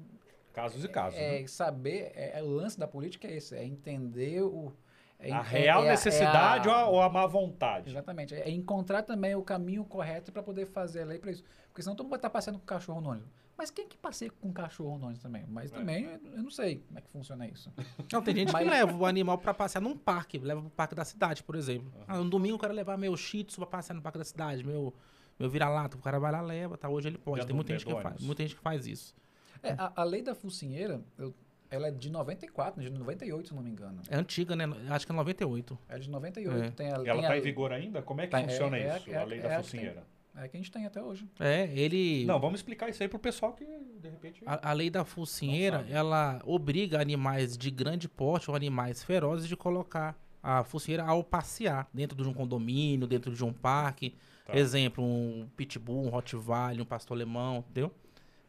[0.54, 1.18] Casos e casos.
[1.18, 1.46] é, né?
[1.46, 4.72] saber, é, é o lance da política é esse, é entender o...
[5.18, 7.90] é A é- real é a- é necessidade a- ou, a, ou a má vontade?
[7.90, 8.34] Exatamente.
[8.34, 11.42] É encontrar também o caminho correto para poder fazer a lei para isso.
[11.68, 13.28] Porque senão todo mundo vai estar passeando com cachorro no ônibus.
[13.56, 15.44] Mas quem que passeia com cachorro no ônibus também?
[15.48, 15.76] Mas É.
[15.76, 16.04] também
[16.34, 17.72] eu não sei como é que funciona isso.
[18.12, 20.38] Não, tem gente Mas- que leva o animal para passear num parque.
[20.38, 21.92] Leva pro parque da cidade, por exemplo.
[22.08, 24.64] Ah, no domingo eu quero levar meu shih tzu pra passear no parque da cidade.
[24.64, 24.92] Meu,
[25.38, 25.96] meu vira-lata.
[25.96, 26.88] O cara vai lá, leva, tá?
[26.88, 27.40] Hoje ele pode.
[27.42, 29.14] Já tem muita gente, que faz, muita gente que faz isso.
[29.62, 31.32] É, a, a lei da focinheira, eu-
[31.70, 34.00] ela é de 94, de 98, se não me engano.
[34.08, 34.64] É antiga, né?
[34.90, 35.78] Acho que é É 98.
[36.00, 36.64] de 98.
[36.64, 36.70] É.
[36.70, 38.00] Tem a, Ela está em vigor ainda?
[38.02, 39.56] Como é que Tá, é- funciona é isso, é a- a lei é da que
[39.56, 40.04] focinheira?
[40.36, 41.28] É que a gente tem até hoje.
[41.38, 42.24] É, ele.
[42.26, 44.42] Não, vamos explicar isso aí pro pessoal que, de repente...
[44.44, 49.56] A, a lei da focinheira, ela obriga animais de grande porte ou animais ferozes de
[49.56, 54.14] colocar a focinheira ao passear dentro de um condomínio, dentro de um parque.
[54.44, 54.56] Tá.
[54.56, 57.92] Exemplo, um pitbull, um rottweiler, um pastor alemão, entendeu?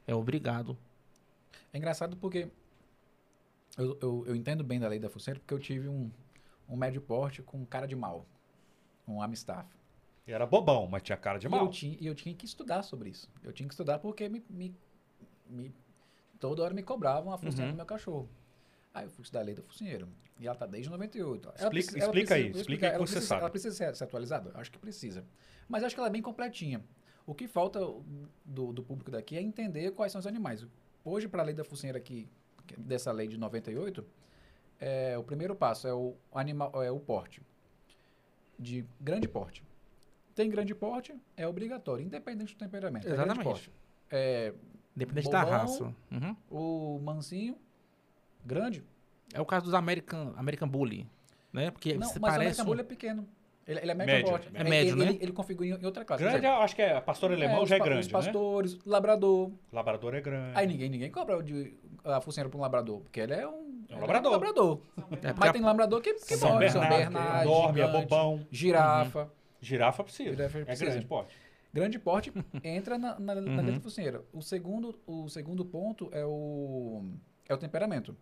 [0.08, 0.76] É obrigado.
[1.72, 2.48] É engraçado porque
[3.78, 6.10] eu, eu, eu entendo bem da lei da focinheira porque eu tive um,
[6.70, 8.26] um médio porte com cara de mal.
[9.08, 9.70] Um Amstaff.
[10.28, 11.66] Era bobão, mas tinha cara de E mal.
[11.66, 13.30] eu, tinha, e eu tinha que estudar sobre isso.
[13.44, 14.76] Eu tinha que estudar porque me, me-
[15.48, 15.74] me-
[16.40, 17.72] toda hora me cobravam a focinheira Uhum.
[17.74, 18.30] do meu cachorro.
[18.94, 20.08] Aí eu fui estudar a lei da focinheira.
[20.40, 21.48] E ela tá desde 98.
[21.50, 23.42] Ela Explica- precisa- explica aí, precisa- explica aí que você precisa- sabe.
[23.42, 24.52] Ela precisa ser, ser atualizada?
[24.56, 25.24] Acho que precisa.
[25.70, 26.84] Mas acho que ela é bem completinha.
[27.28, 27.80] O que falta
[28.44, 30.66] do, do público daqui é entender quais são os animais.
[31.04, 32.30] Hoje, para a lei da focinheira aqui, que-
[32.78, 34.06] dessa lei de 98,
[34.80, 37.42] é, o primeiro passo é o animal, é o porte.
[38.58, 39.64] De grande porte.
[40.34, 43.08] Tem grande porte, é obrigatório, independente do temperamento.
[43.08, 43.44] É Exatamente.
[43.44, 43.72] porte.
[44.12, 44.54] É,
[44.96, 45.60] Independente da Bobão.
[45.60, 45.96] raça.
[46.12, 46.36] Uhum.
[46.50, 47.58] o mansinho,
[48.46, 48.84] grande.
[49.34, 51.10] É o caso dos American, American Bully.
[51.52, 51.72] Né?
[51.72, 52.38] Porque Não, mas o parece.
[52.40, 53.28] American um- Bully é pequeno.
[53.68, 54.48] Ele, ele é médio, Médio, porte.
[54.54, 55.10] é Ele- médio, ele, né?
[55.12, 56.24] Ele, ele configura em outra classe.
[56.24, 58.12] Grande, acho que é pastor alemão os já é pa- grande, Os né?
[58.14, 59.52] pastores, labrador.
[59.74, 60.52] Labrador é grande.
[60.56, 63.96] Aí ninguém, ninguém cobra de, a focinheira para um labrador, porque ele é um, É
[63.96, 64.34] um labrador.
[64.36, 67.86] É, porque Mas a- tem labrador que, que São morre, São Bernardo, Bernardo, enorme, é
[67.88, 68.48] gigante, bobão.
[68.52, 69.32] girafa.
[69.62, 70.30] Girafa precisa.
[70.32, 70.92] Girafa é precisa.
[70.92, 71.28] grande, pode.
[71.74, 72.32] Grande porte
[72.64, 73.62] entra na, na, na Uhum.
[73.66, 74.24] lei da focinheira.
[74.32, 77.04] O segundo, o segundo ponto é o,
[77.50, 78.16] é o temperamento.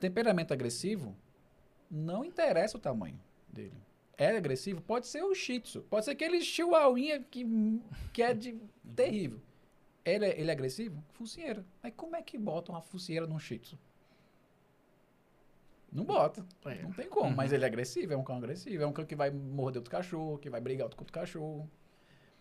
[0.00, 1.16] Temperamento agressivo
[1.90, 3.18] não interessa o tamanho
[3.58, 3.72] dele.
[4.16, 4.80] É agressivo?
[4.80, 5.82] Pode ser o shih tzu.
[5.82, 7.46] Pode ser aquele chihuahuinha que,
[8.12, 8.56] que é de,
[8.96, 9.40] terrível.
[10.04, 11.02] Ele é, ele é agressivo?
[11.12, 11.64] Focinheira.
[11.82, 13.78] Mas como é que bota uma focinheira num shih tzu?
[15.92, 16.44] Não bota.
[16.66, 16.82] É.
[16.82, 17.30] Não tem como.
[17.30, 17.34] Uhum.
[17.36, 18.82] Mas ele é agressivo, é um cão agressivo.
[18.82, 21.68] É um cão que vai morder outro cachorro, que vai brigar outro com outro cachorro.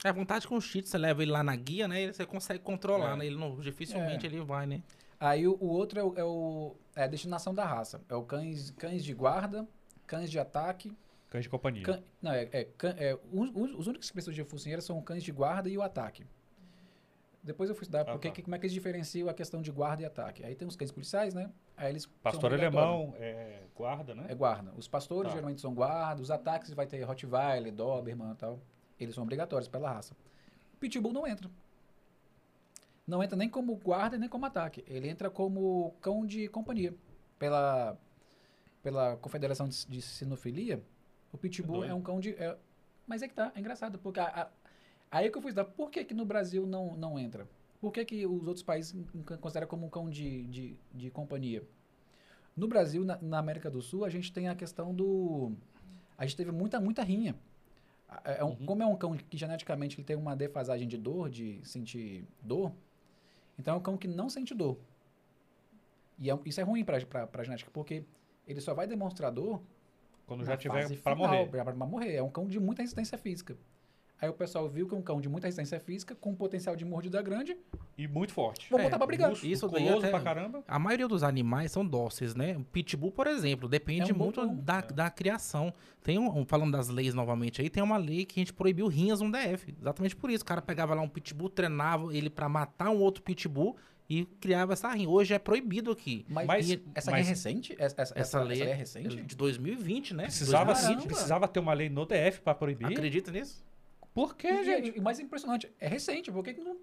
[0.03, 2.11] É a vontade com o cheat, você leva ele lá na guia, né?
[2.11, 3.17] Você consegue controlar, É.
[3.17, 3.25] né?
[3.25, 4.29] Ele não, dificilmente É.
[4.29, 4.83] ele vai, né?
[5.19, 8.01] Aí o, o outro é, o, é, o- é a destinação da raça.
[8.07, 9.67] É o cães, cães de guarda,
[10.05, 10.91] cães de ataque.
[11.29, 12.03] Cães de companhia.
[12.21, 15.31] Não, é, é, é, os, os- os únicos que precisam de focinheira são cães de
[15.31, 16.25] guarda e o ataque.
[17.43, 18.33] Depois eu fui estudar Ah, porque, tá.
[18.35, 20.43] que- como é que eles diferenciam a questão de guarda e ataque.
[20.43, 21.49] Aí tem os cães policiais, né?
[21.75, 22.89] Aí eles Pastor obrigatórios.
[22.91, 24.25] alemão, é, guarda, né?
[24.29, 24.73] É guarda.
[24.77, 25.35] Os pastores Tá.
[25.35, 28.59] geralmente são guarda, os ataques vai ter Rottweiler, Doberman e tal.
[28.99, 30.15] Eles são obrigatórios pela raça.
[30.73, 31.49] O Pitbull não entra.
[33.05, 34.83] Não entra nem como guarda nem como ataque.
[34.87, 36.93] Ele entra como cão de companhia.
[37.39, 37.97] Pela,
[38.81, 40.81] pela Confederação de, de Sinofilia,
[41.31, 41.91] o Pitbull doido.
[41.91, 42.31] é um cão de...
[42.35, 42.57] é-
[43.05, 44.49] mas é que tá, é engraçado, porque a- a-
[45.11, 47.47] aí que eu fui estudar, por que que no Brasil não, não entra?
[47.79, 48.95] Por que que os outros países
[49.25, 51.63] con- consideram como um cão de, de, de companhia?
[52.55, 55.51] No Brasil, na, na América do Sul, a gente tem a questão do...
[56.17, 57.35] A gente teve muita, muita rinha.
[58.23, 58.65] É um- Uhum.
[58.65, 62.71] Como é um cão que geneticamente ele tem uma defasagem de dor, de sentir dor,
[63.59, 64.77] então é um cão que não sente dor.
[66.19, 68.03] E é- isso é ruim para a genética, porque
[68.47, 69.61] ele só vai demonstrar dor
[70.27, 71.47] Quando na já tiver final, morrer.
[71.47, 72.13] Pra morrer.
[72.15, 73.57] É um cão de muita resistência física.
[74.19, 76.75] Aí o pessoal viu que é um cão de muita resistência física, com um potencial
[76.75, 77.55] de mordida grande,
[77.95, 78.67] E muito forte.
[78.67, 79.31] vou É, botar pra brigar.
[79.31, 80.63] Isso daí até- pra caramba.
[80.67, 82.57] A maioria dos animais são dóceis, né?
[82.57, 85.71] O pitbull, por exemplo, depende É um muito da, da criação.
[86.01, 89.21] Tem um, falando das leis novamente aí, tem uma lei que a gente proibiu rinhas
[89.21, 89.75] no DF.
[89.79, 90.43] Exatamente por isso.
[90.43, 93.77] O cara pegava lá um pitbull, treinava ele pra matar um outro pitbull
[94.09, 95.09] e criava essa rinha.
[95.09, 96.25] Hoje é proibido aqui.
[96.29, 97.73] Mas, Mas- essa mas- é recente?
[97.77, 99.21] Essa, essa, Essa essa lei lei é é recente?
[99.23, 100.23] De 2020, né?
[100.23, 100.95] Precisava, 2020.
[100.95, 101.07] Caramba.
[101.07, 102.87] precisava ter uma lei no DF pra proibir.
[102.87, 103.65] Acredita nisso?
[104.13, 104.99] Por quê, E, gente?
[104.99, 106.77] o mais impressionante, é recente, por que que não...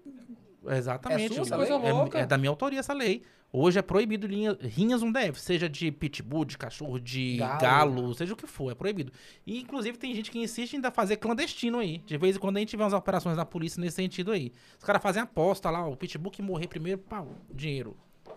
[0.67, 1.31] Exatamente.
[1.31, 2.19] É sua essa coisa É- louca.
[2.19, 3.21] É, da minha autoria essa lei.
[3.51, 7.61] Hoje é proibido linha, rinhas no DF, seja de pitbull, de cachorro, de Galo.
[7.61, 8.13] galo.
[8.13, 9.13] seja o que for, é proibido.
[9.47, 11.99] E inclusive tem gente que insiste em ainda fazer clandestino aí.
[11.99, 14.51] De vez em quando a gente vê umas operações da polícia nesse sentido aí.
[14.77, 17.95] Os caras fazem aposta lá, o pitbull que morrer primeiro, pau, dinheiro.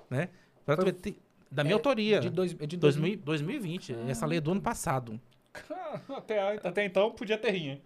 [0.09, 0.29] Né?
[0.65, 1.17] Pra Foi- tem-
[1.51, 2.21] da minha É, autoria.
[2.21, 3.95] De, dois, de 2000, 2020.
[4.07, 5.19] Essa lei é do ano passado.
[6.17, 7.81] Até, até então podia ter rinha.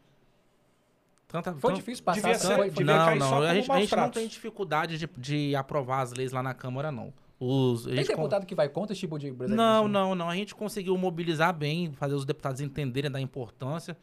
[1.33, 3.39] Tanta, Foi difícil passar, devia ser- foi, Não, não.
[3.43, 6.93] A gente, a gente não tem dificuldade de, de aprovar as leis lá na Câmara,
[6.93, 7.13] não.
[7.41, 9.57] Os, Tem deputado que vai contra esse tipo de brasileiro?
[9.57, 10.29] Não, não, não.
[10.31, 13.97] A gente conseguiu mobilizar bem, fazer os deputados entenderem da importância.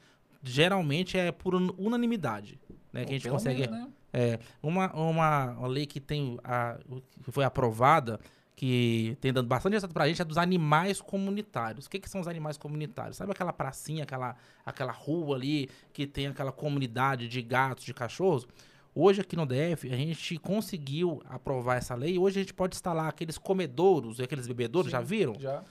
[0.43, 2.59] Geralmente é por un- unanimidade,
[2.91, 3.05] né?
[3.05, 3.67] Que a gente consegue.
[3.67, 3.87] né?
[4.11, 6.77] É, uma, uma, uma lei que tem a,
[7.23, 8.19] que foi aprovada,
[8.59, 11.85] que tem dando bastante resultado pra gente, é dos animais comunitários.
[11.85, 13.15] O que, que são os animais comunitários?
[13.15, 18.45] Sabe aquela pracinha, aquela, aquela rua ali que tem aquela comunidade de gatos, de cachorros?
[18.93, 22.19] Hoje aqui no DF, a gente conseguiu aprovar essa lei.
[22.19, 24.97] Hoje a gente pode instalar aqueles comedouros, aqueles bebedouros, Sim.
[24.97, 25.35] já viram?
[25.39, 25.63] Já.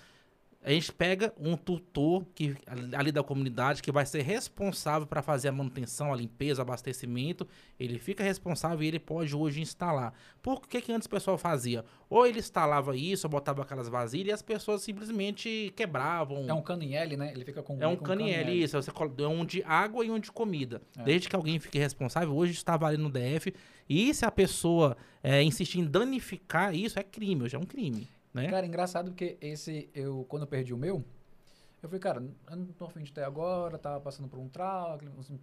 [0.61, 2.57] A gente pega um tutor que,
[2.93, 7.47] ali da comunidade que vai ser responsável para fazer a manutenção, a limpeza, o abastecimento.
[7.79, 10.13] Ele fica responsável e ele pode hoje instalar.
[10.43, 11.85] Por que, que antes o pessoal fazia?
[12.11, 16.45] Ou ele instalava isso, ou botava aquelas vasilhas e as pessoas simplesmente quebravam.
[16.49, 17.33] É um cano em L, né?
[17.33, 18.83] Ele fica com É um com caniel, isso.
[18.83, 20.83] Você é um de água e um de comida.
[20.99, 21.05] É.
[21.05, 23.55] Desde que alguém fique responsável, hoje está valendo no DF.
[23.89, 28.09] E se a pessoa é, insistir em danificar isso, é crime, hoje é um crime.
[28.43, 28.51] Né?
[28.51, 31.05] Cara, engraçado porque esse, eu, quando eu perdi o meu,
[31.83, 34.99] eu falei, cara, eu não tô afim de ter agora, tava passando por um trauma,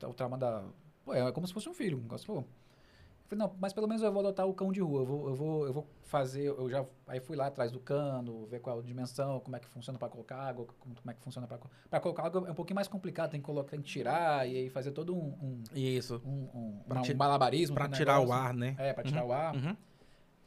[0.08, 0.64] o trauma da.
[1.04, 2.40] Pô, é como se fosse um filho, um negócio, pô.
[2.40, 5.28] Eu falei, não, mas pelo menos eu vou adotar o cão de rua, eu vou,
[5.30, 8.78] eu vou, eu vou fazer, eu já, aí fui lá atrás do cano, ver qual
[8.78, 11.58] a dimensão, como é que funciona para colocar água, como, como é que funciona para
[11.90, 14.56] para colocar água é um pouquinho mais complicado, tem que colocar, tem que tirar e
[14.58, 16.22] aí fazer todo um, um, Isso.
[16.24, 17.74] um, um, um ti- malabarismo.
[17.76, 18.76] Pra com tirar o ar, né?
[18.78, 19.56] É, pra tirar o ar.
[19.56, 19.76] Uhum.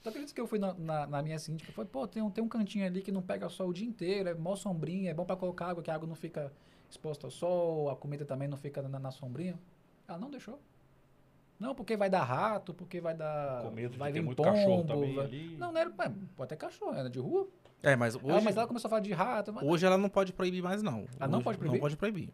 [0.02, 2.30] Só acredito que eu fui na, na, na minha síndica e falei, pô, tem um,
[2.30, 5.14] tem um cantinho ali que não pega sol o dia inteiro, é mó sombrinha, é
[5.14, 6.52] bom pra colocar água, que a água não fica
[6.88, 9.58] exposta ao sol, a comida também não fica na, na sombrinha.
[10.06, 10.60] Ela não deixou.
[11.58, 13.62] Não, porque vai dar rato, porque vai dar.
[13.62, 15.56] Com medo de vai ter vir muito cachorro também vai- ali.
[15.56, 15.90] Não, não era.
[15.98, 17.48] ué, Pode ter cachorro, era de rua.
[17.82, 19.52] É, mas hoje, Ah, mas ela começou a falar de rato.
[19.52, 21.06] mas- hoje ela não pode proibir mais, não.
[21.18, 21.74] Ah, não Hoje pode proibir?
[21.76, 22.30] Não pode proibir.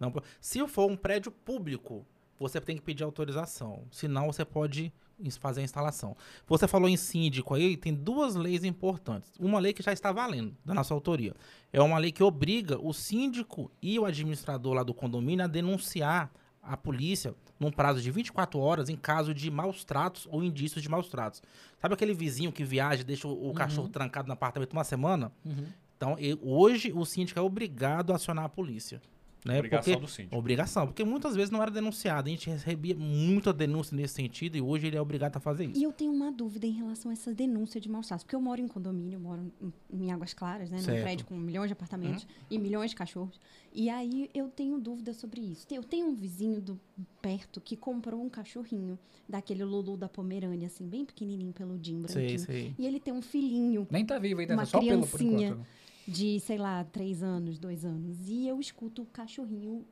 [0.00, 2.04] Não Se for um prédio público,
[2.38, 3.84] você tem que pedir autorização.
[3.90, 4.92] Senão, você pode
[5.30, 6.16] fazer a instalação.
[6.46, 9.30] Você falou em síndico aí, tem duas leis importantes.
[9.38, 11.34] Uma lei que já está valendo, da nossa autoria.
[11.72, 16.30] É uma lei que obriga o síndico e o administrador lá do condomínio a denunciar
[16.62, 20.88] a polícia num prazo de 24 horas em caso de maus tratos ou indícios de
[20.88, 21.42] maus tratos.
[21.78, 25.32] Sabe aquele vizinho que viaja e deixa o, o cachorro trancado no apartamento uma semana?
[25.44, 25.66] Uhum.
[25.96, 29.00] Então, hoje o síndico é obrigado a acionar a polícia.
[29.44, 29.58] Né?
[29.58, 30.36] Obrigação Porque- do síndico.
[30.36, 32.28] Obrigação, porque muitas vezes não era denunciado.
[32.28, 35.80] A gente recebia muita denúncia nesse sentido e hoje ele é obrigado a fazer isso.
[35.80, 38.22] E eu tenho uma dúvida em relação a essa denúncia de maus tratos.
[38.22, 40.78] Porque eu moro em condomínio, eu moro em, em Águas Claras, né?
[40.78, 43.40] Num prédio com milhões de apartamentos e milhões de cachorros.
[43.74, 45.66] E aí eu tenho dúvida sobre isso.
[45.70, 46.78] Eu tenho um vizinho do,
[47.20, 48.98] perto que comprou um cachorrinho
[49.28, 52.38] daquele Lulu da Pomerânia, assim, bem pequenininho, peludinho, branquinho.
[52.38, 52.74] Sei, sei.
[52.78, 55.66] E ele tem um filhinho Nem tá vivo ainda, Uma é só pelo por enquanto.
[56.06, 58.28] De, sei lá, três anos, dois anos.
[58.28, 59.84] E eu escuto o cachorrinho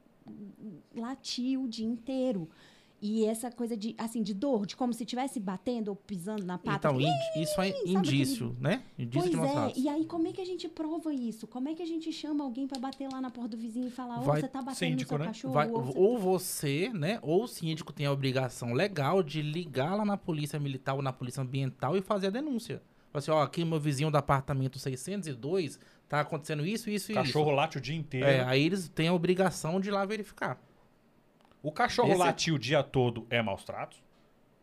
[0.95, 2.49] latir o dia inteiro.
[3.03, 6.59] E essa coisa de, assim, de dor, de como se estivesse batendo ou pisando na
[6.59, 6.87] pata.
[6.89, 8.83] Então, indi- isso é aquele- indício, né?
[8.99, 11.47] Indício Pois de é, e aí como é que a gente prova isso?
[11.47, 13.91] Como é que a gente chama alguém pra bater lá na porta do vizinho e
[13.91, 15.25] falar, Vai- você tá batendo síndico, no seu né?
[15.29, 15.55] cachorro?
[15.55, 17.19] Vai- ou você ou você, né?
[17.23, 21.13] Ou o síndico tem a obrigação legal de ligar lá na polícia militar ou na
[21.13, 22.83] polícia ambiental e fazer a denúncia.
[23.13, 25.79] Assim, ó, aqui meu vizinho do apartamento 602
[26.09, 28.27] tá acontecendo isso, isso e Cachorro late o dia inteiro.
[28.29, 28.37] isso.
[28.41, 30.61] É, aí eles têm a obrigação de ir lá verificar.
[31.63, 34.03] O cachorro Esse- latir o dia todo é maus tratos?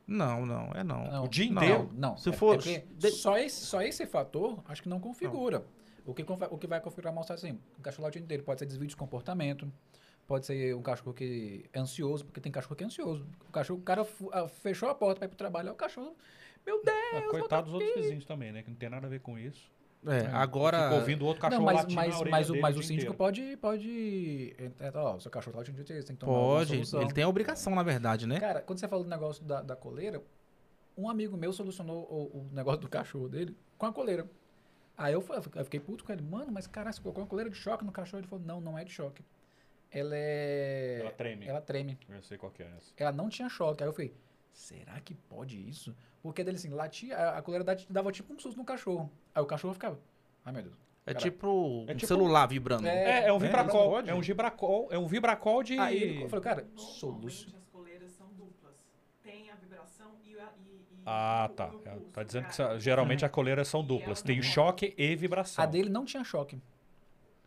[0.08, 1.04] Não, não, é não.
[1.12, 1.62] Não, O dia não.
[1.62, 1.90] inteiro?
[1.94, 5.66] Não, Se é for- porque de- só, esse, só esse fator, acho que não configura.
[6.06, 8.60] O que, o que vai configurar mostrar assim, um cachorro lá o dia inteiro pode
[8.60, 9.70] ser desvio de comportamento,
[10.26, 13.28] pode ser um cachorro que é ansioso, porque tem cachorro que é ansioso.
[13.50, 16.16] O cachorro, o cara ah, fechou a porta para ir pro trabalho, é o cachorro,
[16.68, 18.62] meu Deus, É, coitado dos outros vizinhos também, né?
[18.62, 19.72] Que não tem nada a ver com isso.
[20.06, 20.84] É, agora.
[20.84, 23.14] Fica ouvindo o outro cachorro não, mas, latindo mas, mas, mas o o síndico inteiro.
[23.16, 26.74] pode, pode, é, ó, seu cachorro tá latindo o dia inteiro, tem que tomar Pode,
[26.74, 28.40] ele tem a obrigação, na verdade, né?
[28.40, 30.22] Cara, quando você falou do negócio da, da coleira,
[30.96, 34.30] um amigo meu solucionou o, o negócio do cachorro dele com a coleira.
[34.98, 35.24] Aí eu,
[35.56, 37.92] eu fiquei puto com ele, mano, mas caralho, você colocou uma coleira de choque no
[37.92, 38.22] cachorro?
[38.22, 39.24] Ele falou, não, não é de choque.
[39.92, 40.98] Ela é.
[41.02, 41.48] Ela treme.
[41.48, 41.98] Ela treme.
[42.10, 42.94] Eu sei qual que é essa.
[42.98, 43.84] Ela não tinha choque.
[43.84, 44.14] Aí eu falei,
[44.52, 45.96] será que pode isso?
[46.28, 49.10] Porque dele assim, latia, a, coleira dava, tipo um susto no cachorro.
[49.34, 50.00] Aí o cachorro ficava,
[50.46, 50.76] ai meu Deus.
[51.06, 52.86] É Cara, tipo um é tipo- celular vibrando.
[52.86, 53.92] É, É, é um vibracol.
[53.92, 54.10] Pode.
[54.10, 55.80] É um vibracol, é um vibracol de.
[55.80, 57.56] Aí ele, eu falei, cara, soluço.
[57.56, 58.76] As coleiras são duplas.
[59.24, 60.52] Tem a vibração e a.
[60.60, 61.68] E, e Ah, o- tá.
[61.74, 62.78] o É, pulso, Tá dizendo que cara.
[62.80, 64.22] geralmente as coleiras são duplas.
[64.22, 65.64] Tem choque e vibração.
[65.64, 66.62] A dele não tinha choque.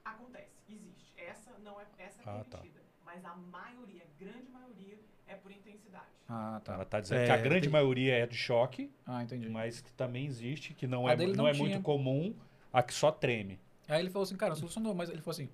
[0.04, 1.12] Acontece, existe.
[1.18, 2.58] Essa não é essa Ah, é tá.
[2.58, 2.80] permitida.
[3.04, 6.04] Mas a maioria, a grande maioria, é por intensidade.
[6.28, 6.84] Ah, Ela tá.
[6.84, 9.48] tá dizendo É, que a grande tem- maioria é de choque, Ah, entendi.
[9.48, 11.68] mas que também existe, que não A é, não não é tinha.
[11.68, 12.34] muito comum,
[12.72, 13.58] a que só treme.
[13.88, 15.48] Aí ele falou assim, cara, solucionou, mas ele falou assim,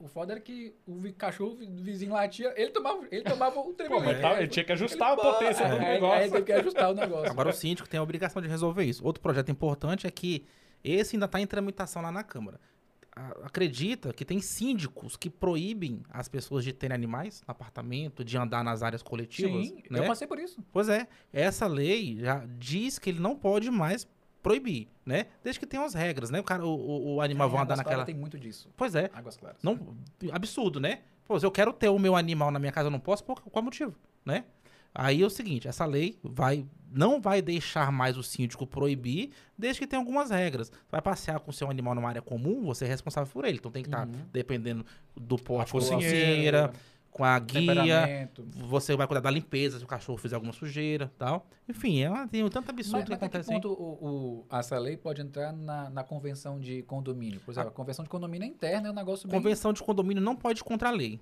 [0.00, 3.72] o foda era que o cachorro do vizinho latia, ele tomava, ele tomava o Pô,
[3.74, 4.04] tremendo.
[4.04, 6.30] mas tá- ele tinha que ajustar a potência do Aí, aí negócio.
[6.32, 7.30] teve que ajustar o negócio.
[7.30, 9.04] Agora o síndico tem a obrigação de resolver isso.
[9.04, 10.44] Outro projeto importante é que
[10.82, 12.60] esse ainda está em tramitação lá na Câmara.
[13.42, 18.62] Acredita que tem síndicos que proíbem as pessoas de terem animais no apartamento, de andar
[18.62, 19.66] nas áreas coletivas.
[19.68, 20.00] Sim, né?
[20.00, 20.62] eu passei por isso.
[20.72, 24.06] Pois é, essa lei já diz que ele não pode mais
[24.42, 25.26] proibir, né?
[25.42, 26.40] Desde que tenha as regras, né?
[26.40, 28.04] O, cara, o, o- animal vai Em andar naquela.
[28.04, 28.70] tem muito disso.
[28.76, 29.62] Pois é, Águas Claras.
[29.62, 29.96] não,
[30.32, 31.00] absurdo, né?
[31.26, 33.40] Pô, se eu quero ter o meu animal na minha casa, eu não posso, por
[33.42, 34.44] qual motivo, né?
[34.94, 39.28] Aí é o seguinte, essa lei vai não vai deixar mais o síndico proibir,
[39.58, 40.72] desde que tenha algumas regras.
[40.90, 43.58] Vai passear com o seu animal numa área comum, você é responsável por ele.
[43.58, 44.14] Então tem que estar Uhum.
[44.32, 46.72] dependendo do porte com a
[47.10, 51.46] com a guia, você vai cuidar da limpeza se o cachorro fizer alguma sujeira tal.
[51.68, 54.56] Enfim, é uma, tem tanto absurdo Mas, que mas até que acontece ponto o, o-
[54.56, 57.40] essa lei pode entrar na, na convenção de condomínio?
[57.40, 59.38] Por exemplo, a convenção de condomínio é interna, é um negócio bem...
[59.38, 61.18] Convenção de condomínio não pode ir contra a lei.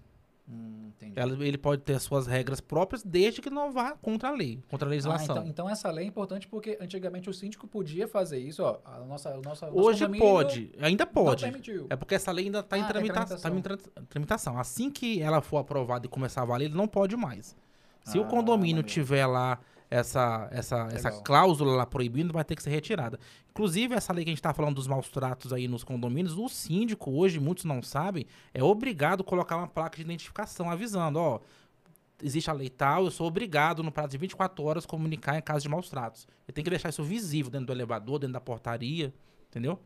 [0.48, 0.92] Hum.
[1.16, 4.62] Ela- ele pode ter as suas regras próprias, desde que não vá contra a lei,
[4.68, 5.36] contra a Ah, legislação.
[5.36, 8.78] então, então essa lei é importante porque antigamente o síndico podia fazer isso, ó.
[8.84, 11.44] A nossa, o nossa, Hoje condomínio pode, ainda pode.
[11.90, 13.50] É porque essa lei ainda está Ah, em, em tramita- tramitação.
[13.50, 13.78] tá em tra-
[14.08, 14.58] tramitação.
[14.58, 17.56] Assim que ela for aprovada e começar a valer, ele não pode mais.
[18.04, 18.88] Se o Ah, condomínio maneiro.
[18.88, 19.58] tiver lá
[19.90, 23.18] essa, essa, essa cláusula lá proibindo, vai ter que ser retirada.
[23.50, 26.48] Inclusive, essa lei que a gente está falando dos maus tratos aí nos condomínios, o
[26.48, 31.40] síndico hoje, muitos não sabem, é obrigado a colocar uma placa de identificação avisando, ó,
[32.22, 35.62] existe a lei tal, eu sou obrigado no prazo de 24 horas comunicar em caso
[35.62, 36.26] de maus tratos.
[36.46, 39.12] Ele tem que deixar isso visível dentro do elevador, dentro da portaria,
[39.48, 39.78] entendeu?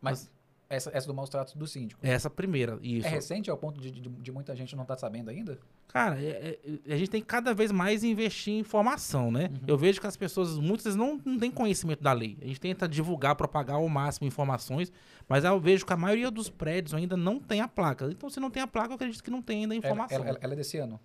[0.00, 0.30] Mas
[0.74, 2.00] essa, essa do maus tratos do síndico.
[2.04, 3.06] Essa primeira, isso.
[3.06, 5.58] É recente ao ponto de, de, de muita gente não estar sabendo ainda?
[5.88, 9.50] Cara, é- é- a gente tem que cada vez mais investir em informação, né?
[9.52, 9.58] Uhum.
[9.66, 12.36] Eu vejo que as pessoas, muitas não, não têm conhecimento da lei.
[12.42, 14.92] A gente tenta divulgar, propagar ao máximo informações,
[15.28, 18.06] mas eu vejo que a maioria dos prédios ainda não tem a placa.
[18.10, 20.24] Então, se não tem a placa, eu acredito que não tem ainda a Ela, informação.
[20.26, 21.00] ela- ela é desse ano?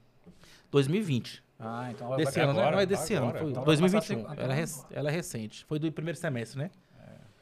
[0.72, 1.44] 2020.
[1.60, 3.32] Ah, então ela Desse ano, agora, Não é desse agora.
[3.32, 4.26] ano, foi Então vai passar 2021.
[4.32, 5.66] a ser- Ela, é ela é recente.
[5.66, 6.72] Foi do primeiro semestre, né?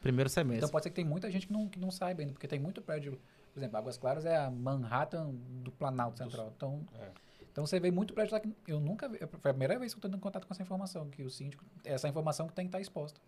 [0.08, 0.58] Primeiro semestre.
[0.60, 2.60] Então pode ser que tem muita gente que não, que não saiba ainda, porque tem
[2.60, 3.20] muito prédio.
[3.54, 5.32] Por exemplo, Águas Claras é a Manhattan
[5.64, 6.54] do Planalto Central.
[6.56, 7.10] Então, É.
[7.52, 9.18] então você vê muito prédio lá que eu nunca vi.
[9.18, 11.66] Foi a primeira vez que eu estou tendo contato com essa informação, que o síndico.
[11.84, 13.20] Essa informação que tem que estar exposta.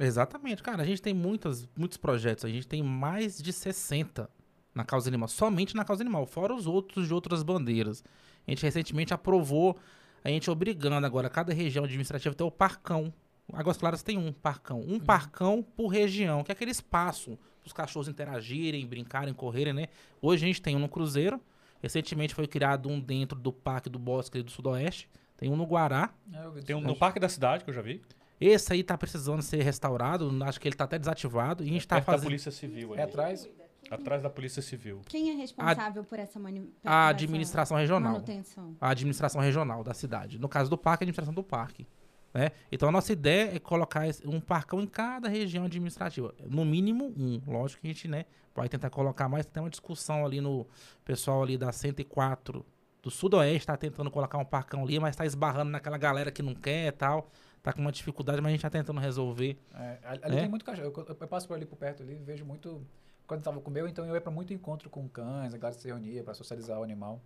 [0.00, 0.82] Exatamente, cara.
[0.82, 2.44] A gente tem muitas, muitos projetos.
[2.44, 4.30] A gente tem mais de 60
[4.74, 8.02] na causa animal, somente na causa animal, fora os outros de outras bandeiras.
[8.46, 9.76] A gente recentemente aprovou,
[10.24, 13.12] a gente obrigando agora cada região administrativa a ter o parcão.
[13.52, 14.80] Águas Claras tem um parcão.
[14.80, 19.86] Um parcão por região, que é aquele espaço para os cachorros interagirem, brincarem, correrem, né?
[20.20, 21.40] Hoje a gente tem um no Cruzeiro.
[21.82, 25.08] Recentemente foi criado um dentro do Parque do Bosque do Sudoeste.
[25.36, 26.10] Tem um no Guará.
[26.32, 28.00] É, Tem um no Parque da Cidade, que eu já vi.
[28.40, 30.30] Esse aí tá precisando ser restaurado.
[30.44, 31.62] Acho que ele tá até desativado.
[31.64, 32.26] E a gente tá perto da fazendo.
[32.26, 33.00] Polícia Civil ali.
[33.00, 33.48] É atrás.
[33.90, 35.02] Atrás da Polícia Civil.
[35.08, 36.50] Quem é responsável por essa por
[36.84, 38.12] A administração regional.
[38.12, 38.76] manutenção?
[38.80, 40.38] a administração regional da cidade.
[40.38, 41.86] No caso do parque, a administração do parque.
[42.34, 42.50] Né?
[42.70, 46.34] Então a nossa ideia é colocar um parcão em cada região administrativa.
[46.46, 47.40] No mínimo um.
[47.46, 49.44] Lógico que a gente né, vai tentar colocar mais.
[49.44, 50.66] Tem uma discussão ali no
[51.04, 52.64] pessoal ali da 104
[53.02, 56.54] do Sudoeste, está tentando colocar um parcão ali, mas está esbarrando naquela galera que não
[56.54, 57.28] quer e tal.
[57.62, 59.56] Tá com uma dificuldade, mas a gente está tentando resolver.
[59.74, 60.40] É, ali ali É?
[60.40, 60.92] tem muito cachorro.
[60.96, 62.84] Eu, eu- passo por ali por perto ali, vejo muito.
[63.26, 65.58] Quando eu tava com o meu, então eu ia pra muito encontro com cães, a
[65.58, 67.20] galera se reunia pra socializar o animal.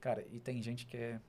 [0.00, 1.20] Cara, e tem gente que é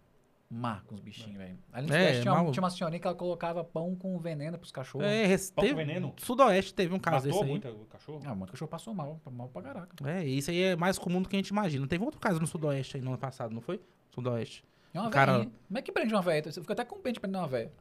[0.53, 1.57] má com os bichinhos, velho.
[1.71, 4.19] Ali no É, Sudeste tinha, uma- mal- tinha uma senhorinha que ela colocava pão com
[4.19, 5.07] veneno pros cachorros.
[5.07, 6.13] É, res- Pão com teve- veneno?
[6.17, 7.49] Sudoeste teve um caso Matou desse aí.
[7.49, 8.21] muito o cachorro?
[8.25, 9.95] Ah, muito cachorro passou mal, mal pra caraca.
[10.09, 11.87] É, isso aí é mais comum do que a gente imagina.
[11.87, 13.79] Teve outro caso no Sudoeste aí no ano passado, não foi?
[14.13, 14.63] Sudoeste.
[14.93, 15.45] É uma cara-.
[15.67, 16.51] Como é que prende uma velha?
[16.51, 17.71] Você fica até com pente prender uma velha.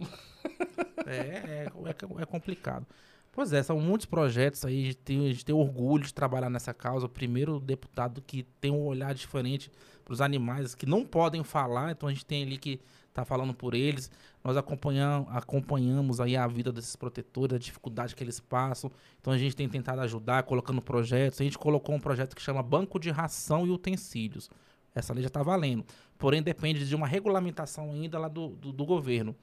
[1.07, 2.87] É, é, é, é complicado.
[3.33, 6.51] Pois é, são muitos projetos aí, a gente, tem, a gente tem orgulho de trabalhar
[6.51, 7.07] nessa causa.
[7.07, 9.71] O primeiro deputado que tem um olhar diferente
[10.05, 12.81] para os animais que não podem falar, então a gente tem ali que
[13.13, 14.11] tá falando por eles.
[14.43, 18.91] Nós acompanham, acompanhamos aí a vida desses protetores, a dificuldade que eles passam.
[19.21, 21.41] Então a gente tem tentado ajudar, colocando projetos.
[21.41, 24.51] A gente colocou um projeto que chama Banco de Ração e Utensílios.
[24.93, 25.85] Essa lei já está valendo.
[26.19, 29.37] Porém, depende de uma regulamentação ainda lá do, do, do governo.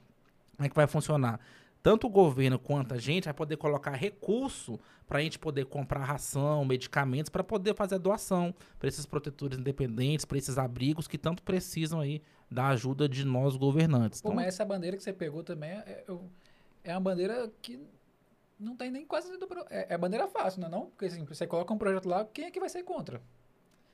[0.56, 1.40] Como é que vai funcionar?
[1.82, 6.04] Tanto o governo quanto a gente vai poder colocar recurso para a gente poder comprar
[6.04, 11.16] ração, medicamentos, para poder fazer a doação para esses protetores independentes, para esses abrigos que
[11.16, 14.20] tanto precisam aí da ajuda de nós governantes.
[14.20, 16.28] Pô, Então, mas essa bandeira que você pegou também é, eu-
[16.82, 17.80] é uma bandeira que
[18.58, 19.30] não tem nem quase.
[19.38, 20.70] do É, é bandeira fácil, não é?
[20.70, 20.86] Não?
[20.86, 23.22] Porque assim, você coloca um projeto lá, quem é que vai ser contra?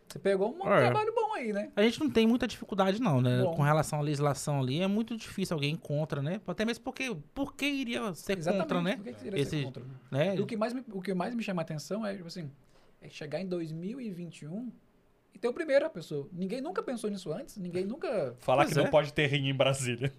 [0.08, 0.80] Você pegou um É.
[0.80, 1.72] trabalho bom aí, né?
[1.74, 3.42] a gente não tem muita dificuldade não, né?
[3.42, 3.54] Bom.
[3.56, 6.40] Com relação à legislação ali, é muito difícil alguém contra, né?
[6.46, 8.96] Até mesmo porque, por que iria ser contra, né?
[8.96, 9.82] Por que iria ser Esse- contra?
[10.10, 10.36] né?
[10.36, 12.48] E o que, mais me, o que mais me chama a atenção é, tipo assim,
[13.00, 14.70] é chegar em 2021
[15.34, 16.28] e ter o primeiro a pessoa.
[16.32, 18.36] Ninguém nunca pensou nisso antes, ninguém nunca.
[18.38, 18.82] Falar Pois que é.
[18.84, 20.12] não pode ter rinha em Brasília.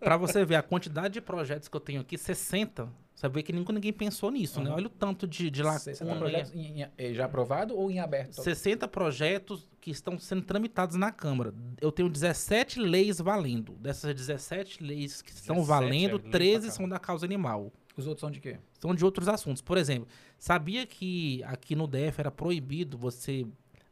[0.00, 2.88] Pra você ver a quantidade de projetos que eu tenho aqui, 60.
[3.16, 4.66] Você vê que nunca ninguém pensou nisso, né?
[4.68, 4.76] Aham.
[4.76, 6.20] Olha o tanto de, de 60 lacuna.
[6.20, 8.34] projetos em- em- eh, já aprovado ou em aberto?
[8.34, 11.54] 60 projetos que estão sendo tramitados na Câmara.
[11.80, 13.72] Eu tenho 17 leis valendo.
[13.80, 16.70] Dessas 17 leis que estão 17 valendo, é lei pra 13 caramba.
[16.76, 17.72] são da causa animal.
[17.96, 18.58] Os outros são de quê?
[18.78, 19.62] São de outros assuntos.
[19.62, 20.06] Por exemplo,
[20.38, 23.46] sabia que aqui no DF era proibido você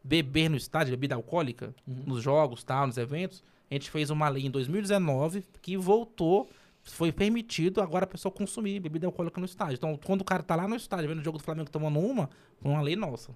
[0.05, 2.03] beber no estádio, bebida alcoólica, Uhum.
[2.09, 3.43] nos jogos, tal, nos eventos?
[3.71, 6.47] A gente fez uma lei em 2019 que voltou,
[6.85, 9.75] foi permitido agora a pessoa consumir bebida alcoólica no estádio.
[9.75, 12.29] Então, quando o cara tá lá no estádio vendo o jogo do Flamengo tomando uma,
[12.61, 13.35] foi uma lei nossa.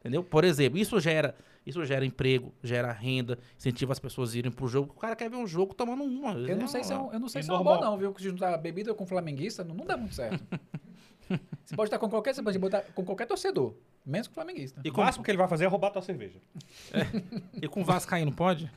[0.00, 0.24] Entendeu?
[0.24, 1.34] Por exemplo, isso gera,
[1.66, 4.94] isso gera emprego, gera renda, incentiva as pessoas a irem pro jogo.
[4.96, 6.32] O cara quer ver um jogo tomando uma.
[6.32, 7.78] Eu não sei se é, um, eu não sei E se é uma normal.
[7.80, 8.14] boa, não, viu?
[8.14, 10.42] Que juntar bebida com flamenguista não, não dá muito certo.
[11.64, 13.74] você pode estar com qualquer, você pode botar com qualquer torcedor,
[14.04, 14.80] menos com flamenguista.
[14.84, 16.38] E O com, máximo que ele vai fazer é roubar tua cerveja.
[17.60, 18.70] e com Vascaíno, pode?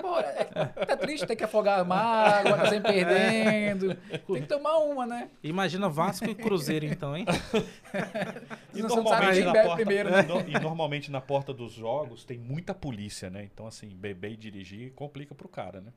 [0.00, 0.44] Pô, é,
[0.86, 3.94] tá triste ter que afogar a mágoa, tá sempre perdendo.
[4.26, 5.30] Tem que tomar uma, né?
[5.42, 7.24] Imagina Vasco e Cruzeiro, então, hein?
[8.74, 10.22] E normalmente, na porta, primeiro, né?
[10.22, 13.44] no- e normalmente na porta dos jogos tem muita polícia, né?
[13.52, 15.92] Então, assim, beber e dirigir complica pro cara, né?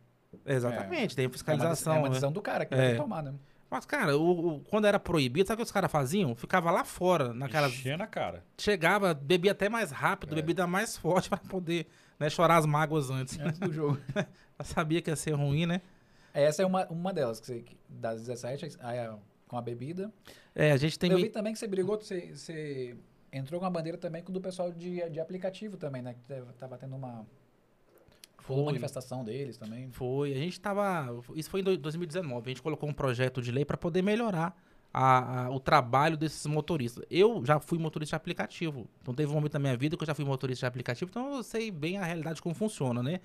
[0.45, 1.94] Exatamente, tem É uma, fiscalização.
[1.94, 2.10] é uma né?
[2.10, 2.77] decisão do cara que É.
[2.90, 3.34] vai tomar, né?
[3.76, 6.34] Mas, cara, o, o- quando era proibido, sabe o que os caras faziam?
[6.34, 7.73] Ficava lá fora, naquelas.
[7.73, 8.41] Encher na cara.
[8.57, 10.35] Chegava, bebia até mais rápido, É.
[10.35, 11.85] bebida mais forte pra poder
[12.18, 13.38] né, chorar as mágoas antes.
[13.38, 13.99] Antes do jogo.
[14.57, 15.81] Eu sabia que ia ser ruim, né?
[16.34, 20.10] Essa é uma, uma delas, que você, das 17, aí, ó, com a bebida.
[20.56, 21.11] É, a gente tem.
[21.11, 22.95] Eu vi também que você brigou, você, você
[23.31, 26.15] entrou com a bandeira também com o do pessoal de, de aplicativo também, né?
[26.26, 27.26] Que tava tendo uma,
[28.48, 28.64] Foi.
[28.66, 29.90] manifestação deles também.
[29.92, 30.32] Foi.
[30.34, 31.08] A gente tava.
[31.36, 32.46] Isso foi em do- 2019.
[32.46, 34.56] A gente colocou um projeto de lei para poder melhorar
[34.94, 37.04] a- a- o trabalho desses motoristas.
[37.10, 38.88] Eu já fui motorista de aplicativo.
[39.02, 41.36] Então teve um momento na minha vida que eu já fui motorista de aplicativo, então
[41.36, 43.20] eu sei bem a realidade como funciona, né?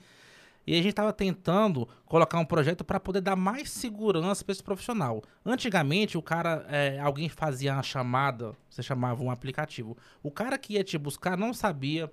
[0.67, 4.63] E a gente estava tentando colocar um projeto para poder dar mais segurança para esse
[4.63, 5.23] profissional.
[5.45, 9.97] Antigamente, o cara, é, alguém fazia uma chamada, você chamava um aplicativo.
[10.23, 12.11] O cara que ia te buscar não sabia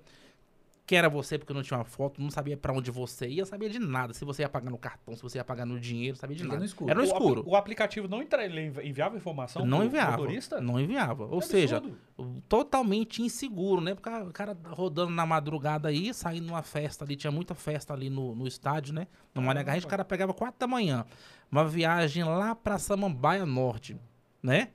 [0.88, 3.68] quem era você porque não tinha uma foto, não sabia pra onde você ia, sabia
[3.68, 4.14] de nada.
[4.14, 6.54] Se você ia pagar no cartão, se você ia pagar no dinheiro, sabia de Fica
[6.54, 6.60] nada.
[6.60, 6.90] no escuro.
[6.90, 7.44] Era no O escuro.
[7.46, 8.46] O, aplicativo não entra-
[8.82, 10.12] enviava informação Não enviava.
[10.12, 10.60] motorista?
[10.62, 11.26] Não enviava.
[11.26, 12.42] Ou Que seja, absurdo.
[12.48, 13.94] totalmente inseguro, né?
[13.94, 18.08] Porque o cara rodando na madrugada aí, saindo numa festa ali, tinha muita festa ali
[18.08, 19.06] no, no estádio, né?
[19.34, 21.04] No Mané Garrincha, o cara pegava quatro da manhã.
[21.52, 23.94] Uma viagem lá pra Samambaia Norte,
[24.42, 24.68] né?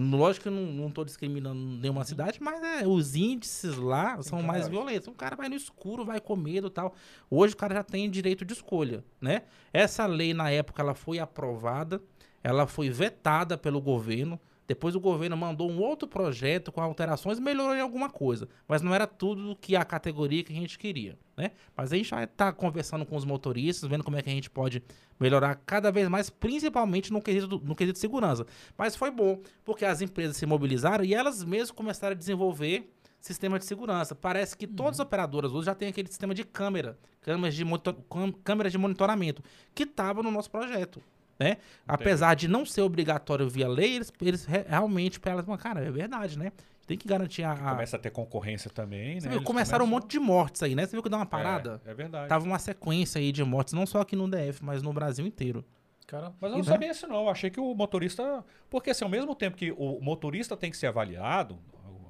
[0.00, 4.42] Lógico que eu não, não tô discriminando nenhuma cidade, mas é, os índices lá são
[4.42, 5.08] mais violentos.
[5.08, 6.94] O cara vai no escuro, vai com medo e tal.
[7.28, 9.42] Hoje o cara já tem direito de escolha, né?
[9.72, 12.00] Essa lei, na época, ela foi aprovada,
[12.42, 14.40] ela foi vetada pelo governo.
[14.70, 18.48] Depois o governo mandou um outro projeto com alterações, melhorou em alguma coisa.
[18.68, 21.50] Mas não era tudo que a categoria que a gente queria, né?
[21.76, 24.48] Mas a gente já está conversando com os motoristas, vendo como é que a gente
[24.48, 24.80] pode
[25.18, 28.46] melhorar cada vez mais, principalmente no quesito, no quesito de segurança.
[28.78, 33.58] Mas foi bom, porque as empresas se mobilizaram e elas mesmas começaram a desenvolver sistema
[33.58, 34.14] de segurança.
[34.14, 37.96] Parece que todas as operadoras hoje já têm aquele sistema de câmera, câmeras de, monitor-
[38.44, 39.42] câmeras de monitoramento,
[39.74, 41.02] que estava no nosso projeto.
[41.40, 41.56] Né?
[41.88, 45.90] Apesar de não ser obrigatório via lei, eles, eles re- realmente, para elas, cara, é
[45.90, 46.52] verdade, né?
[46.86, 47.52] Tem que garantir a.
[47.52, 49.32] a- Começa a ter concorrência também, Você né?
[49.36, 50.84] viu, começaram um começam- monte de mortes aí, né?
[50.84, 51.80] Você viu que deu uma parada?
[51.86, 52.28] É, é verdade.
[52.28, 55.64] Tava uma sequência aí de mortes, não só aqui no DF, mas no Brasil inteiro.
[56.06, 57.22] Cara, Mas eu não e- sabia isso não.
[57.22, 58.44] Eu achei que o motorista...
[58.68, 61.56] Porque assim, ao mesmo tempo que o motorista tem que ser avaliado,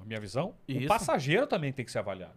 [0.01, 0.85] a minha visão, Isso.
[0.85, 2.33] o passageiro também tem que ser avaliado.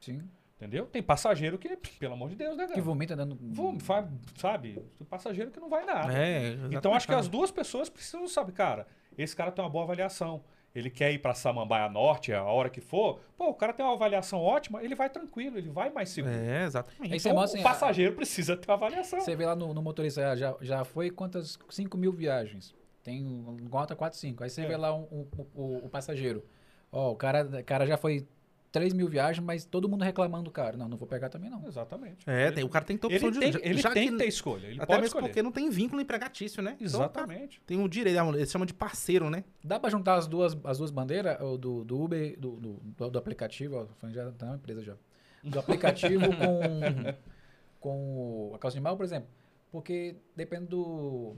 [0.00, 0.22] Sim.
[0.58, 0.86] Entendeu?
[0.86, 2.82] Tem passageiro que, pelo amor de Deus, né, Que cara?
[2.82, 3.38] vomita dando.
[3.80, 4.74] Fa- sabe?
[4.98, 6.12] Tem passageiro que não vai nada.
[6.12, 8.86] É, Então acho que as duas pessoas precisam saber, cara,
[9.16, 10.42] esse cara tem uma boa avaliação.
[10.74, 13.20] Ele quer ir pra Samambaia Norte a hora que for.
[13.36, 16.34] Pô, o cara tem uma avaliação ótima, ele vai tranquilo, ele vai mais seguro.
[16.34, 17.16] É, exatamente.
[17.16, 19.20] Então, mostra o assim, passageiro precisa ter uma avaliação.
[19.20, 21.56] Você vê lá no, no motorista, ah, já, já foi quantas?
[21.70, 22.74] 5 mil viagens.
[23.02, 24.44] Tem um- nota 4, 5.
[24.44, 24.66] Aí você É.
[24.66, 26.44] vê lá um- um- o, o passageiro.
[26.92, 28.26] Ó, o cara, o cara já foi
[28.70, 30.76] 3 mil viagens, mas todo mundo reclamando do cara.
[30.76, 31.66] Não, não vou pegar também não.
[31.66, 32.28] Exatamente.
[32.28, 34.16] É, tem, o cara tem que ter opção Ele de tem, ele já tem que
[34.18, 34.66] ter escolha.
[34.66, 35.26] Ele Até pode mesmo escolher.
[35.28, 36.72] porque não tem vínculo empregatício, né?
[36.74, 37.60] Então, Exatamente.
[37.66, 39.42] tem um direito, eles chamam de parceiro, né?
[39.64, 43.10] Dá pra juntar as duas, as duas bandeiras o do, do Uber, do, do, do-
[43.10, 44.94] do aplicativo, ó, já tá uma empresa já.
[45.42, 47.14] Do aplicativo com,
[47.80, 49.28] com a causa animal, por exemplo.
[49.70, 51.36] Porque depende do,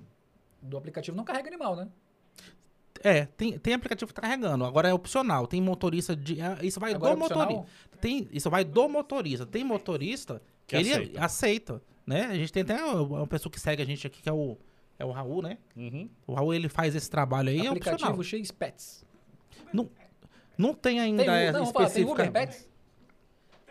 [0.63, 1.89] do aplicativo, não carrega animal, né?
[3.03, 4.65] É, tem, tem aplicativo que tá carregando.
[4.65, 5.47] Agora é opcional.
[5.47, 6.41] Tem motorista de.
[6.41, 7.67] ah, Isso vai Agora do é motorista.
[8.01, 9.47] Tem, isso vai do motorista.
[9.47, 11.25] Tem motorista que, Que ele aceita.
[11.25, 11.83] aceita.
[12.07, 12.27] né?
[12.27, 14.59] A gente tem até uma pessoa que segue a gente aqui, que é o,
[14.99, 15.59] é o Raul, né?
[15.77, 16.09] Uhum.
[16.27, 17.95] O Raul ele faz esse trabalho aí, é opcional.
[17.95, 19.05] aplicativo X Pets.
[20.59, 22.29] Não tem ainda Tem, é, não, vamos falar, tem específica.
[22.29, 22.69] Uber Pets?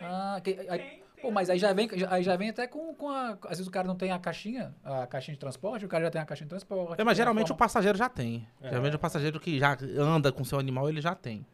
[0.00, 3.08] Ah, que, aí, pô, mas aí já vem, já- aí já vem até com, com
[3.08, 3.30] a...
[3.44, 6.10] Às vezes o cara não tem a caixinha, a caixinha de transporte, o cara já
[6.10, 7.00] tem a caixinha de transporte.
[7.00, 8.46] É, mas geralmente o passageiro já tem.
[8.60, 8.68] É.
[8.70, 11.44] Geralmente o passageiro que já anda com seu animal, ele já tem.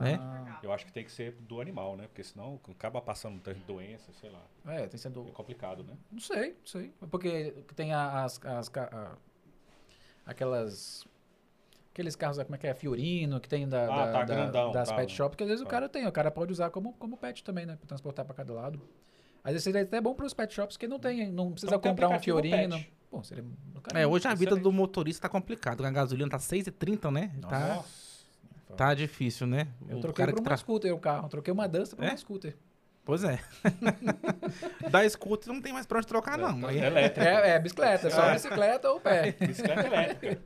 [0.00, 0.18] né?
[0.20, 2.04] Ah, Eu acho que tem que ser do animal, né?
[2.06, 4.40] Porque senão acaba passando doença, sei lá.
[4.74, 5.26] É, tem sendo...
[5.28, 5.94] É complicado, né?
[6.10, 6.92] Não sei, não sei.
[7.10, 8.40] Porque tem as...
[8.44, 9.16] as ca- a-
[10.30, 11.04] aquelas...
[11.92, 12.72] Aqueles carros, como é que é?
[12.74, 14.94] Fiorino, que tem da, Ah, da- tá, da- grandão, das tá.
[14.96, 15.70] pet shop, que às vezes o Tá.
[15.72, 16.06] cara tem.
[16.06, 17.76] O cara pode usar como, como pet também, né?
[17.76, 18.80] Pra transportar pra cada lado.
[19.44, 22.08] Às vezes seria até bom pros pet shops que não tem, não precisa Então comprar
[22.08, 22.76] um Fiorino.
[22.76, 22.92] pet.
[23.10, 23.44] Pô, seria...
[23.92, 25.84] É, hoje a vida do motorista tá complicado.
[25.84, 27.30] A gasolina tá 6,30, né?
[27.42, 28.24] Tá, Nossa.
[28.74, 29.68] tá difícil, né?
[29.86, 30.56] Eu O troquei por uma tra...
[30.56, 31.26] scooter o carro.
[31.26, 32.08] Eu troquei uma Duster por É?
[32.08, 32.56] uma scooter.
[33.04, 33.38] Pois é.
[34.90, 36.66] da scooter não tem mais pra onde trocar, não.
[36.66, 37.28] Aí- Elétrico.
[37.28, 38.32] É, é bicicleta, só É.
[38.34, 39.32] bicicleta ou pé.
[39.32, 40.40] Bicicleta elétrica.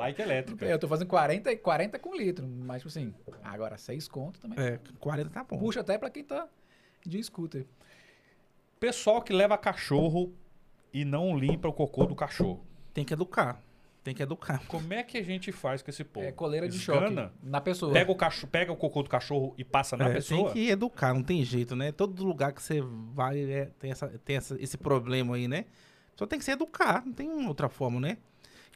[0.00, 0.64] Bike elétrica.
[0.66, 4.58] Eu tô fazendo 40, e 40 com litro, mas tipo assim, agora 6 conto também.
[4.58, 5.58] É, 40 tá bom.
[5.58, 6.48] Puxa até pra quem tá
[7.04, 7.66] de scooter.
[8.78, 10.32] Pessoal que leva cachorro
[10.92, 12.64] e não limpa o cocô do cachorro.
[12.94, 13.60] Tem que educar.
[14.02, 14.62] Tem que educar.
[14.66, 16.24] Como é que a gente faz com esse povo?
[16.26, 17.24] É coleira de Esgana?
[17.26, 17.92] choque na pessoa.
[17.92, 20.52] Pega o, cacho, pega o cocô do cachorro e passa na É, pessoa?
[20.54, 21.92] Tem que educar, não tem jeito, né?
[21.92, 25.66] Todo lugar que você vai é, tem, essa, tem essa- esse problema aí, né?
[26.16, 28.16] Só tem que se educar, não tem outra forma, né?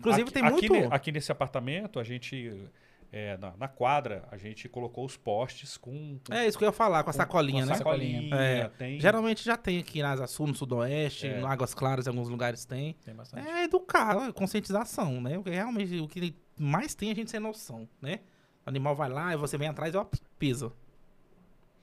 [0.01, 0.89] Inclusive aqui, tem aqui muito...
[0.89, 2.69] ne- aqui nesse apartamento, a gente,
[3.13, 6.69] é, na, na quadra, a gente colocou os postes com, com É isso que eu
[6.69, 7.75] ia falar, com a sacolinha, com né?
[7.77, 8.35] sacolinha.
[8.35, 11.41] É, tem, Geralmente já tem aqui nas Sul, no Sudoeste, É.
[11.41, 12.95] no Águas Claras, em alguns lugares tem.
[13.05, 13.47] Tem bastante.
[13.49, 15.35] É educar, é conscientização, né?
[15.35, 18.21] Porque realmente o que mais tem é a gente sem noção, né?
[18.67, 20.05] O animal vai lá e você vem atrás e ó,
[20.39, 20.73] pisa.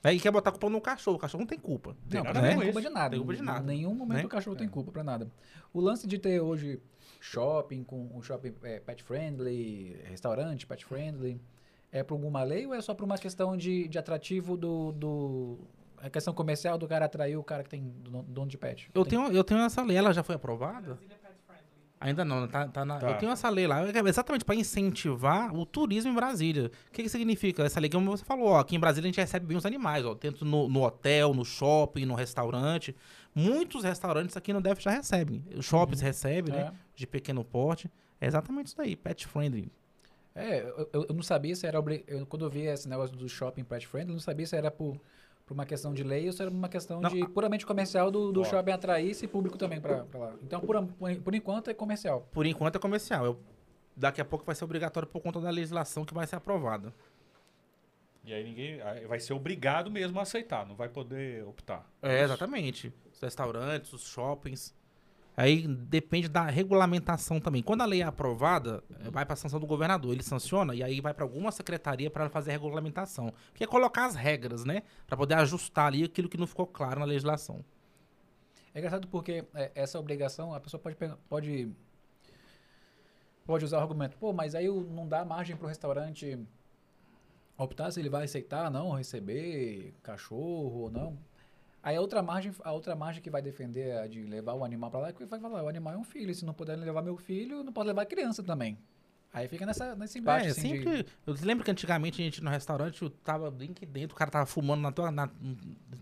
[0.03, 1.95] Aí quer botar a culpa no cachorro, o cachorro não tem culpa.
[2.09, 3.09] Tem Não, nada não a tem com culpa de nada.
[3.11, 4.25] Tem culpa de nada, Em nenhum momento né?
[4.25, 4.69] o cachorro tem É.
[4.69, 5.31] culpa pra nada.
[5.71, 6.81] O lance de ter hoje
[7.21, 11.39] shopping com um shopping é, pet friendly, restaurante pet friendly,
[11.91, 15.59] é por alguma lei ou é só por uma questão de, de atrativo do, do.
[15.97, 18.89] A questão comercial do cara atrair o cara que tem do- dono de pet?
[18.93, 20.95] Eu Tem- tenho, eu tenho essa lei, ela já foi aprovada?
[20.95, 21.20] Brasília.
[22.01, 23.11] Ainda não, tá, tá na- Tá.
[23.11, 26.71] Eu tenho essa lei lá, é exatamente para incentivar o turismo em Brasília.
[26.87, 27.89] O que, que significa essa lei?
[27.89, 30.43] Como você falou, ó, aqui em Brasília a gente recebe bem os animais, ó, tanto
[30.43, 32.95] no, no hotel, no shopping, no restaurante.
[33.35, 35.43] Muitos restaurantes aqui no DF já recebem.
[35.55, 36.61] Os shoppings recebem, né?
[36.61, 36.71] É.
[36.95, 37.89] De pequeno porte.
[38.19, 39.71] É exatamente isso daí, pet friendly.
[40.33, 41.77] É, eu, eu- não sabia se era.
[42.07, 44.71] eu- quando eu vi esse negócio do shopping pet friendly, eu não sabia se era
[44.71, 44.97] por,
[45.51, 48.31] por uma questão de lei ou se era uma questão Não, de puramente comercial do,
[48.31, 50.33] do shopping atrair esse público também pra, pra lá.
[50.41, 52.25] Então, por, por, por enquanto, é comercial.
[52.31, 53.25] Por enquanto é comercial.
[53.25, 53.39] Eu-
[53.93, 56.93] daqui a pouco vai ser obrigatório por conta da legislação que vai ser aprovada.
[58.23, 61.85] E aí ninguém aí vai ser obrigado mesmo a aceitar, não vai poder optar.
[62.01, 62.93] É, exatamente.
[63.11, 64.73] Os restaurantes, os shoppings.
[65.35, 67.63] Aí depende da regulamentação também.
[67.63, 70.11] Quando a lei é aprovada, eh, vai para a sanção do governador.
[70.11, 73.33] Ele sanciona e aí vai para alguma secretaria para fazer a regulamentação.
[73.53, 74.83] Que é colocar as regras, né?
[75.07, 77.63] Para poder ajustar ali aquilo que não ficou claro na legislação.
[78.73, 80.95] É engraçado porque é, essa obrigação, a pessoa pode,
[81.29, 81.69] pode,
[83.45, 86.37] pode usar o argumento, pô, mas aí o- não dá margem pro restaurante
[87.57, 91.17] optar se ele vai aceitar não receber cachorro ou não.
[91.83, 94.91] Aí a outra margem, a outra margem que vai defender a de levar o animal
[94.91, 97.01] para lá é que vai falar, o animal é um filho, se não puder levar
[97.01, 98.77] meu filho, não pode levar a criança também.
[99.33, 101.05] Aí fica nessa, nesse embate, é, assim, de-.
[101.25, 104.29] Eu lembro que antigamente a gente no restaurante eu tava bem aqui dentro, o cara
[104.29, 105.29] tava fumando na tua, na-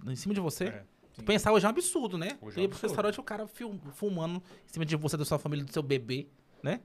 [0.07, 0.65] em cima de você.
[0.65, 0.83] É.
[1.13, 2.37] Tu Pensar hoje é um absurdo, né?
[2.41, 2.81] Hoje é um ia pro absurdo.
[2.91, 4.37] restaurante o cara fumando
[4.67, 6.27] em cima de você, da sua família, do seu bebê,
[6.63, 6.81] né?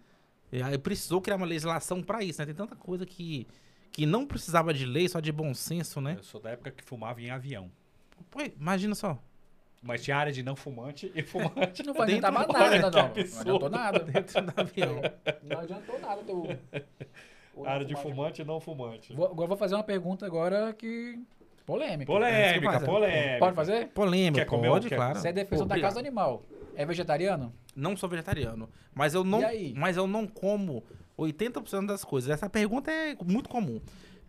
[0.52, 2.46] E aí precisou criar uma legislação pra isso, né?
[2.46, 3.46] Tem tanta coisa que,
[3.90, 6.14] que não precisava de lei, só de bom senso, né?
[6.18, 7.70] Eu sou da época que fumava em avião.
[8.30, 9.18] Pô, imagina só.
[9.82, 11.82] Mas tinha área de não fumante e fumante.
[11.84, 13.02] não vai adiantar mais nada, não.
[13.02, 13.98] Não adiantou nada.
[14.00, 15.00] Dentro do avião.
[15.44, 16.48] Não adiantou nada o,
[17.54, 18.40] o área de fumante.
[18.40, 19.12] e não fumante.
[19.12, 21.20] Vou, agora vou fazer uma pergunta agora que.
[21.66, 22.10] Polêmica.
[22.10, 23.38] Polêmica, polêmica.
[23.38, 23.88] Pode fazer?
[23.88, 25.18] Polêmica, Quer comer pode, quer- claro.
[25.18, 26.42] Você é defensor da casa animal.
[26.74, 27.54] É vegetariano?
[27.76, 28.68] Não sou vegetariano.
[28.94, 29.40] Mas eu não,
[29.74, 30.82] mas eu não como
[31.18, 32.30] 80% das coisas.
[32.30, 33.80] Essa pergunta é muito comum.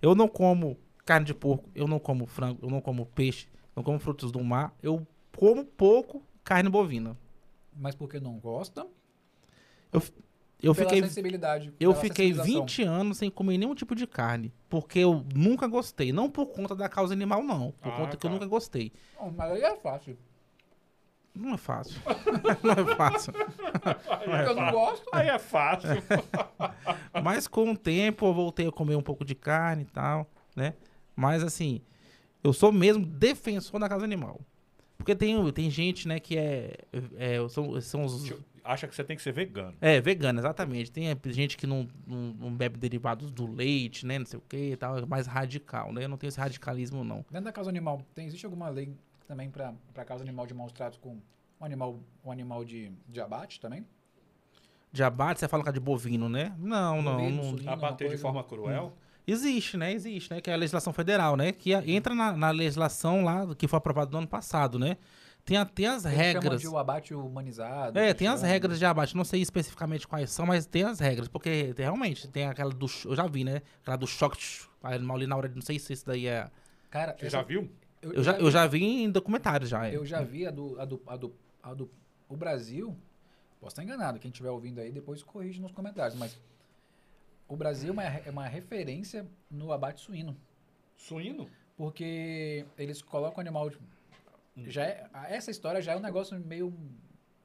[0.02, 3.84] Eu não como carne de porco, eu não como frango, eu não como peixe, não
[3.84, 4.74] como frutos do mar.
[4.82, 7.18] Eu como pouco carne bovina.
[7.76, 8.86] Mas porque não gosta?
[10.62, 11.74] Eu pela fiquei, sensibilidade.
[11.80, 12.66] eu pela fiquei sensibilização.
[12.66, 14.54] 20 anos sem comer nenhum tipo de carne.
[14.70, 16.12] Porque eu nunca gostei.
[16.14, 17.72] Não por conta da causa animal, não.
[17.74, 18.34] Por Ah, conta que eu tá.
[18.34, 18.92] nunca gostei.
[19.20, 20.18] Não, mas aí é fácil.
[21.36, 22.02] Não é fácil.
[22.64, 23.34] não é fácil.
[23.34, 25.06] Porque eu não gosto.
[25.12, 25.90] Aí é fácil.
[27.22, 30.26] Mas com o tempo eu voltei a comer um pouco de carne e tal,
[30.56, 30.74] né?
[31.16, 31.82] Mas assim,
[32.46, 34.40] eu sou mesmo defensor da causa animal.
[34.96, 36.78] Porque tem, tem gente, né, que é.
[37.18, 38.32] é são, são os.
[38.64, 39.76] Acha que você tem que ser vegano.
[39.82, 40.92] É, vegano, exatamente.
[40.92, 44.20] Tem é, gente que não, não, não bebe derivados do leite, né?
[44.20, 44.98] Não sei o que e tal.
[44.98, 46.04] É mais radical, né?
[46.04, 47.26] Eu não tenho esse radicalismo, não.
[47.30, 48.96] Dentro da causa animal, tem, existe alguma lei
[49.28, 51.18] também pra, pra causa animal de maus tratos com
[51.60, 53.86] um animal, um animal de, de abate também?
[54.92, 56.56] De abate, você fala que é de bovino, né?
[56.58, 57.18] Não, não.
[57.18, 58.96] Bovino, não suíno, Abater de forma cruel.
[59.28, 59.94] Existe, né?
[59.94, 60.42] Existe, né?
[60.42, 61.52] Que é a legislação federal, né?
[61.52, 64.98] Que a- entra na, na legislação lá que foi aprovada no ano passado, né?
[65.44, 66.60] Tem até as Eles regras.
[66.62, 68.00] de o abate humanizado.
[68.00, 68.52] É, tem as chama.
[68.52, 69.16] regras de abate.
[69.16, 71.28] Não sei especificamente quais são, mas tem as regras.
[71.28, 72.88] Porque tem- realmente tem aquela do.
[73.06, 73.62] Eu já vi, né?
[73.82, 74.40] Aquela do choque.
[74.82, 75.54] animal ali na hora de.
[75.56, 76.50] Não sei se isso daí é.
[76.90, 77.70] Cara, Você já viu?
[78.02, 79.88] Eu já, eu já vi em documentários já.
[79.88, 79.96] é.
[79.96, 81.92] Eu já vi a do, a do, a do, a do
[82.30, 82.96] o Brasil.
[83.60, 86.38] Posso estar enganado, quem estiver ouvindo aí depois corrige nos comentários, mas
[87.48, 90.36] o Brasil é uma, é uma referência no abate suíno,
[90.96, 91.50] Suíno?
[91.78, 93.80] porque eles colocam o animal de-
[94.68, 96.74] já é, essa história já é um negócio meio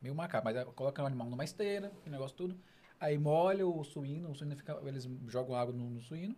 [0.00, 2.58] meio macabro, mas é, colocam o animal numa esteira, o negócio tudo,
[2.98, 6.34] aí molha o suíno, o suíno fica, eles jogam água no, no suíno,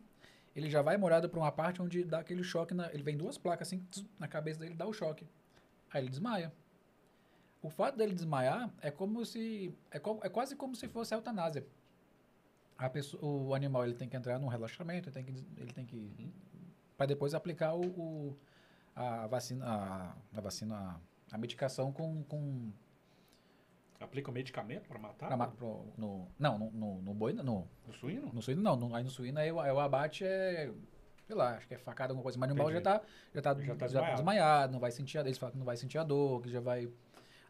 [0.56, 3.38] ele já vai morado para uma parte onde dá aquele choque, na, ele vem duas
[3.38, 5.26] placas assim, tss, na cabeça dele dá o choque.
[5.92, 6.52] Aí ele desmaia.
[7.62, 9.72] O fato dele desmaiar é como se.
[9.90, 11.64] É, co- é quase como se fosse a eutanásia.
[12.84, 15.30] A pessoa, o animal ele tem que entrar num relaxamento, ele tem que.
[15.56, 16.32] Ele tem que
[16.96, 18.36] para depois aplicar o, o-
[18.96, 19.64] a vacina.
[19.66, 20.76] A, a vacina.
[21.30, 22.22] A, a medicação com.
[22.24, 22.70] com
[24.00, 25.28] Aplica o medicamento pra matar?
[25.28, 27.32] pra ma- pro- no, não, no, no, no boi.
[27.34, 28.30] No, O suíno?
[28.32, 28.74] no suíno não.
[28.74, 30.72] No, aí no suíno aí, o- aí o abate é.
[31.24, 32.36] Sei lá, acho que é facada, alguma coisa.
[32.36, 32.98] Mas o animal já Entendi.
[32.98, 34.16] tá, já tá, Já já tá tá desmaiado.
[34.16, 36.58] desmaiado, não vai sentir a, eles falam que não vai sentir a dor, que já
[36.60, 36.88] vai.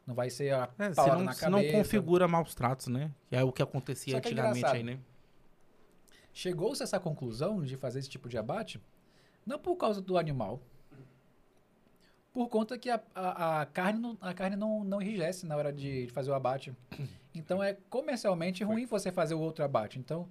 [0.07, 1.79] Não vai ser a É, se não, na se não cabeça.
[1.79, 3.11] configura maus tratos, né?
[3.31, 4.77] Que é o que acontecia Só que é antigamente engraçado.
[4.77, 4.99] aí, né?
[6.33, 8.81] Chegou-se a essa conclusão de fazer esse tipo de abate,
[9.47, 10.61] não por causa do animal,
[12.33, 15.73] por conta que a, a, a carne, não, a carne não, não enrijece na hora
[15.73, 16.73] de, de fazer o abate.
[17.35, 19.99] Então é comercialmente ruim você fazer o outro abate.
[19.99, 20.29] Então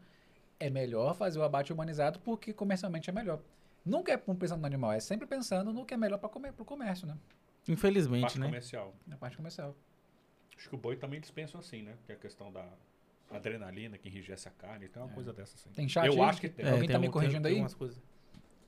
[0.60, 3.40] é melhor fazer o abate humanizado porque comercialmente é melhor.
[3.84, 6.64] Nunca é pensando no animal, é sempre pensando no que é melhor para comer, pro
[6.64, 7.18] comércio, né?
[7.68, 8.46] Infelizmente, Parte né?
[8.46, 8.94] comercial.
[9.08, 9.76] Na parte comercial.
[10.56, 11.96] Acho que o boi também eles pensam assim, né?
[12.06, 12.64] Que é a questão da
[13.38, 15.70] adrenalina que enrijece a carne, tem uma coisa dessa assim.
[15.74, 16.20] Tem chat Eu aí?
[16.30, 16.66] acho que tem.
[16.66, 17.56] É, Alguém tá me um- corrigindo aí?
[17.60, 18.02] umas coisas.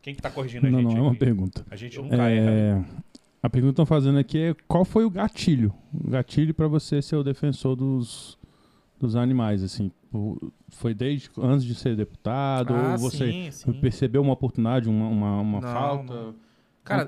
[0.02, 0.92] Quem que tá corrigindo a Não, gente?
[0.92, 1.20] não, é uma aqui?
[1.20, 1.66] pergunta.
[1.70, 2.52] A gente nunca erra.
[2.52, 2.86] né?
[2.90, 3.04] É,
[3.42, 5.74] a pergunta que estão fazendo aqui é qual foi o gatilho?
[5.94, 8.38] O gatilho para você ser o defensor dos,
[9.00, 9.92] dos animais, assim.
[10.70, 12.74] Foi desde antes de ser deputado?
[12.74, 13.74] Ah, ou você sim, sim.
[13.74, 16.14] percebeu uma oportunidade, uma, uma, uma Não, falta?
[16.14, 16.36] não.
[16.84, 17.08] Cara,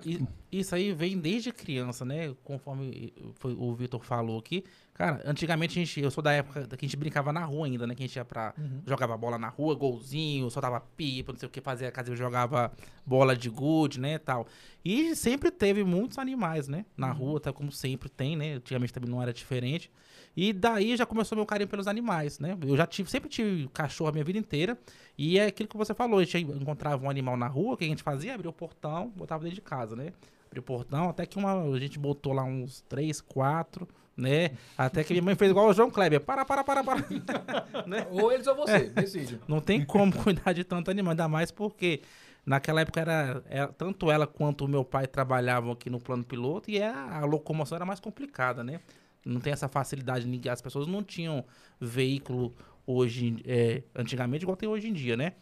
[0.51, 2.33] isso aí vem desde criança, né?
[2.45, 4.63] Conforme foi- o Vitor falou aqui.
[4.93, 7.85] Cara, antigamente a gente, eu sou da época que a gente brincava na rua ainda,
[7.85, 7.93] né?
[7.93, 8.53] Que a gente ia pra.
[8.57, 8.81] Uhum.
[8.87, 12.71] Jogava bola na rua, golzinho, soltava pipa, não sei o que, fazia casa, jogava
[13.05, 14.17] bola de gude, né?
[14.17, 14.47] Tal.
[14.83, 16.85] E sempre teve muitos animais, né?
[16.95, 18.53] Na rua, tá como sempre tem, né?
[18.53, 19.91] Antigamente também não era diferente.
[20.35, 22.57] E daí já começou meu carinho pelos animais, né?
[22.67, 24.77] Eu já tive, sempre tive cachorro a minha vida inteira.
[25.17, 27.85] E é aquilo que você falou, a gente encontrava um animal na rua, o que
[27.85, 28.33] a gente fazia?
[28.35, 30.11] Abria o portão, botava dentro de casa, né?
[30.47, 33.87] Abria o portão, até que uma, a gente botou lá uns três, quatro,
[34.17, 34.51] né?
[34.77, 36.19] Até que minha mãe fez igual o João Kleber.
[36.19, 36.97] Para, para, para, para.
[37.87, 38.05] né?
[38.11, 39.39] Ou eles ou você, decide.
[39.47, 42.01] Não tem como cuidar de tanto animal, ainda mais porque
[42.45, 46.69] naquela época era, era- tanto ela quanto o meu pai trabalhavam aqui no plano piloto
[46.69, 48.81] e a, a locomoção era mais complicada, né?
[49.25, 51.43] Não tem essa facilidade, as pessoas não tinham
[51.79, 55.33] veículo hoje, é, antigamente, igual tem hoje em dia, né?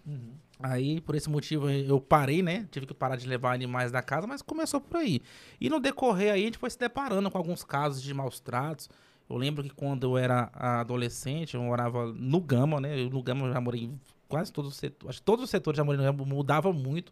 [0.60, 2.65] Aí, por esse motivo, eu parei, né?
[2.72, 5.22] Tive que parar de levar animais da casa, mas começou por aí.
[5.60, 8.89] E no decorrer aí, a gente foi se deparando com alguns casos de maus tratos.
[9.30, 12.97] Eu lembro que quando eu era adolescente, eu morava no Gama, né?
[12.97, 13.99] Eu, no Gama eu já morei em
[14.30, 15.10] quase todos os setores.
[15.10, 17.11] Acho que todos os setores já morei no Gama, mudava muito.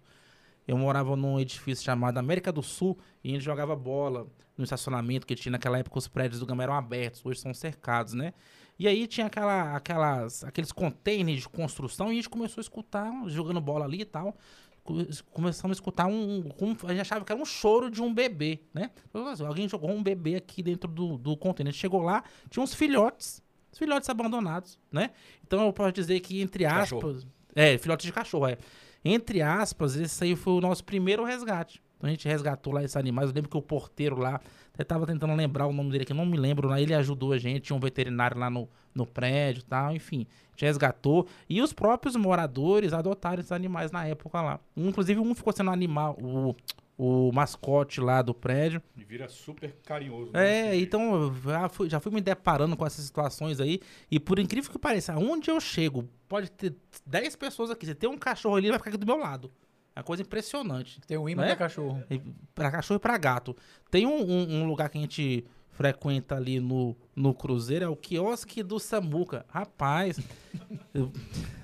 [0.68, 4.28] Eu morava num edifício chamado América do Sul e a gente jogava bola
[4.58, 8.14] no estacionamento que tinha naquela época os prédios do Gama eram abertos, hoje são cercados,
[8.14, 8.34] né?
[8.78, 13.12] E aí tinha aquela, aquelas, aqueles containers de construção e a gente começou a escutar,
[13.28, 14.36] jogando bola ali e tal.
[14.84, 14.96] Co-
[15.32, 18.60] Começamos a escutar um, um- A gente achava que era um choro de um bebê,
[18.74, 18.90] né?
[19.32, 21.70] Assim, Alguém jogou um bebê aqui dentro do, do container.
[21.70, 25.12] A gente chegou lá, tinha uns filhotes, os filhotes abandonados, né?
[25.46, 27.10] Então eu posso dizer que, entre Cachorro.
[27.10, 27.28] aspas.
[27.54, 28.58] É, filhotes de cachorro, é.
[29.04, 31.82] Entre aspas, esse aí foi o nosso primeiro resgate.
[31.98, 33.30] Então a gente resgatou lá esses animais.
[33.30, 34.42] Eu lembro que o porteiro lá,
[34.74, 37.38] até tava tentando lembrar o nome dele aqui, não me lembro, lá ele ajudou a
[37.38, 40.26] gente, tinha um veterinário lá no, no prédio e tal, enfim.
[40.48, 41.28] A gente resgatou.
[41.48, 44.60] E os próprios moradores adotaram esses animais na época lá.
[44.76, 46.56] Inclusive, um ficou sendo animal, o,
[47.04, 48.80] o mascote lá do prédio.
[48.96, 50.32] E vira super carinhoso.
[50.34, 53.80] né, É, então eu já fui, já fui me deparando com essas situações aí.
[54.12, 56.76] E por incrível que pareça, onde eu chego, pode ter
[57.08, 57.88] 10 pessoas aqui.
[57.88, 59.52] Se tem um cachorro ali, ele vai ficar aqui do meu lado.
[59.96, 61.02] É uma coisa impressionante.
[61.08, 61.48] Tem o imã Né?
[61.50, 62.04] da cachorro.
[62.10, 62.22] E
[62.54, 63.56] Pra cachorro e pra gato.
[63.90, 67.96] Tem um, um- um lugar que a gente frequenta ali no, no Cruzeiro, é o
[67.96, 69.44] quiosque do Samuca.
[69.50, 70.20] Rapaz,
[70.94, 71.12] eu,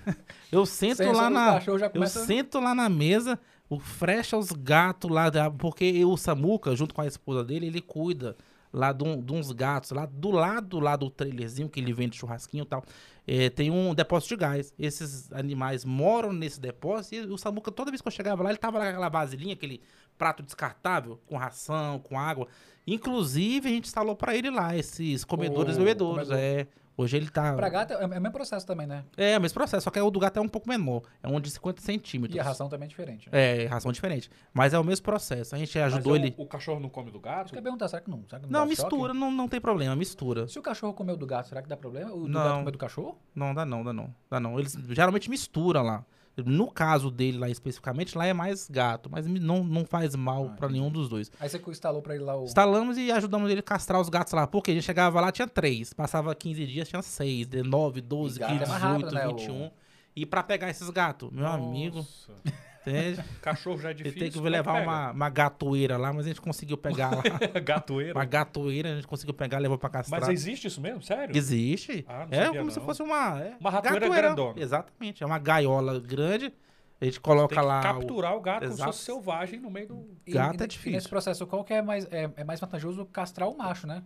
[0.51, 1.53] eu sento Sem lá na.
[1.53, 3.39] cachorros já Eu sento lá na mesa,
[3.69, 8.35] o frecha os gatos lá, porque o Samuca, junto com a esposa dele, ele cuida
[8.71, 12.17] lá de, um- de uns gatos, lá do lado lá do trailerzinho que ele vende
[12.17, 12.83] churrasquinho e tal.
[13.29, 14.73] é, tem um depósito de gás.
[14.79, 18.57] Esses animais moram nesse depósito e o Samuca, toda vez que eu chegava lá, ele
[18.57, 19.81] tava lá com aquela vasilhinha, aquele
[20.17, 22.47] prato descartável, com ração, com água.
[22.85, 26.27] Inclusive, a gente instalou pra ele lá esses comedores O bebedouros.
[26.29, 26.37] comedor.
[26.41, 26.67] É.
[26.99, 27.53] Hoje ele tá.
[27.53, 29.03] Pra gato é é o mesmo processo também, né?
[29.15, 31.03] É, o mesmo processo, só que o do gato é um pouco menor.
[31.21, 32.35] É um de 50 centímetros.
[32.35, 33.29] E a ração também é diferente.
[33.31, 34.31] É, ração diferente.
[34.51, 35.53] Mas é o mesmo processo.
[35.53, 36.33] A gente Mas ajudou é o- ele.
[36.37, 37.49] O cachorro não come do gato?
[37.49, 38.23] Você quer perguntar, será que não?
[38.27, 39.19] Será que Não, dá mistura, choque?
[39.19, 40.47] não, não tem problema, mistura.
[40.47, 42.11] Se o cachorro comer o do gato, será que dá problema?
[42.11, 42.43] O do Não.
[42.43, 43.17] gato comer do cachorro?
[43.35, 44.15] Não, dá não, dá não.
[44.27, 44.59] Dá não.
[44.59, 46.03] Eles geralmente misturam lá.
[46.45, 50.55] No caso dele lá especificamente, lá é mais gato, mas não, não faz mal Ah,
[50.55, 51.31] pra nenhum dos dois.
[51.39, 52.43] Aí você instalou pra ele lá o...
[52.43, 54.45] Instalamos e ajudamos ele a castrar os gatos lá.
[54.45, 55.93] Porque a gente chegava lá, tinha três.
[55.93, 57.47] Passava 15 dias, tinha seis.
[57.47, 59.71] 19, 12, E gato 15, é mais 18, rápido, né, 21.
[60.15, 62.33] E pra pegar esses gatos, meu amigo, Nossa.
[62.89, 63.23] entende?
[63.41, 64.19] Cachorro já é Ele difícil.
[64.19, 67.23] tem que levar uma, uma gatoeira lá, mas a gente conseguiu pegar lá.
[67.63, 68.13] Gatoeira.
[68.17, 70.19] uma gatoeira, a gente conseguiu pegar, levou pra castrar.
[70.19, 71.01] Mas existe isso mesmo?
[71.01, 71.35] Sério?
[71.35, 72.05] Existe.
[72.07, 72.85] Ah, não é sabia como se não.
[72.85, 73.39] fosse uma.
[73.41, 74.59] é, Uma ratoeira grandona.
[74.61, 75.23] Exatamente.
[75.23, 76.53] É uma gaiola grande.
[76.99, 77.79] A gente coloca Tem que lá.
[77.79, 78.91] o- capturar o gato como se Exato.
[78.91, 80.17] fosse selvagem no meio do...
[80.27, 80.91] Gato e- é E difícil.
[80.93, 84.01] nesse processo, qual que é mais, é, é mais vantajoso castrar o macho, né?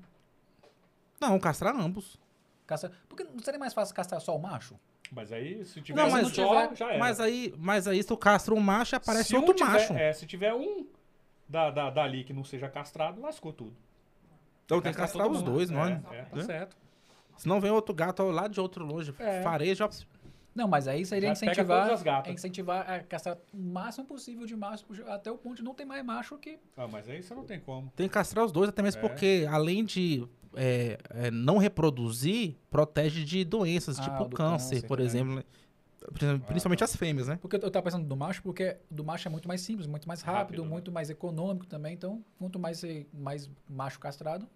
[1.21, 2.19] Não, castrar ambos.
[2.67, 2.91] Castra...
[3.07, 4.75] Porque não seria mais fácil castrar só o macho?
[5.11, 6.97] Mas aí, se tiver Não, um mas- só, já era.
[6.99, 9.93] Mas aí, mas aí, se tu castra um macho, aparece se um outro tiver- macho.
[9.93, 10.85] É, se tiver um
[11.49, 13.75] da, da, dali que não seja castrado, lascou tudo.
[14.65, 15.51] Então tem que castrar os mundo.
[15.51, 16.01] dois, não é?
[16.11, 16.15] é?
[16.19, 16.43] É, tá É.
[16.43, 16.77] certo.
[17.35, 19.13] Senão vem outro gato ao lado de outro longe.
[19.19, 19.41] É.
[19.41, 19.89] Fareja.
[20.55, 24.55] Não, mas aí seria Já pega incentivar, é incentivar a castrar o máximo possível de
[24.55, 26.59] macho, até o ponto de não ter mais macho que...
[26.75, 27.91] Ah, mas aí você não tem como.
[27.95, 29.07] Tem que castrar os dois, até mesmo É.
[29.07, 34.87] porque, além de é, é, não reproduzir, protege de doenças, Ah, tipo do câncer, câncer,
[34.87, 35.03] por é.
[35.03, 35.35] exemplo.
[35.35, 35.43] né?
[36.13, 37.37] Pri- Principalmente as fêmeas, né?
[37.39, 40.21] Porque eu tava pensando do macho, porque do macho é muito mais simples, muito mais
[40.21, 40.69] rápido, Rápido, né?
[40.69, 41.93] muito mais econômico também.
[41.93, 44.47] Então, quanto mais, ser- mais macho castrado,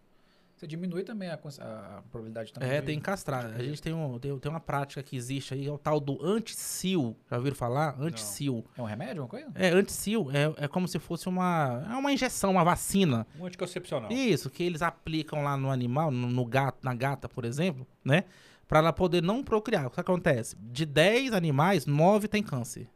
[0.56, 2.70] você diminui também a, a probabilidade também.
[2.70, 3.46] É, de- tem que castrar.
[3.46, 6.24] A gente tem, um, tem, tem uma prática que existe aí, é o tal do
[6.26, 7.16] anticil.
[7.30, 7.96] Já ouviram falar?
[8.00, 8.66] Anticil.
[8.78, 9.52] É um remédio, uma coisa?
[9.56, 13.28] É, anticil é, é como se fosse uma, é uma injeção, uma vacina.
[13.40, 14.12] Um anticoncepcional.
[14.12, 18.24] Isso, que eles aplicam lá no animal, no, no gato, na gata, por exemplo, né?
[18.68, 19.86] Pra ela poder não procriar.
[19.88, 20.56] O que acontece?
[20.60, 22.90] De 10 animais, 9 tem câncer.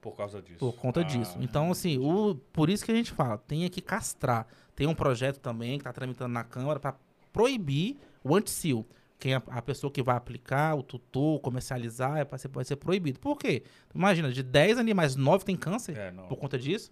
[0.00, 0.58] Por causa disso.
[0.58, 1.36] Por conta Ah, disso.
[1.40, 4.46] Então, assim, o, por isso que a gente fala, tem que castrar.
[4.74, 6.94] Tem um projeto também que está tramitando na Câmara para
[7.32, 8.86] proibir o anticil.
[9.18, 13.20] Quem a, a pessoa que vai aplicar, o tutor, comercializar, é ser, vai ser proibido.
[13.20, 13.62] Por quê?
[13.94, 16.90] Imagina, de 10 animais, 9 tem câncer É, por conta disso.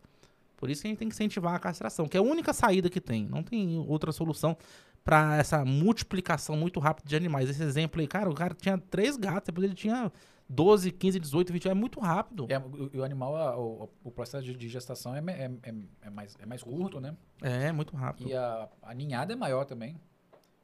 [0.56, 2.90] Por isso que a gente tem que incentivar a castração, que é a única saída
[2.90, 3.24] que tem.
[3.26, 4.56] Não tem outra solução
[5.02, 7.48] para essa multiplicação muito rápida de animais.
[7.48, 10.12] Esse exemplo aí, cara, o cara tinha três gatos, depois ele tinha
[10.52, 12.46] 12, 15, 18, 20, é muito rápido.
[12.48, 16.36] É, o, o animal, a- o, o processo de, gestação é, é, é, é mais,
[16.40, 17.16] é mais curto, né?
[17.40, 18.28] É, muito rápido.
[18.28, 19.96] E a, a ninhada é maior também.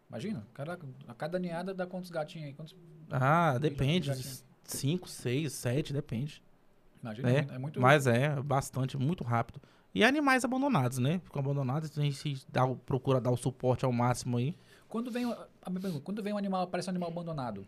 [0.09, 0.77] Imagina, cada,
[1.07, 2.55] a cada ninhada dá quantos gatinhos aí?
[2.55, 2.75] Quantos,
[3.11, 4.09] Ah, depende.
[4.09, 4.35] gatinho.
[4.65, 6.43] 5, 6, 7, depende.
[7.01, 7.81] imagina, É, é, muito-.
[7.81, 9.61] Mas é, bastante, muito rápido.
[9.95, 11.21] E animais abandonados, né?
[11.25, 14.57] Ficam abandonados, a gente dá, procura dar o suporte ao máximo aí.
[14.89, 15.25] Quando vem,
[16.03, 17.67] quando vem um animal, aparece um animal abandonado,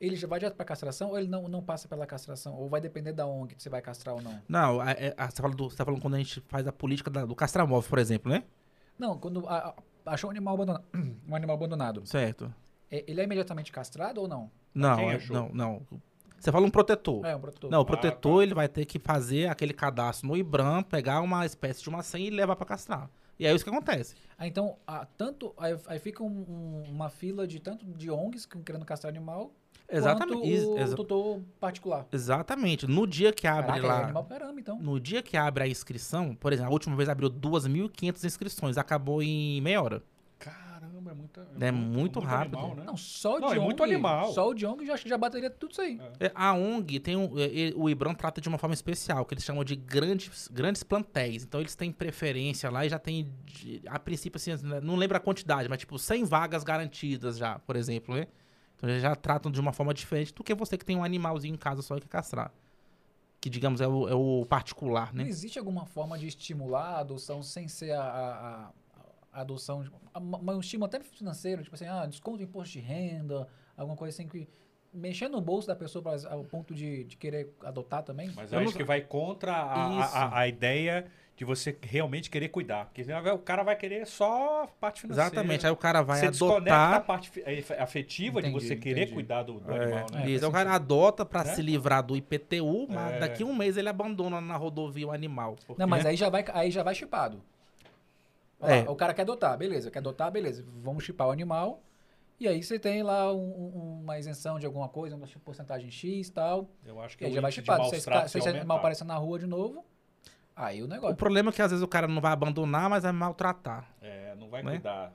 [0.00, 2.54] ele já vai direto pra castração ou ele não, não passa pela castração?
[2.54, 4.40] Ou vai depender da ONG que você vai castrar ou não?
[4.48, 6.72] Não, a- é- a- você, fala do, você tá falando quando a gente faz a
[6.72, 8.42] política da- do castramóvel, por exemplo, né?
[8.98, 9.74] Não, quando a-
[10.06, 10.84] achou um animal abandonado,
[11.28, 12.52] um animal abandonado, Certo.
[12.90, 14.50] é- ele é imediatamente castrado ou não?
[14.74, 15.86] Não, é- não, não.
[16.38, 17.22] Você fala um protetor.
[17.26, 17.70] É, um protetor.
[17.70, 18.42] Não, o Ah, protetor tá.
[18.44, 22.28] ele vai ter que fazer aquele cadastro no IBRAM, pegar uma espécie de uma senha
[22.28, 23.10] e levar pra castrar.
[23.38, 24.14] E é isso que acontece.
[24.38, 28.46] Ah, então, ah, tanto, aí, aí fica um- um- uma fila de tanto de ONGs
[28.46, 29.52] que querendo castrar animal,
[29.90, 30.64] Exatamente.
[30.66, 32.06] quanto o tutor particular.
[32.12, 32.86] Exatamente.
[32.86, 34.04] No dia que abre Caraca, é lá.
[34.04, 34.78] animal pra caramba, então.
[34.78, 39.22] No dia que abre a inscrição, por exemplo, a última vez abriu 2.500 inscrições, acabou
[39.22, 40.02] em meia hora.
[40.38, 42.56] Caramba, é, muita, É muito rápido.
[42.58, 42.84] animal, né?
[42.86, 44.32] Não, só o Não, de é ONG, muito animal.
[44.32, 46.00] só o de ONG já, já bateria tudo isso aí.
[46.18, 49.34] É, A ONG tem um, é, é, o IBRAM trata de uma forma especial, que
[49.34, 51.42] eles chamam de grandes, grandes plantéis.
[51.44, 53.30] Então eles têm preferência lá e já tem,
[53.86, 54.52] a princípio, assim,
[54.82, 58.26] não lembro a quantidade, mas tipo 100 vagas garantidas já, por exemplo, né?
[58.80, 61.52] Então eles já tratam de uma forma diferente do que você que tem um animalzinho
[61.54, 62.50] em casa só e quer castrar.
[63.38, 65.28] Que, digamos, é o, é o particular, Não né?
[65.28, 68.72] existe alguma forma de estimular a adoção sem ser a, a-
[69.34, 69.84] a- adoção,
[70.14, 73.46] uma- um estímulo até financeiro, tipo assim, ah, desconto de imposto de renda,
[73.76, 74.48] alguma coisa assim que
[74.92, 78.30] mexer no bolso da pessoa pra, ao ponto de, de querer adotar também?
[78.34, 81.06] Mas Eu eu não- acho que vai contra a, a- a- a ideia
[81.40, 82.84] de você realmente querer cuidar.
[82.84, 85.28] Porque senão o cara vai querer só a parte financeira.
[85.28, 85.64] Exatamente.
[85.66, 87.06] Aí o cara vai você desconecta a adotar.
[87.06, 89.14] parte eh, afetiva de Entendi, você querer entendi.
[89.14, 90.30] cuidar do, do É, animal, né?
[90.30, 91.54] isso, aí o cara adota pra Né?
[91.54, 93.18] se livrar do IPTU, mas É.
[93.20, 95.56] daqui a um mês ele abandona na rodovia o animal.
[95.66, 97.42] porque- Não, mas aí já vai, aí já vai chipado.
[98.60, 98.80] É.
[98.90, 100.62] O cara quer adotar, beleza, quer adotar, beleza.
[100.82, 101.82] Vamos chipar o animal.
[102.38, 106.28] E aí você tem lá um- um- uma isenção de alguma coisa, uma porcentagem X
[106.28, 106.68] e tal.
[106.84, 107.88] Eu acho que E aí o já vai de chipado.
[107.88, 107.96] Se
[108.36, 109.82] esse, animal aparecer na rua de novo,
[110.54, 111.16] aí o O negócio.
[111.16, 113.88] problema é que às vezes o cara não vai abandonar, mas vai maltratar.
[114.00, 114.72] É, não vai Né?
[114.72, 115.12] cuidar.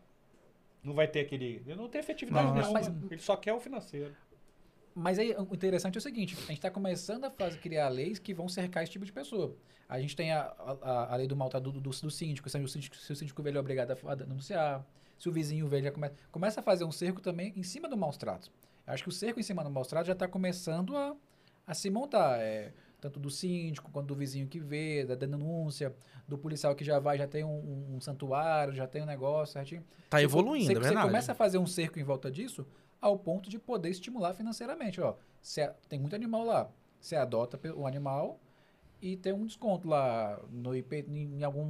[0.84, 1.64] Não vai ter aquele...
[1.66, 2.74] Ele não tem efetividade Não, nenhuma.
[2.74, 4.16] mas- Ele só quer o financeiro.
[4.94, 8.18] Mas aí o interessante é o seguinte: a gente está começando a fazer, criar leis
[8.18, 9.54] que vão cercar esse tipo de pessoa.
[9.90, 12.68] A gente tem a, a, a lei do maltrato do, do, do síndico, se o
[12.68, 14.86] síndico, se o síndico velho é obrigado a, a denunciar,
[15.20, 17.98] se o vizinho velho já começa, começa a fazer um cerco também em cima do
[17.98, 18.50] maus tratos.
[18.88, 21.14] Eu acho que o cerco em cima do maus tratos já está começando a,
[21.68, 22.40] a se montar.
[22.40, 22.72] É,
[23.06, 25.96] tanto do síndico quanto do vizinho que vê, da denúncia,
[26.28, 29.84] do policial que já vai, já tem um, um- santuário, já tem um negócio certinho.
[30.10, 31.06] Tá Você- evoluindo, você, é Você verdade.
[31.08, 32.66] começa a fazer um cerco em volta disso
[33.00, 35.00] ao ponto de poder estimular financeiramente.
[35.00, 36.68] Ó, Você tem muito animal lá.
[37.00, 38.40] Você adota o animal
[39.00, 41.68] e tem um desconto lá no IP, em, em algum,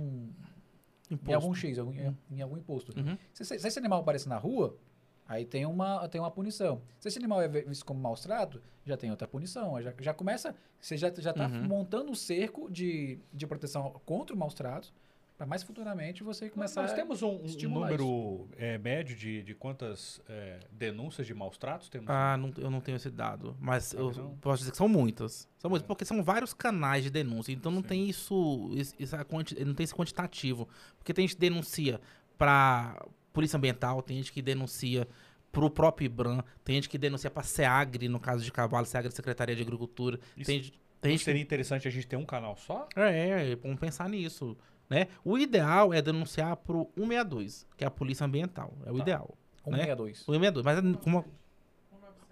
[1.12, 1.36] em Imposto.
[1.36, 2.98] algum X, em, em algum imposto.
[2.98, 3.18] Uhum.
[3.34, 4.78] Se, se- se esse animal aparecer na rua,
[5.28, 6.82] aí tem uma, tem uma punição.
[7.00, 9.82] Se esse animal é vi- visto como maus trato, já tem outra punição.
[9.82, 11.64] Já, já começa, você já está Uhum.
[11.68, 14.94] montando um cerco de, de proteção contra o maus tratos,
[15.38, 19.54] para mais futuramente você começar Nós a temos um, um número eh, médio de, de
[19.54, 22.08] quantas eh, denúncias de maus tratos temos?
[22.10, 23.54] Ah, não- eu não tenho esse dado.
[23.60, 24.38] Mas eu não?
[24.38, 25.46] posso dizer que são muitas.
[25.58, 25.88] São muitas, É.
[25.88, 27.52] porque são vários canais de denúncia.
[27.52, 27.88] Então não Sim.
[27.90, 28.96] tem isso, isso-
[29.28, 30.70] quanti- não tem esse quantitativo.
[31.00, 32.00] Porque tem gente que denuncia
[32.38, 33.06] pra
[33.36, 35.08] Polícia Ambiental, tem gente que denuncia
[35.52, 39.56] pro próprio IBRAM, tem gente que denuncia pra SEAGRE, no caso de cavalo, SEAGRE Secretaria
[39.56, 40.20] de Agricultura.
[40.36, 40.72] Isso Tem,
[41.02, 42.88] tem gente seria interessante a gente ter um canal só?
[42.96, 44.58] É, é, vamos pensar nisso.
[44.90, 45.08] Né?
[45.24, 48.74] O ideal é denunciar pro 162, que é a Polícia Ambiental.
[48.86, 49.02] É o Tá.
[49.02, 49.38] ideal.
[49.64, 50.22] 162.
[50.28, 51.26] O 162, mas é como.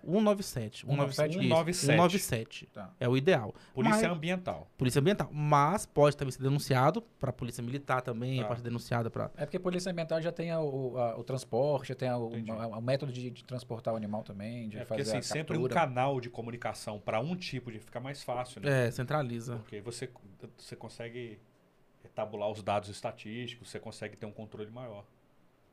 [0.06, 0.86] 197.
[0.86, 1.34] 197?
[1.34, 1.86] 197.
[1.86, 2.66] 197.
[2.74, 2.94] Tá.
[3.00, 3.54] É o ideal.
[3.74, 4.68] Polícia Mas- ambiental.
[4.78, 5.30] Polícia Ambiental.
[5.32, 8.48] Mas pode também ser denunciado para a Polícia Militar também, Tá.
[8.48, 9.32] pode ser denunciado para.
[9.38, 12.18] É porque a polícia ambiental já tem a- o, a- o transporte, já tem a-
[12.18, 15.20] o, a- o método de, de transportar o animal também, de É porque fazer assim,
[15.20, 18.88] a sempre um canal de comunicação para um tipo de fica mais fácil, né?
[18.88, 19.58] É, centraliza.
[19.58, 20.10] Porque você,
[20.58, 21.40] você consegue
[22.14, 25.04] tabular os dados estatísticos, você consegue ter um controle maior.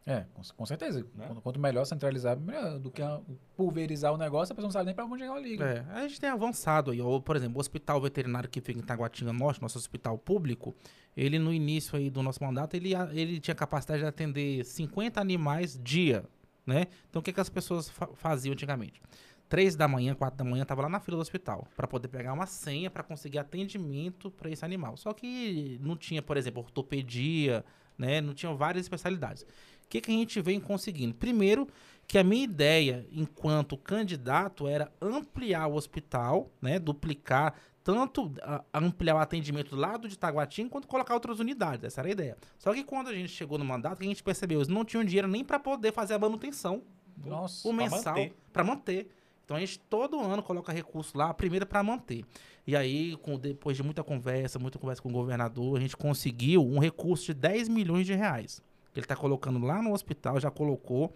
[0.06, 1.06] É, com, com certeza.
[1.14, 1.26] Né?
[1.26, 2.78] Quanto, quanto melhor centralizar, melhor.
[2.78, 3.20] Do que a-
[3.56, 5.64] pulverizar o negócio, a pessoa não sabe nem pra onde ela liga.
[5.64, 7.00] É, a gente tem avançado aí.
[7.00, 10.74] Ou, por exemplo, o hospital veterinário que fica em Taguatinga Norte, nosso hospital público,
[11.16, 15.78] ele no início aí do nosso mandato, ele, ele tinha capacidade de atender 50 animais
[15.82, 16.24] dia,
[16.66, 16.86] né?
[17.08, 19.02] Então o que, que as pessoas fa- faziam antigamente?
[19.50, 22.32] Três da manhã, quatro da manhã, tava lá na fila do hospital para poder pegar
[22.32, 24.96] uma senha para conseguir atendimento para esse animal.
[24.96, 27.64] Só que não tinha, por exemplo, ortopedia,
[27.98, 28.20] né?
[28.20, 29.44] Não tinham várias especialidades.
[29.90, 31.12] O que, que a gente vem conseguindo?
[31.12, 31.66] Primeiro,
[32.06, 36.78] que a minha ideia, enquanto candidato, era ampliar o hospital, né?
[36.78, 41.82] Duplicar, tanto a- ampliar o atendimento do lado de Taguatinga, quanto colocar outras unidades.
[41.82, 42.36] Essa era a ideia.
[42.56, 44.58] Só que quando a gente chegou no mandato, o que a gente percebeu?
[44.58, 46.84] Eles não tinham dinheiro nem para poder fazer a manutenção
[47.16, 47.66] Nossa.
[47.68, 48.14] o mensal
[48.52, 49.10] para manter.
[49.44, 52.24] Então a gente todo ano coloca recurso lá, primeiro para manter.
[52.64, 56.64] E aí, com, depois de muita conversa, muita conversa com o governador, a gente conseguiu
[56.64, 58.62] um recurso de 10 milhões de reais.
[58.92, 61.14] Que ele está colocando lá no hospital, já colocou.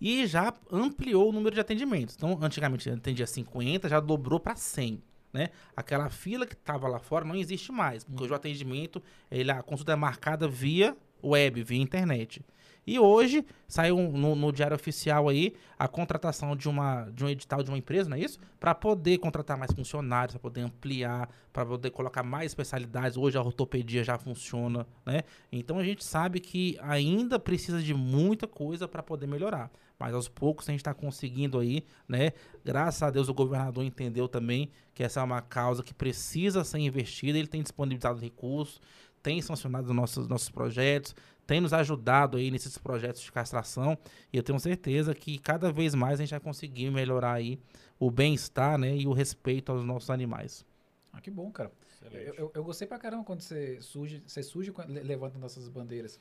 [0.00, 2.16] E já ampliou o número de atendimentos.
[2.16, 5.02] Então, antigamente atendia 50, já dobrou para 100.
[5.32, 5.50] Né?
[5.76, 9.62] Aquela fila que estava lá fora não existe mais, porque hoje o atendimento, ele, a
[9.62, 12.40] consulta é marcada via web, via internet.
[12.86, 17.62] E hoje saiu no, no Diário Oficial aí a contratação de, uma, de um edital
[17.62, 18.38] de uma empresa, não é isso?
[18.60, 23.16] Para poder contratar mais funcionários, para poder ampliar, para poder colocar mais especialidades.
[23.16, 25.22] Hoje a ortopedia já funciona, né?
[25.50, 29.70] Então a gente sabe que ainda precisa de muita coisa para poder melhorar.
[29.98, 32.32] Mas aos poucos a gente está conseguindo aí, né?
[32.64, 36.78] Graças a Deus o governador entendeu também que essa é uma causa que precisa ser
[36.78, 37.38] investida.
[37.38, 38.80] Ele tem disponibilizado recursos,
[39.22, 41.14] tem sancionado os nossos, nossos projetos,
[41.46, 43.96] tem nos ajudado aí nesses projetos de castração.
[44.32, 47.58] E eu tenho certeza que cada vez mais a gente vai conseguir melhorar aí
[47.98, 48.96] o bem-estar, né?
[48.96, 50.64] E o respeito aos nossos animais.
[51.12, 51.70] Ah, que bom, cara.
[52.12, 56.20] Eu, eu, eu gostei pra caramba quando você surge, você surge levantando essas bandeiras.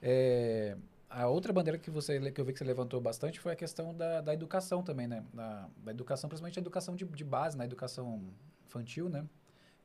[0.00, 0.76] É,
[1.08, 3.94] a outra bandeira que você que eu vi que você levantou bastante foi a questão
[3.94, 5.24] da, da educação também, né?
[5.32, 8.22] Da, da educação, principalmente a educação de, de base, na educação
[8.66, 9.26] infantil, né?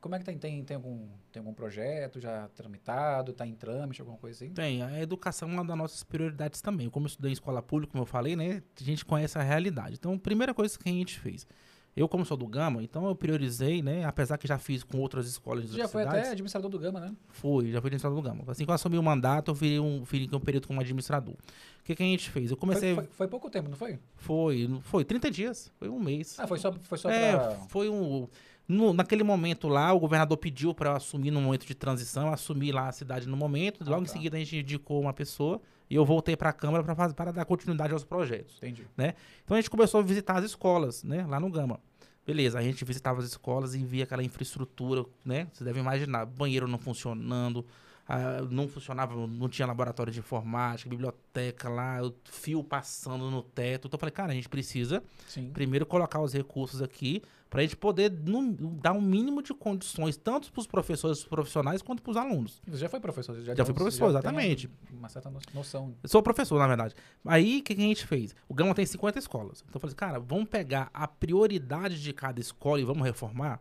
[0.00, 4.00] Como é que tem, tem, tem, algum, tem algum projeto já tramitado, tá em trâmite,
[4.00, 4.54] alguma coisa assim?
[4.54, 6.88] Tem, a educação é uma das nossas prioridades também.
[6.88, 8.62] Como eu estudei em escola pública, como eu falei, né?
[8.80, 9.96] A gente conhece a realidade.
[9.98, 11.46] Então, a primeira coisa que a gente fez.
[11.98, 14.04] Eu, como sou do Gama, então eu priorizei, né?
[14.04, 17.12] Apesar que já fiz com outras escolas de já foi até administrador do Gama, né?
[17.28, 18.44] Fui, já fui administrador do Gama.
[18.46, 21.34] Assim que eu assumi o mandato, eu virei um, virei um período como administrador.
[21.34, 22.52] O que, que a gente fez?
[22.52, 22.94] Eu comecei.
[22.94, 23.98] Foi, foi, foi pouco tempo, não foi?
[24.14, 26.38] Foi, foi 30 dias, foi um mês.
[26.38, 27.50] Ah, foi só, foi só é, pra...
[27.68, 28.28] foi um.
[28.68, 32.70] No- naquele momento lá, o governador pediu para eu assumir no momento de transição, assumir
[32.72, 33.82] lá a cidade no momento.
[33.82, 34.12] Ah, Logo em tá.
[34.12, 36.84] seguida a gente indicou uma pessoa e eu voltei para a Câmara
[37.14, 38.56] para dar continuidade aos projetos.
[38.58, 38.86] Entendi.
[39.44, 41.80] Então a gente começou a visitar as escolas, né, lá no Gama.
[42.26, 45.48] Beleza, a gente visitava as escolas e via aquela infraestrutura, né?
[45.50, 47.64] Você deve imaginar, banheiro não funcionando,
[48.06, 53.86] ah, não funcionava, não tinha laboratório de informática, biblioteca lá, o fio passando no teto.
[53.88, 55.48] Então eu falei, cara, a gente precisa Sim.
[55.54, 60.16] primeiro colocar os recursos aqui para a gente poder no- dar um mínimo de condições,
[60.16, 62.60] tanto para os professores profissionais quanto para os alunos.
[62.66, 63.34] Você já foi professor?
[63.40, 64.70] Já, Já você professor, já exatamente.
[64.92, 65.94] Uma certa no- noção.
[66.02, 66.94] Eu sou professor, na verdade.
[67.24, 68.34] Aí, o que, que a gente fez?
[68.48, 69.60] O Gama tem 50 escolas.
[69.66, 73.60] Então, eu falei, cara, vamos pegar a prioridade de cada escola e vamos reformar?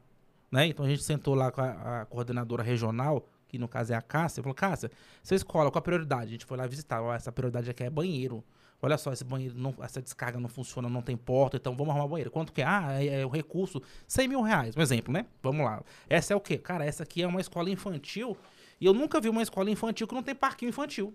[0.51, 0.67] Né?
[0.67, 4.01] Então, a gente sentou lá com a, a coordenadora regional, que no caso é a
[4.01, 4.91] Cássia, e falou, Cássia,
[5.23, 6.25] essa escola, qual a prioridade?
[6.25, 7.01] A gente foi lá visitar.
[7.01, 8.43] Ó, essa prioridade aqui é banheiro.
[8.81, 12.07] Olha só, esse banheiro, não- essa descarga não funciona, não tem porta, então vamos arrumar
[12.07, 12.29] banheiro.
[12.29, 12.65] Quanto que é?
[12.65, 15.25] Ah, é, é o recurso, 100 mil reais, um exemplo, né?
[15.41, 15.81] Vamos lá.
[16.07, 16.57] Essa é o quê?
[16.57, 18.37] Cara, essa aqui é uma escola infantil
[18.79, 21.13] e eu nunca vi uma escola infantil que não tem parquinho infantil.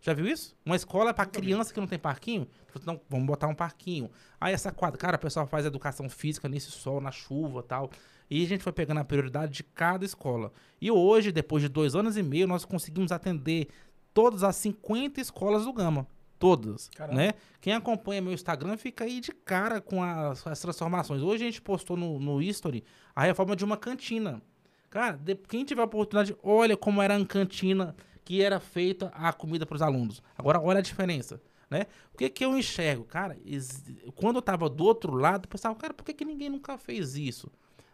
[0.00, 0.56] Já viu isso?
[0.66, 2.46] Uma escola para criança que não tem parquinho?
[2.74, 4.10] Então, vamos botar um parquinho.
[4.40, 7.88] Aí essa quadra, cara, o pessoal faz educação física nesse sol, na chuva tal.
[8.28, 10.52] E a gente foi pegando a prioridade de cada escola.
[10.80, 13.68] E hoje, depois de dois anos e meio, nós conseguimos atender
[14.12, 16.06] todas as 50 escolas do Gama.
[16.42, 17.16] Todas, Caramba.
[17.16, 17.34] né?
[17.60, 21.22] Quem acompanha meu Instagram fica aí de cara com as, as transformações.
[21.22, 22.82] Hoje a gente postou no, no History
[23.14, 24.42] a reforma de uma cantina.
[24.90, 27.94] Cara, de- quem tiver a oportunidade, olha como era a cantina
[28.24, 30.20] que era feita a comida para os alunos.
[30.36, 31.40] Agora, olha a diferença,
[31.70, 31.86] né?
[32.12, 33.04] O que que eu enxergo?
[33.04, 33.36] Cara,
[34.16, 37.14] quando eu tava do outro lado, eu pensava, cara, por que, que ninguém nunca fez
[37.14, 37.50] isso?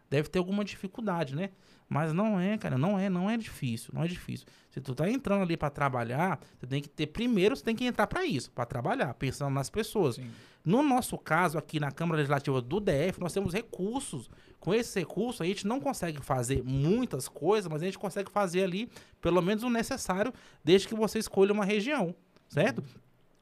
[0.09, 1.51] Deve ter alguma dificuldade, né?
[1.89, 4.47] Mas não é, cara, não é, não é difícil, não é difícil.
[4.71, 7.85] Se tu tá entrando ali para trabalhar, você tem que ter primeiro, você tem que
[7.85, 10.17] entrar para isso, para trabalhar, pensando nas pessoas.
[10.17, 10.31] Sim.
[10.63, 14.29] No nosso caso, aqui na Câmara Legislativa do DF, nós temos recursos.
[14.61, 18.65] Com esse recurso, a gente não consegue fazer muitas coisas, mas a gente consegue fazer
[18.65, 18.91] ali
[19.21, 20.33] pelo menos o necessário,
[20.63, 22.15] desde que você escolha uma região,
[22.49, 22.85] certo?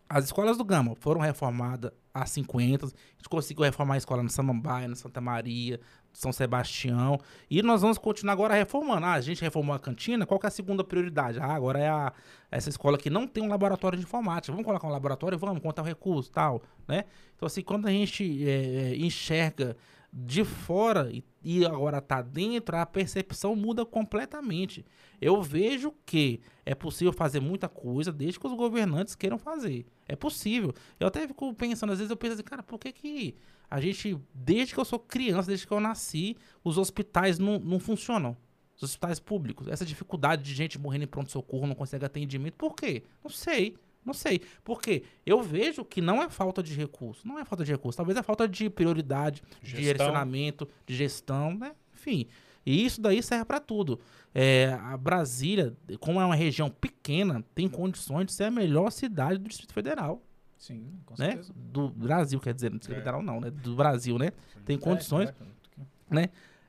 [0.09, 4.31] As escolas do Gama foram reformadas há 50, a gente conseguiu reformar a escola no
[4.31, 5.81] Samambaia, na Santa Maria,
[6.13, 7.19] São Sebastião,
[7.51, 9.05] e nós vamos continuar agora reformando.
[9.05, 11.39] Ah, a gente reformou a cantina, qual que é a segunda prioridade?
[11.41, 12.13] Ah, agora é a,
[12.51, 14.53] essa escola que não tem um laboratório de informática.
[14.53, 15.37] Vamos colocar um laboratório?
[15.37, 17.05] Vamos, contar o recurso tal, né?
[17.35, 19.77] Então, assim, quando a gente é, enxerga
[20.19, 24.83] de fora e, e agora tá dentro, a percepção muda completamente.
[25.21, 29.85] Eu vejo que é possível fazer muita coisa desde que os governantes queiram fazer.
[30.09, 30.73] É possível.
[30.99, 33.35] Eu até fico pensando, às vezes eu penso assim, cara, por que que
[33.71, 36.35] a gente, desde que eu sou criança, desde que eu nasci,
[36.65, 38.35] os hospitais não, não funcionam?
[38.75, 39.69] Os hospitais públicos.
[39.69, 42.55] Essa dificuldade de gente morrendo em pronto-socorro, não consegue atendimento.
[42.55, 43.03] Por quê?
[43.23, 43.77] Não sei.
[44.07, 44.41] Não sei.
[44.65, 47.27] Porque eu vejo que não é falta de recurso.
[47.27, 47.97] Não é falta de recurso.
[47.97, 49.81] Talvez é falta de prioridade, de Gestão.
[49.83, 51.75] direcionamento, de gestão, né?
[51.93, 52.27] Enfim.
[52.65, 53.99] E isso daí serve para tudo.
[54.35, 59.39] É, a Brasília, como é uma região pequena, tem condições de ser a melhor cidade
[59.39, 60.23] do Distrito Federal,
[60.59, 61.31] Sim, com né?
[61.33, 61.53] certeza.
[61.57, 63.01] Do Brasil, quer dizer, não Distrito É.
[63.01, 63.51] Federal não, né?
[63.51, 64.33] Do Brasil, né?
[64.65, 65.33] Tem É, condições.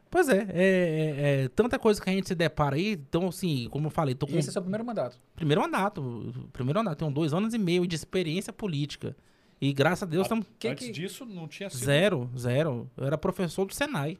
[0.09, 2.91] Pois é, é, é- é tanta coisa que a gente se depara aí.
[2.93, 5.19] Então, assim, como eu falei, tô com E esse é o seu primeiro mandato.
[5.35, 6.47] primeiro mandato.
[6.53, 9.15] Primeiro mandato, tenho dois anos e meio de experiência política.
[9.59, 11.83] E graças a Deus Ah, estamos Quem Antes que- disso, não tinha sido.
[11.83, 12.89] Zero, zero.
[12.95, 14.17] Eu era professor do Senai.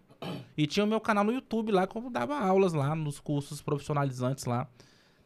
[0.57, 4.45] E tinha o meu canal no YouTube lá, eu dava aulas lá nos cursos profissionalizantes
[4.45, 4.68] lá.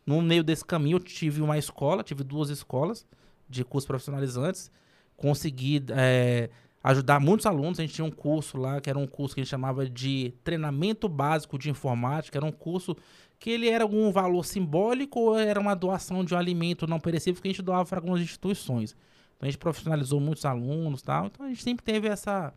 [0.05, 3.05] No meio desse caminho, eu tive uma escola, tive duas escolas
[3.49, 4.69] de cursos profissionalizantes.
[5.15, 6.49] Consegui é,
[6.83, 7.79] ajudar muitos alunos.
[7.79, 10.33] A gente tinha um curso lá, que era um curso que a gente chamava de
[10.43, 12.37] treinamento básico de informática.
[12.37, 12.95] Era um curso
[13.39, 17.41] que ele era algum valor simbólico ou era uma doação de um alimento não perecível
[17.41, 18.95] que a gente doava para algumas instituições.
[19.35, 21.25] Então a gente profissionalizou muitos alunos tal.
[21.25, 22.53] Então a gente sempre teve essa,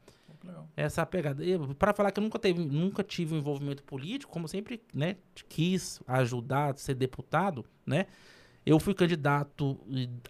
[0.76, 1.42] essa pegada.
[1.78, 5.16] Para falar que eu nunca, teve, nunca tive um envolvimento político, como sempre né,
[5.48, 8.06] quis ajudar, ser deputado, né?
[8.66, 9.78] Eu fui candidato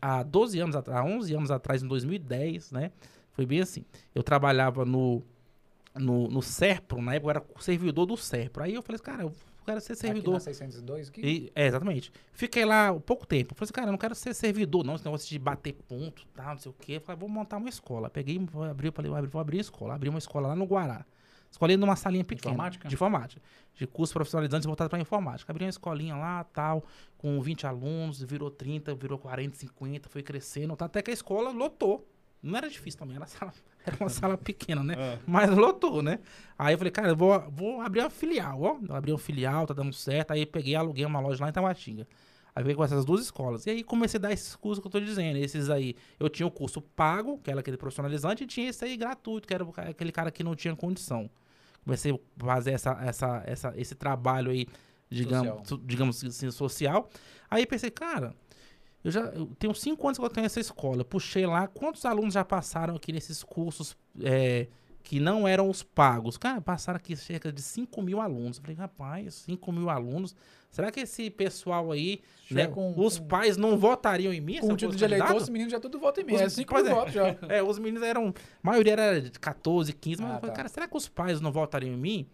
[0.02, 2.90] há 12 anos atrás, há 11 anos atrás, em 2010, né?
[3.34, 3.84] Foi bem assim.
[4.14, 5.22] Eu trabalhava no,
[5.94, 8.62] no, no Serpro, na época eu era servidor do Serpro.
[8.62, 9.32] Aí eu falei assim, cara, eu
[9.66, 10.34] quero ser Aqui servidor.
[10.34, 11.20] na 602 aqui?
[11.20, 12.12] E- é, exatamente.
[12.32, 13.54] Fiquei lá pouco tempo.
[13.54, 14.94] Falei assim, cara, eu não quero ser servidor, não.
[14.94, 17.00] Esse negócio de bater ponto, tal, não sei o quê.
[17.00, 18.08] Falei, vou montar uma escola.
[18.08, 19.94] Peguei, vou abrir, falei, vou abrir, vou abrir a escola.
[19.94, 21.04] Abri uma escola lá no Guará.
[21.50, 22.52] Escolhi numa salinha pequena.
[22.52, 22.88] informática?
[22.88, 23.40] De informática.
[23.76, 25.52] De cursos profissionalizantes voltados para informática.
[25.52, 26.84] Abri uma escolinha lá, tal,
[27.16, 31.50] com 20 alunos, virou 30, virou 40, 50, foi crescendo, tá, até que a escola
[31.52, 32.04] lotou.
[32.44, 33.52] Não era difícil também, era, sala-
[33.86, 34.94] era uma sala pequena, né?
[34.98, 36.18] Ah, Mas lotou, né?
[36.58, 38.78] Aí eu falei, cara, eu vou, vou abrir uma filial, ó.
[38.88, 40.32] Eu abri uma filial, tá dando certo.
[40.32, 42.06] Aí peguei, aluguei uma loja lá em Tabatinga.
[42.54, 43.66] Aí veio com essas duas escolas.
[43.66, 45.36] E aí comecei a dar esses cursos que eu tô dizendo.
[45.38, 48.96] Esses aí, eu tinha o curso pago, que era aquele profissionalizante, e tinha esse aí
[48.96, 51.28] gratuito, que era aquele cara que não tinha condição.
[51.82, 54.66] Comecei a fazer essa, essa, essa, esse trabalho aí,
[55.10, 55.62] digamos, Social.
[55.66, 57.08] so- digamos assim, social.
[57.50, 58.34] Aí pensei, cara,
[59.04, 61.02] eu já eu tenho cinco anos que eu tenho essa escola.
[61.02, 64.66] Eu puxei lá, quantos alunos já passaram aqui nesses cursos é,
[65.02, 66.36] que não eram os pagos?
[66.38, 68.56] Cara, passaram aqui cerca de 5 mil alunos.
[68.56, 70.34] Eu falei, rapaz, 5 mil alunos.
[70.70, 72.20] Será que esse pessoal aí,
[72.50, 74.58] né, com- os com- pais não votariam em mim?
[74.58, 76.34] Com eu o título de eleitor, os meninos já tudo votam em mim.
[76.34, 76.94] Os- É 5 pois mil é.
[76.96, 77.36] votos já.
[77.48, 78.28] É, os meninos eram.
[78.28, 80.56] A maioria era de 14, 15, mas Ah, eu falei, tá.
[80.56, 82.26] cara, será que os pais não votariam em mim?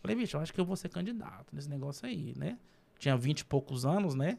[0.00, 2.56] Falei, bicho, eu acho que eu vou ser candidato nesse negócio aí, né?
[3.00, 4.38] Tinha 20 e poucos anos, né?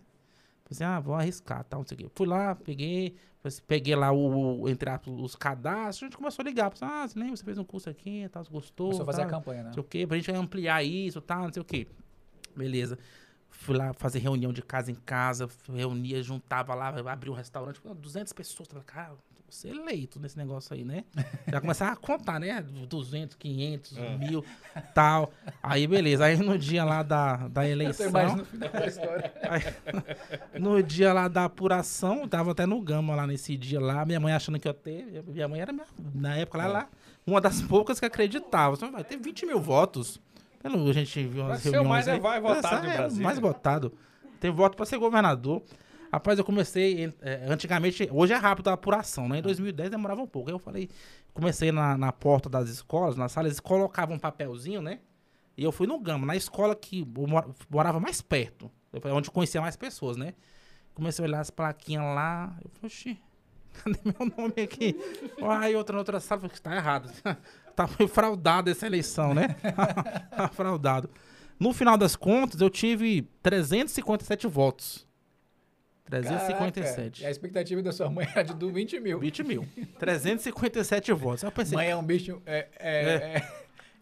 [0.69, 2.07] Falei assim, ah, vou arriscar, tal, não sei o quê.
[2.13, 6.69] Fui lá, peguei, assim, peguei lá o, entre os cadastros, a gente começou a ligar.
[6.71, 9.05] Falei, assim, ah, você lembra, você fez um curso aqui, tal, você gostou, Começou a
[9.07, 9.65] fazer a campanha, né?
[9.65, 11.87] não sei o quê, pra gente ampliar isso, tal, não sei o quê.
[12.55, 12.99] Beleza.
[13.49, 18.31] Fui lá fazer reunião de casa em casa, reunia, juntava lá, abria um restaurante, 200
[18.33, 18.69] pessoas.
[18.69, 19.17] Falei, cara, vou
[19.49, 21.03] ser eleito nesse negócio aí, né?
[21.51, 22.61] Já começava a contar, né?
[22.87, 24.17] 200, 500, Ah.
[24.17, 24.45] mil,
[24.93, 25.31] tal.
[25.61, 26.25] Aí, beleza.
[26.25, 29.33] Aí no dia lá da, da eleição, imaginando o final da história.
[30.59, 34.33] no dia lá da apuração, tava até no Gama lá nesse dia lá, minha mãe
[34.33, 35.23] achando que eu ia ter.
[35.27, 36.87] Minha mãe era, minha- na época, lá, lá,
[37.25, 38.75] uma das poucas que acreditava.
[38.89, 40.19] Vai ter 20 mil votos.
[40.59, 42.19] Pelo a gente viu umas ser o reuniões mais aí.
[42.19, 43.93] vai votado é o mais votado.
[44.39, 45.63] Tem voto pra ser governador.
[46.11, 49.39] Rapaz, eu comecei, eh, antigamente, hoje é rápido a apuração, né?
[49.39, 50.49] Em 2010 demorava um pouco.
[50.49, 50.89] Aí eu falei,
[51.33, 54.99] comecei na, na porta das escolas, nas salas, eles colocavam um papelzinho, né?
[55.55, 57.05] E eu fui no Gama, na escola que
[57.69, 58.71] morava mais perto.
[59.13, 60.33] Onde conhecia mais pessoas, né?
[60.95, 62.57] Comecei a olhar as plaquinhas lá.
[62.63, 63.21] Eu falei, oxi,
[63.83, 64.95] cadê meu nome aqui?
[65.59, 67.11] Aí outra na outra sala, eu falei, tá errado.
[67.79, 69.55] Tá foi fraudado essa eleição, né?
[70.35, 71.09] tá fraudado.
[71.59, 75.07] No final das contas, eu tive 357 votos.
[76.05, 76.95] 357.
[76.95, 79.19] Caraca, e a expectativa da sua mãe era de do 20 mil.
[79.19, 79.67] 20 mil.
[79.99, 81.43] 357 votos.
[81.43, 82.41] Aí eu pensei, Mãe é um bicho.
[82.45, 83.03] É, é,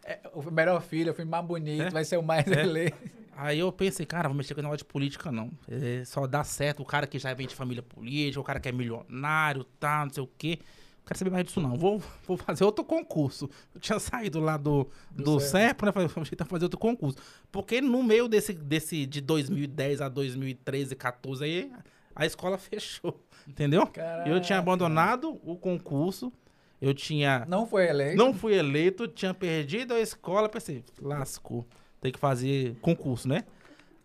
[0.06, 1.90] é- é o melhor filho, o filho mais bonito, É.
[1.90, 2.62] vai ser o mais É.
[2.62, 2.98] eleito.
[3.36, 5.52] Aí eu pensei, cara, vou mexer com negócio de política, não.
[5.70, 8.70] É, só dá certo o cara que já vem de família política, o cara que
[8.70, 10.60] é milionário, tá, não sei o quê.
[11.08, 11.76] Quero saber mais disso, não.
[11.78, 13.50] Vou, vou fazer outro concurso.
[13.74, 15.86] Eu tinha saído lá do, Do do CEP.
[15.86, 15.92] Né?
[15.94, 17.18] Falei, vamos tentar fazer outro concurso.
[17.52, 21.72] Porque no meio desse, desse de 2010 a 2013, 14, aí
[22.14, 23.20] a escola fechou.
[23.48, 23.84] Entendeu?
[24.26, 24.58] Eu tinha Caraca.
[24.60, 26.32] abandonado o concurso.
[26.80, 28.18] Eu tinha Não foi eleito.
[28.18, 31.66] não fui eleito, tinha perdido a escola, pensei, lascou,
[32.00, 33.46] tem que fazer concurso, né?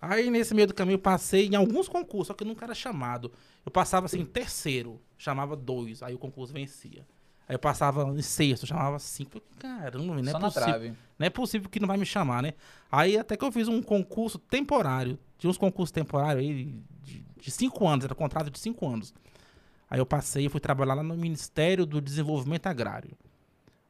[0.03, 2.75] Aí nesse meio do caminho eu passei em alguns concursos, só que eu nunca era
[2.75, 3.31] chamado.
[3.65, 7.07] Eu passava assim, em terceiro, chamava dois, aí o concurso vencia.
[7.49, 9.41] Aí eu passava em sexto, chamava cinco.
[9.61, 10.97] Caramba, não é Só possível.
[11.17, 12.55] Não é possível que não vai me chamar, né?
[12.91, 15.17] Aí até que eu fiz um concurso temporário.
[15.39, 19.15] Tinha uns concursos temporários aí de, de cinco anos, era contrato de cinco anos.
[19.89, 23.17] Aí eu passei e fui trabalhar lá no Ministério do Desenvolvimento Agrário.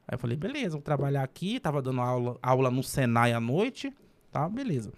[0.07, 3.91] Aí eu falei, beleza, vou trabalhar aqui, tava dando aula, aula no Senai à noite,
[4.31, 4.93] tá, beleza.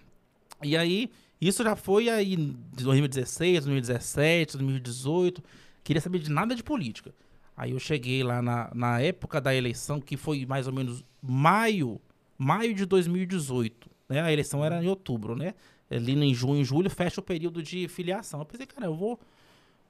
[0.65, 5.43] E aí, isso já foi aí em 2016, 2017, 2018,
[5.83, 7.13] queria saber de nada de política.
[7.55, 12.01] Aí eu cheguei lá na, na época da eleição, que foi mais ou menos maio,
[12.37, 14.21] maio de 2018, né?
[14.21, 15.53] A eleição era em outubro, né?
[15.89, 18.39] Ali em junho, julho, fecha o período de filiação.
[18.39, 19.19] Eu pensei, cara, eu vou,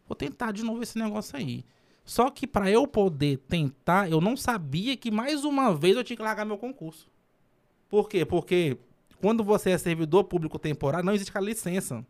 [0.07, 1.63] vou tentar de novo esse negócio aí.
[2.03, 6.17] Só que para eu poder tentar, eu não sabia que mais uma vez eu tinha
[6.17, 7.07] que largar meu concurso.
[7.89, 8.25] Por quê?
[8.25, 8.77] Porque
[9.21, 12.05] quando você é servidor público temporário, não existe aquela licença.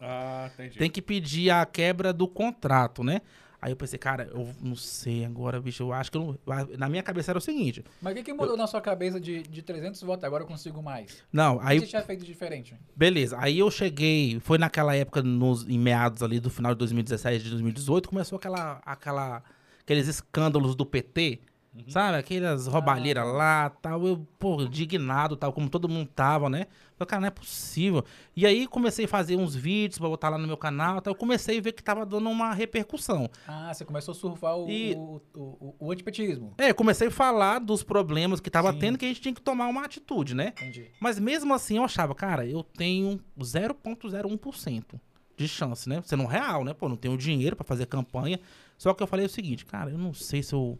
[0.00, 0.78] Ah, entendi.
[0.78, 3.20] Tem que pedir a quebra do contrato, né?
[3.60, 5.82] Aí eu pensei, cara, eu não sei agora, bicho.
[5.82, 6.68] Eu acho que eu não...
[6.78, 7.84] na minha cabeça era o seguinte.
[8.00, 10.24] Mas o que, que mudou na sua cabeça de, de 300 votos?
[10.24, 11.24] Agora eu consigo mais.
[11.32, 12.76] Não, O que aí você tinha feito diferente?
[12.94, 17.42] Beleza, aí eu cheguei, foi naquela época, nos, em meados ali do final de 2017,
[17.42, 19.42] de 2018, começou aquela, aquela,
[19.80, 21.40] aqueles escândalos do PT,
[21.88, 22.18] sabe?
[22.18, 26.66] Aquelas roubalheiras lá, tal, eu, pô, indignado, tal, como todo mundo tava, né?
[26.96, 28.04] Falei, cara, não é possível.
[28.34, 31.18] E aí comecei a fazer uns vídeos pra botar lá no meu canal, tal, eu
[31.18, 33.30] comecei a ver que tava dando uma repercussão.
[33.46, 36.54] Ah, você começou a surfar o, E- o, o, o- antipetismo.
[36.58, 38.78] É, eu comecei a falar dos problemas que tava Sim.
[38.78, 40.48] tendo, que a gente tinha que tomar uma atitude, né?
[40.56, 40.86] Entendi.
[41.00, 45.00] Mas mesmo assim eu achava, cara, eu tenho 0,01%
[45.36, 46.02] de chance, né?
[46.04, 46.74] Sendo real, né?
[46.74, 48.40] Pô, não tenho dinheiro pra fazer campanha.
[48.76, 50.78] Só que eu falei o seguinte, cara, eu não sei se eu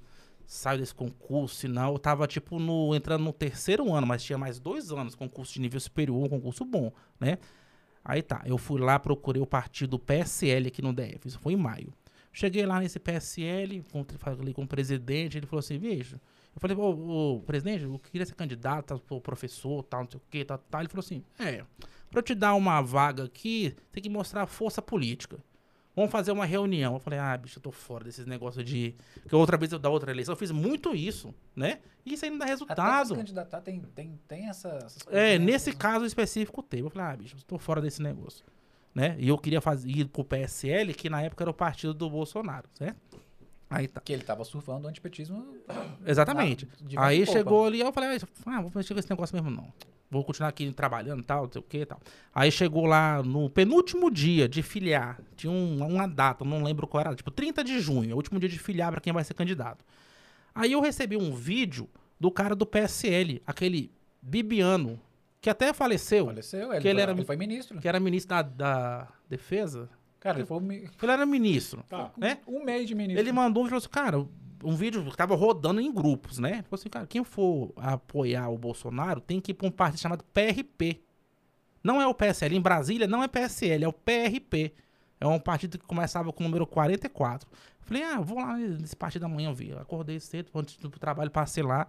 [0.48, 1.92] saio desse concurso, se não.
[1.92, 5.60] Eu tava, tipo, no, entrando no terceiro ano, mas tinha mais dois anos, concurso de
[5.60, 7.38] nível superior, um concurso bom, né?
[8.02, 11.56] Aí tá, eu fui lá, procurei o partido PSL aqui no DF, isso foi em
[11.56, 11.92] maio.
[12.32, 13.84] Cheguei lá nesse PSL,
[14.18, 16.18] falei com o presidente, ele falou assim, veja,
[16.54, 20.22] eu falei, ô, ô, presidente, eu queria ser candidato, sou professor, tal, não sei o
[20.30, 20.80] que, tal, tal.
[20.80, 21.64] Ele falou assim, é,
[22.10, 25.38] pra eu te dar uma vaga aqui, tem que mostrar força política.
[25.98, 26.94] Vamos fazer uma reunião.
[26.94, 28.94] Eu falei, ah, bicho, eu tô fora desses negócios de...
[29.20, 31.80] Porque outra vez, da outra eleição, eu fiz muito isso, né?
[32.06, 33.16] E isso aí não dá Até resultado.
[33.16, 35.38] candidatar tem, tem, tem essa, essas É, coisas, né?
[35.38, 36.84] nesse caso específico teve.
[36.84, 38.44] Eu falei, ah, bicho, eu tô fora desse negócio.
[38.94, 39.16] Né?
[39.18, 42.68] E eu queria fazer, ir pro PSL, que na época era o partido do Bolsonaro,
[42.74, 43.20] certo?
[43.68, 44.00] Aí tá.
[44.00, 45.46] Que ele tava surfando o antipetismo.
[46.06, 46.66] Exatamente.
[46.80, 47.66] De Aí chegou popa.
[47.66, 49.72] ali, eu falei, ah, vou mexer com esse negócio mesmo não.
[50.10, 52.00] Vou continuar aqui trabalhando tal, não sei o que tal.
[52.34, 57.02] Aí chegou lá no penúltimo dia de filiar, tinha um- uma data, não lembro qual
[57.02, 59.34] era, tipo 30 de junho, é o último dia de filiar pra quem vai ser
[59.34, 59.84] candidato.
[60.54, 64.98] Aí eu recebi um vídeo do cara do PSL, aquele Bibiano,
[65.40, 67.78] que até faleceu, Faleceu, ele, Que ele foi, era- ele foi ministro.
[67.80, 69.88] que era ministro da, da Defesa.
[70.18, 72.10] Cara, ele foi Ele era ministro, Tá.
[72.16, 72.38] né?
[72.46, 73.20] um mês de ministro.
[73.22, 74.26] Ele mandou e falou assim, cara,
[74.62, 76.54] um vídeo que tava rodando em grupos, né?
[76.54, 80.00] Ele falou assim, cara, quem for apoiar o Bolsonaro tem que ir pra um partido
[80.00, 81.02] chamado PRP.
[81.82, 82.56] Não é o PSL.
[82.56, 84.74] Em Brasília não é PSL, é o PRP.
[85.20, 87.48] É um partido que começava com o número 44.
[87.80, 89.76] Falei, ah, vou lá nesse partido amanhã ver.
[89.78, 91.88] Acordei cedo, antes do trabalho, passei lá.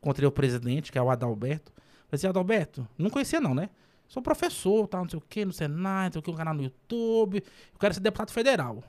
[0.00, 1.72] Encontrei o presidente, que é o Adalberto.
[1.72, 3.70] Falei assim, Adalberto, não conhecia não, né?
[4.06, 6.54] Sou professor, tal, não sei o que, no Senai, não sei o que, um canal
[6.54, 7.42] no YouTube.
[7.72, 8.82] Eu quero ser deputado federal.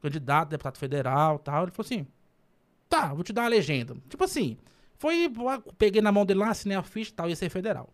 [0.00, 1.64] Candidato, deputado federal, tal.
[1.64, 2.06] Ele falou assim,
[2.88, 3.96] tá, vou te dar uma legenda.
[4.08, 4.56] Tipo assim,
[4.96, 5.30] foi,
[5.76, 7.88] peguei na mão dele lá, assinei a ficha e tal, ia ser federal.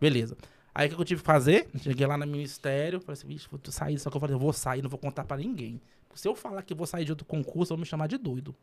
[0.00, 0.36] Beleza.
[0.74, 1.68] Aí o que eu tive que fazer?
[1.82, 4.52] Cheguei lá no ministério, falei assim, bicho, vou sair, só que eu falei, eu vou
[4.52, 5.80] sair, não vou contar pra ninguém.
[6.14, 8.54] Se eu falar que vou sair de outro concurso, vão me chamar de doido.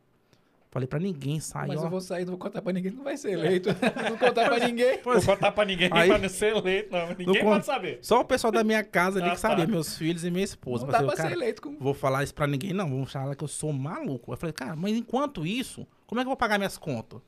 [0.73, 1.83] Falei pra ninguém sair, Mas ó.
[1.83, 3.69] eu vou sair, não vou contar pra ninguém, não vai ser eleito.
[3.95, 4.99] não vou contar pra ninguém.
[5.03, 7.09] Vou contar pra ninguém Aí- pra não ser eleito, não.
[7.09, 7.99] Ninguém pode saber.
[8.01, 9.71] Só o pessoal da minha casa ali Ah, que sabia, tá.
[9.71, 10.85] meus filhos e minha esposa.
[10.85, 11.77] Não dá pra cara, ser eleito com...
[11.77, 12.89] vou falar isso pra ninguém, não.
[12.89, 14.33] Vão falar que eu sou maluco.
[14.33, 17.21] Eu falei, cara, mas enquanto isso, como é que eu vou pagar minhas contas?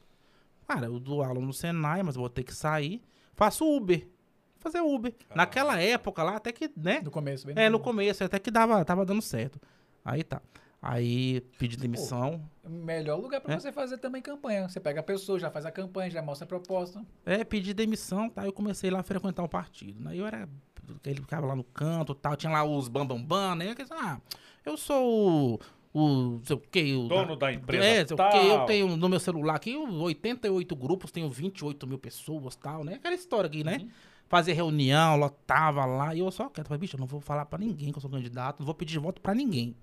[0.68, 3.00] Cara, eu dou aula no Senai, mas vou ter que sair.
[3.36, 4.08] Faço Uber.
[4.58, 5.14] fazer Uber.
[5.36, 7.00] Naquela época lá, até que, né?
[7.04, 9.62] No começo, bem É, no começo, até que dava, tava dando certo.
[10.04, 10.42] Aí tá.
[10.88, 12.40] Aí pedi demissão.
[12.64, 13.60] Melhor lugar pra É?
[13.60, 14.70] você fazer também campanha.
[14.70, 17.04] Você pega a pessoa, já faz a campanha, já mostra a proposta.
[17.26, 18.46] É, pedi demissão, tá?
[18.46, 20.08] Eu comecei lá a frequentar o partido.
[20.08, 20.48] Aí eu era.
[21.04, 22.36] Ele ficava lá no canto e tal.
[22.36, 23.72] Tinha lá os bambambam, bam, bam, né?
[23.72, 24.22] Eu ah,
[24.64, 25.58] eu sou
[25.94, 26.00] o.
[26.36, 28.30] o sei o quê, o Dono da empresa É, sei o tal.
[28.30, 32.94] quê, eu tenho no meu celular aqui 88 grupos, tenho 28 mil pessoas tal, né?
[32.94, 33.88] Aquela história aqui, né?
[34.28, 36.14] Fazer reunião, lotava lá.
[36.14, 36.68] E eu só quieto.
[36.68, 39.00] Falei, bicho, eu não vou falar pra ninguém que eu sou candidato, não vou pedir
[39.00, 39.76] voto pra ninguém.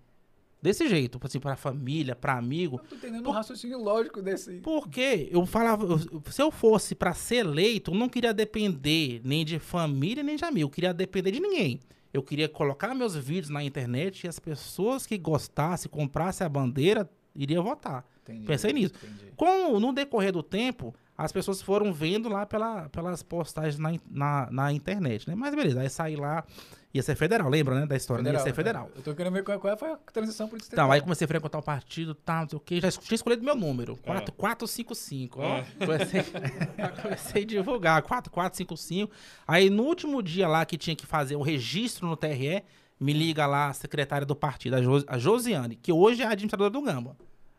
[0.63, 2.77] Desse jeito, assim, pra família, pra amigo.
[2.85, 4.61] Eu tô entendendo o raciocínio lógico desse.
[4.61, 9.45] Porque eu falava, eu- se eu fosse pra ser eleito, eu não queria depender nem
[9.45, 10.67] de família, nem de amigo.
[10.67, 11.81] Eu queria depender de ninguém.
[12.15, 17.11] Eu queria colocar meus vídeos na internet e as pessoas que gostassem, comprassem a bandeira,
[17.35, 18.07] iriam votar.
[18.23, 18.95] Entendi, Pensei nisso.
[19.03, 19.33] entendi.
[19.35, 20.95] Com, no decorrer do tempo,
[21.25, 25.35] as pessoas foram vendo lá pela, pelas postagens na, na, na internet, né?
[25.35, 26.45] Mas beleza, aí saí lá,
[26.93, 27.87] ia ser federal, lembra, né?
[27.87, 28.33] Da história, né?
[28.33, 28.91] ia ser federal.
[28.97, 30.69] Eu tô querendo ver qual, qual foi a transição por isso.
[30.73, 32.81] Então, aí comecei a frequentar o partido, tal, não sei o quê.
[32.81, 34.07] Já tinha escolhido meu número, É.
[34.07, 35.45] 4, 455, ó.
[35.45, 35.65] É.
[35.79, 36.23] Comecei,
[37.03, 39.13] comecei a divulgar, 4455.
[39.47, 42.63] Aí no último dia lá que tinha que fazer o registro no TRE,
[43.01, 46.31] me liga lá a secretária do partido, a, Jos- a Josiane, que hoje é a
[46.31, 47.17] administradora do Gamba.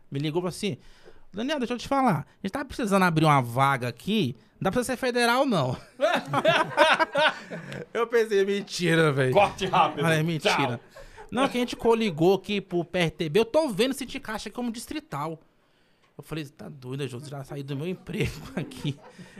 [0.09, 0.77] Me ligou e falou assim:
[1.33, 2.27] Daniel, deixa eu te falar.
[2.27, 4.35] A gente tá precisando abrir uma vaga aqui.
[4.59, 5.75] Não dá pra ser federal, não.
[7.93, 9.33] eu pensei, mentira, velho.
[9.33, 10.05] Corte rápido.
[10.05, 10.55] Ah, é mentira.
[10.55, 10.79] Tchau.
[11.31, 13.39] Não, que a gente coligou aqui pro PRTB.
[13.39, 15.39] Eu tô vendo esse caixa como distrital.
[16.15, 18.95] Eu falei, tá doido, Jô, já saí do meu emprego aqui.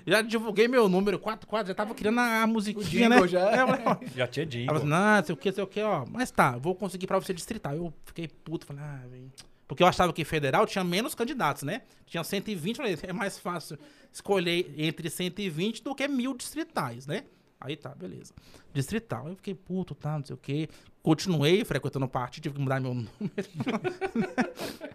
[0.07, 3.28] Já divulguei meu número 44, já tava criando a, a musiquinha, né?
[3.28, 3.41] já.
[3.52, 3.98] É, falei, ó.
[4.15, 4.74] Já tinha Ela dito.
[4.74, 6.03] falou, não, sei o que, sei o que, ó.
[6.10, 7.76] Mas tá, vou conseguir pra você distrital.
[7.76, 9.32] Eu fiquei puto, falei, ah, velho.
[9.68, 11.81] Porque eu achava que federal tinha menos candidatos, né?
[12.06, 13.77] Tinha 120, falei, é mais fácil
[14.11, 17.23] escolher entre 120 do que mil distritais, né?
[17.60, 18.34] Aí tá, beleza.
[18.73, 19.30] Distrital.
[19.30, 20.68] Eu fiquei puto, tá, não sei o que.
[21.02, 23.10] Continuei frequentando o partido, tive que mudar meu número.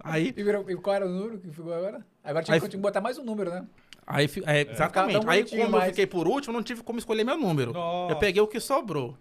[0.02, 2.04] aí, E, virou- e qual era o número que ficou agora?
[2.22, 3.66] Agora tinha Aí- que botar mais um número, né?
[4.06, 5.20] aí, fi- é, exatamente.
[5.20, 7.72] tão Aí, como eu fiquei por último, não tive como escolher meu número.
[7.72, 8.12] Nossa.
[8.12, 9.16] Eu peguei o que sobrou.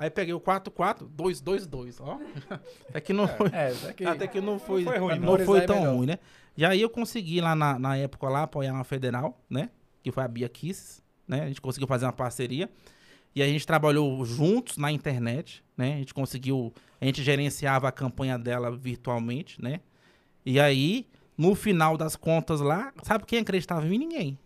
[0.00, 2.18] Aí peguei o 44222, ó.
[2.88, 3.50] Até que não foi.
[3.52, 4.06] É, isso aqui.
[4.06, 5.44] Até que não foi, foi ruim, não não.
[5.44, 5.94] foi é tão melhor.
[5.94, 6.18] ruim, né?
[6.56, 9.68] E aí eu consegui lá na, na época lá apoiar uma federal, né?
[10.02, 11.42] Que foi a Bia Kisses, né?
[11.42, 12.70] A gente conseguiu fazer uma parceria.
[13.34, 15.96] E a gente trabalhou juntos na internet, né?
[15.96, 19.80] A gente conseguiu, a gente gerenciava a campanha dela virtualmente, né?
[20.46, 21.06] E aí,
[21.36, 23.98] no final das contas lá, sabe quem acreditava em mim?
[23.98, 24.38] Ninguém.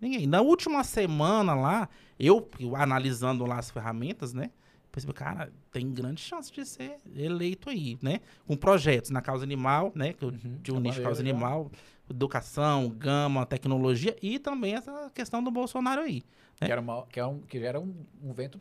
[0.00, 0.26] Ninguém.
[0.28, 4.50] Na última semana lá, eu, eu analisando lá as ferramentas, né?
[4.92, 8.20] Pensei, cara, tem grande chance de ser eleito aí, né?
[8.46, 10.12] Com projetos na causa animal, né?
[10.12, 11.70] Que eu tinha um Tá nicho de causa maneiro, animal,
[12.08, 16.24] educação, gama, tecnologia e também essa questão do Bolsonaro aí.
[16.60, 16.66] né?
[16.66, 18.60] Que, era uma, que, é um, que era um, um vento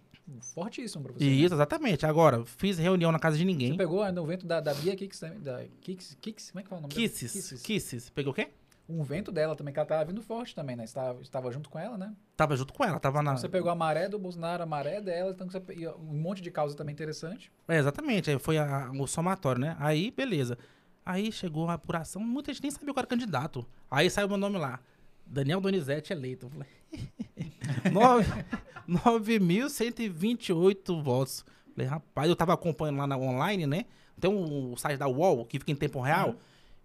[0.53, 1.26] fortíssimo pra você.
[1.26, 1.31] Né?
[1.31, 2.06] isso, exatamente.
[2.06, 3.76] Agora, fiz reunião na casa de Você ninguém.
[3.76, 5.39] pegou ah, no vento da, da Bia Kicks também.
[5.39, 7.07] Da Kicks, Kicks, como é que fala o nome dela?
[7.10, 7.61] Kisses.
[7.64, 8.10] Kisses.
[8.11, 8.49] Pegou o quê?
[8.91, 10.88] Um vento dela também, que ela tava vindo forte também, né?
[10.88, 12.11] Você tava, estava junto com ela, né?
[12.36, 13.38] Tava junto com ela, tava na.
[13.38, 16.49] Você pegou a maré do Bolsonaro, a maré dela, então você, e um monte de
[16.49, 17.52] causa também interessante.
[17.68, 19.78] É, exatamente, aí foi a- o somatório, né?
[19.80, 20.57] Aí, beleza.
[21.06, 23.64] Aí chegou a apuração, muita gente nem sabia eu era candidato.
[23.91, 24.80] Aí saiu meu nome lá.
[25.26, 26.48] Daniel Donizete eleito.
[26.48, 26.68] Eu falei.
[27.94, 28.26] Nove-
[28.90, 31.45] 9.128 votos.
[31.76, 33.86] Falei, rapaz, eu tava acompanhando lá na online, né?
[34.20, 36.36] Tem um site da UOL que fica em tempo real.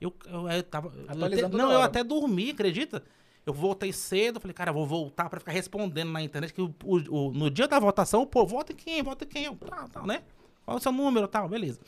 [0.04, 0.92] Eu, eu, eu tava.
[1.42, 3.02] eu não, eu até dormi, acredita?
[3.46, 7.30] Eu voltei cedo, falei, cara, vou voltar pra ficar respondendo na internet que o- o-
[7.32, 10.22] no dia da votação, pô, vota em quem, vota em quem, eu, tal, tal, né?
[10.64, 11.78] Qual é o seu número, tal, beleza.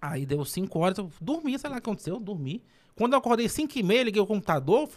[0.00, 2.62] Aí deu 5 horas, eu dormi, sei lá o que aconteceu, eu dormi.
[2.94, 4.90] Quando eu acordei 5 e meia, liguei o computador,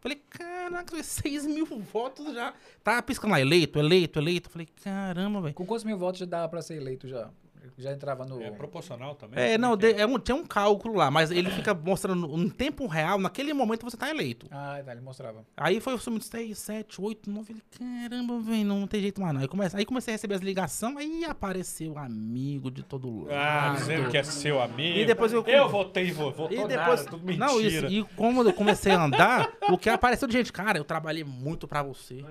[0.00, 2.54] falei, caraca, 6 mil votos já.
[2.84, 4.48] Tava piscando lá, eleito, eleito, eleito.
[4.48, 5.54] Falei, caramba, velho.
[5.54, 7.28] Com quantos mil votos já dava pra ser eleito já?
[7.78, 8.42] Já entrava no...
[8.42, 9.38] É proporcional também?
[9.42, 12.48] É, não, que de- é um, tem um cálculo lá, mas ele fica mostrando em
[12.48, 14.46] tempo real, naquele momento você tá eleito.
[14.50, 15.44] Ah, tá, ele mostrava.
[15.56, 17.46] Aí foi sumindo 6, 7, 8, 9.
[17.46, 17.62] Falei,
[18.08, 19.40] caramba, velho, não tem jeito mais não.
[19.40, 23.32] Aí comecei, aí comecei a receber as ligações, aí apareceu amigo de todo lado.
[23.34, 24.98] Ah, dizendo que é seu amigo.
[24.98, 26.76] E depois eu- Eu votei, vo- votou E depois.
[26.76, 27.46] nada, tudo mentira.
[27.46, 27.86] não, isso.
[27.86, 31.66] E como eu comecei a andar, o que apareceu de gente, cara, eu trabalhei muito
[31.68, 32.24] pra você.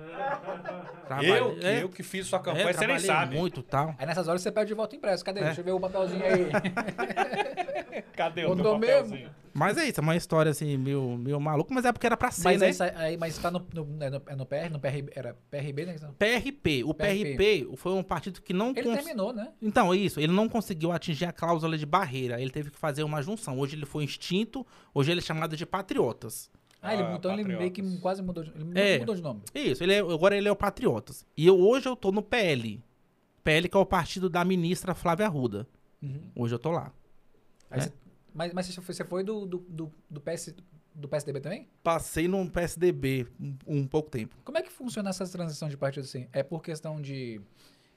[1.06, 3.36] Trabalhei- Eu, é, eu que fiz sua é, campanha, você nem trabalhei sabe.
[3.36, 3.94] muito e tal.
[3.98, 5.24] Aí nessas horas você pede o voto impresso.
[5.26, 5.40] Cadê?
[5.40, 5.44] É.
[5.46, 6.46] Deixa eu ver o papelzinho aí.
[8.14, 9.02] Cadê o Votou meu mesmo?
[9.10, 9.30] papelzinho?
[9.52, 12.30] Mas é isso, é uma história assim, meio, meio maluco, mas é porque era pra
[12.30, 12.72] ser, mas né?
[12.72, 15.86] sai- aí, mas tá no, no, é no, é no PR, no PRB, era PRB,
[15.86, 15.96] né?
[16.18, 16.84] PRP.
[16.84, 19.48] O PRP, foi um partido que não Ele cons- terminou, né?
[19.62, 20.20] Então, é isso.
[20.20, 22.38] Ele não conseguiu atingir a cláusula de barreira.
[22.40, 23.58] Ele teve que fazer uma junção.
[23.58, 24.64] Hoje ele foi extinto.
[24.94, 26.50] Hoje ele é chamado de Patriotas.
[26.82, 28.00] Ah, ele, então ele meio que Patriotas.
[28.02, 28.98] quase mudou de, ele É.
[28.98, 29.40] mudou de nome.
[29.54, 31.24] Isso, ele é- agora ele é o Patriotas.
[31.34, 32.84] E eu, hoje eu tô no PL.
[33.46, 35.68] PL que é o partido da ministra Flávia Arruda.
[36.34, 36.92] Hoje eu tô lá.
[37.70, 37.80] É.
[37.80, 37.92] você-
[38.34, 40.54] mas, mas você foi, você foi do, do, do, do, PS,
[40.94, 41.68] do PSDB também?
[41.82, 44.36] Passei no PSDB um, um pouco tempo.
[44.44, 46.28] Como é que funciona essa transição de partido assim?
[46.32, 47.40] É por questão de,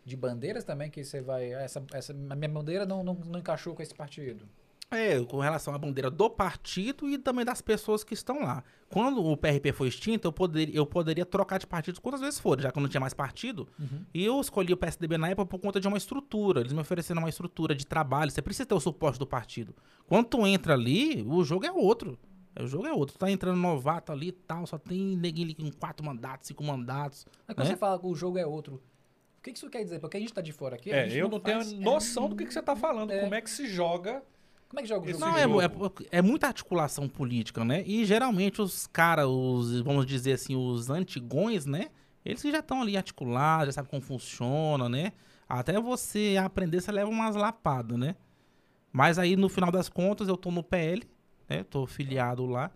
[0.05, 1.51] de bandeiras também que você vai.
[1.51, 4.47] Essa, essa, a minha bandeira não, não, não encaixou com esse partido.
[4.91, 8.63] É, com relação à bandeira do partido e também das pessoas que estão lá.
[8.89, 12.59] Quando o PRP foi extinto, eu, poder, eu poderia trocar de partido quantas vezes for,
[12.59, 13.67] já que eu não tinha mais partido.
[14.11, 16.61] E eu escolhi o PSDB na época por conta de uma estrutura.
[16.61, 18.31] Eles me ofereceram uma estrutura de trabalho.
[18.31, 19.75] Você precisa ter o suporte do partido.
[20.07, 22.17] Quando tu entra ali, o jogo é outro.
[22.59, 23.15] O jogo é outro.
[23.15, 26.63] Tu tá entrando novato ali e tal, só tem neguinho ali com quatro mandatos, cinco
[26.63, 27.27] mandatos.
[27.47, 27.69] Mas quando É?
[27.69, 28.81] você fala que o jogo é outro,
[29.37, 29.99] o que que isso quer dizer?
[29.99, 30.91] Porque a gente tá de fora aqui.
[30.91, 33.11] a É, gente eu não tenho faz- noção do que, que você tá falando.
[33.11, 33.19] É.
[33.21, 34.23] Como é que se joga.
[34.69, 35.19] Como é que joga o jogo?
[35.19, 36.05] Não, é, jogo.
[36.11, 37.83] é, é muita articulação política, né?
[37.87, 41.89] E geralmente os caras, os, vamos dizer assim, os antigões, né?
[42.23, 45.13] Eles que já estão ali articulados, já sabem como funciona, né?
[45.47, 48.15] Até você aprender, você leva umas lapadas, né?
[48.91, 51.03] Mas aí, no final das contas, eu tô no PL,
[51.47, 51.63] né?
[51.63, 52.69] Tô filiado lá.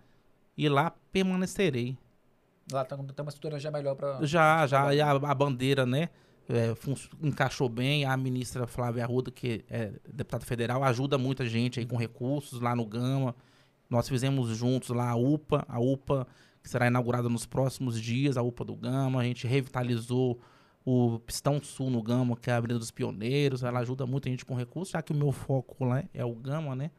[0.57, 1.97] E lá permanecerei.
[2.71, 4.19] Lá tem, tem uma estrutura já melhor pra.
[4.23, 6.09] Já, já, e a, a bandeira, né?
[6.49, 6.73] É,
[7.21, 8.05] encaixou bem.
[8.05, 12.75] A ministra Flávia Arruda, que é deputada federal, ajuda muita gente aí com recursos lá
[12.75, 13.35] no Gama.
[13.89, 16.27] Nós fizemos juntos lá a UPA, a UPA
[16.61, 19.19] que será inaugurada nos próximos dias, a UPA do Gama.
[19.19, 20.39] A gente revitalizou
[20.85, 23.63] o Pistão Sul no Gama, que é a Avenida dos Pioneiros.
[23.63, 26.75] Ela ajuda muita gente com recursos, já que o meu foco lá é o Gama,
[26.75, 26.91] né?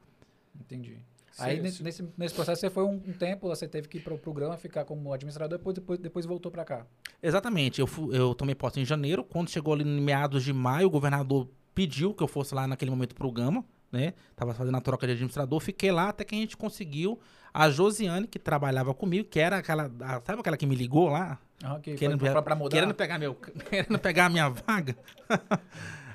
[0.58, 0.98] Entendi.
[1.39, 4.01] Aí Cê- nesse, nesse, nesse processo você foi um, um tempo, você teve que ir
[4.01, 6.86] pro programa, ficar como administrador, depois, depois, depois voltou pra cá.
[7.23, 7.81] Exatamente.
[7.81, 9.24] Eu, fu- eu tomei posse em janeiro.
[9.24, 12.90] Quando chegou ali em meados de maio, o governador pediu que eu fosse lá naquele
[12.90, 14.15] momento pro Gama, né?
[14.36, 15.59] Tava fazendo a troca de administrador.
[15.61, 17.19] Fiquei lá até que a gente conseguiu
[17.52, 19.90] a Josiane, que trabalhava comigo, que era aquela.
[20.01, 21.39] a- sabe aquela que me ligou lá?
[21.62, 21.97] Ah, ok.
[21.97, 22.77] Querendo, pra, pra mudar.
[22.77, 23.35] querendo pegar meu,
[23.70, 24.97] querendo pegar a minha vaga.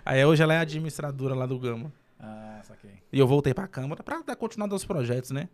[0.05, 1.91] Aí hoje ela é administradora lá do Gama.
[2.59, 2.91] Ah, saquei.
[3.11, 5.47] E eu voltei pra Câmara pra dar continuidade aos projetos, né?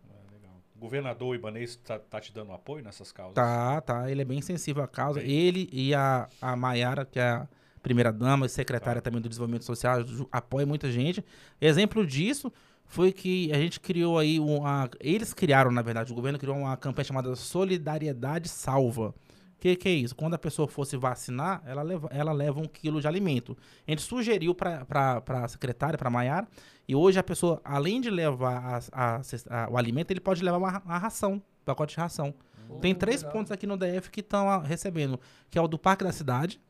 [0.74, 3.34] O governador Ibanez tá, tá te dando apoio nessas causas?
[3.34, 4.10] Tá, tá.
[4.10, 5.22] Ele é bem sensível à causa.
[5.22, 7.48] Ele e a, a Maiara, que é a
[7.82, 10.00] primeira dama e secretária também do Desenvolvimento Social,
[10.30, 11.24] apoia muita gente.
[11.60, 12.52] Exemplo disso
[12.84, 14.90] foi que a gente criou aí uma.
[15.00, 19.14] Eles criaram, na verdade, o governo criou uma campanha chamada Solidariedade Salva.
[19.56, 20.14] O que, que é isso?
[20.14, 23.56] Quando a pessoa fosse vacinar, ela leva, ela leva um quilo de alimento.
[23.86, 24.84] A gente sugeriu para
[25.26, 26.46] a secretária, para a Maiara,
[26.86, 28.56] e hoje a pessoa, além de levar
[28.92, 29.20] a- a
[29.64, 32.34] a- o alimento, ele pode levar uma, uma ração, pacote de ração.
[32.80, 35.18] Tem Pô, três pontos aqui no DF que estão recebendo,
[35.50, 36.60] que é o do Parque da Cidade,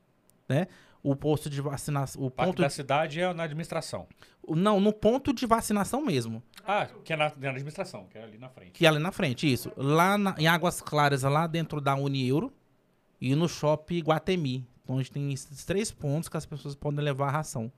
[0.48, 0.68] né?
[1.02, 4.06] O posto de vacinação, o Parque ponto da de- cidade é na administração.
[4.48, 8.38] não, no ponto de vacinação mesmo, Ah, que é na, na administração, que é ali
[8.38, 8.70] na frente.
[8.72, 9.72] que é ali na frente, isso.
[9.76, 12.52] Lá na- em Águas Claras, lá dentro da Unieuro
[13.20, 14.66] e no Shopping Guatemi.
[14.88, 17.72] Gente tem esses três pontos que as pessoas podem levar a ração,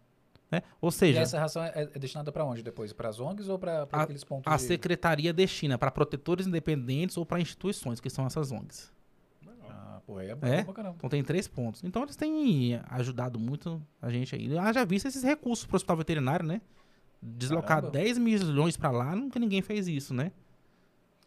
[0.50, 0.62] né?
[0.80, 2.92] Ou E seja, essa ração é, é destinada pra onde depois?
[2.92, 4.62] Para as ONGs ou para aqueles pontos a de...
[4.62, 8.92] secretaria destina para protetores independentes ou para instituições, que são essas ONGs.
[9.70, 10.64] Ah, pô, aí é bom É?
[10.64, 10.96] pra caramba.
[10.98, 11.82] Então tem três pontos.
[11.82, 14.58] Então eles têm ajudado muito a gente aí.
[14.58, 16.60] Haja visto esses recursos para o hospital veterinário, né?
[17.22, 17.90] Deslocar Caramba.
[17.90, 20.30] 10 milhões para lá, nunca ninguém fez isso, né?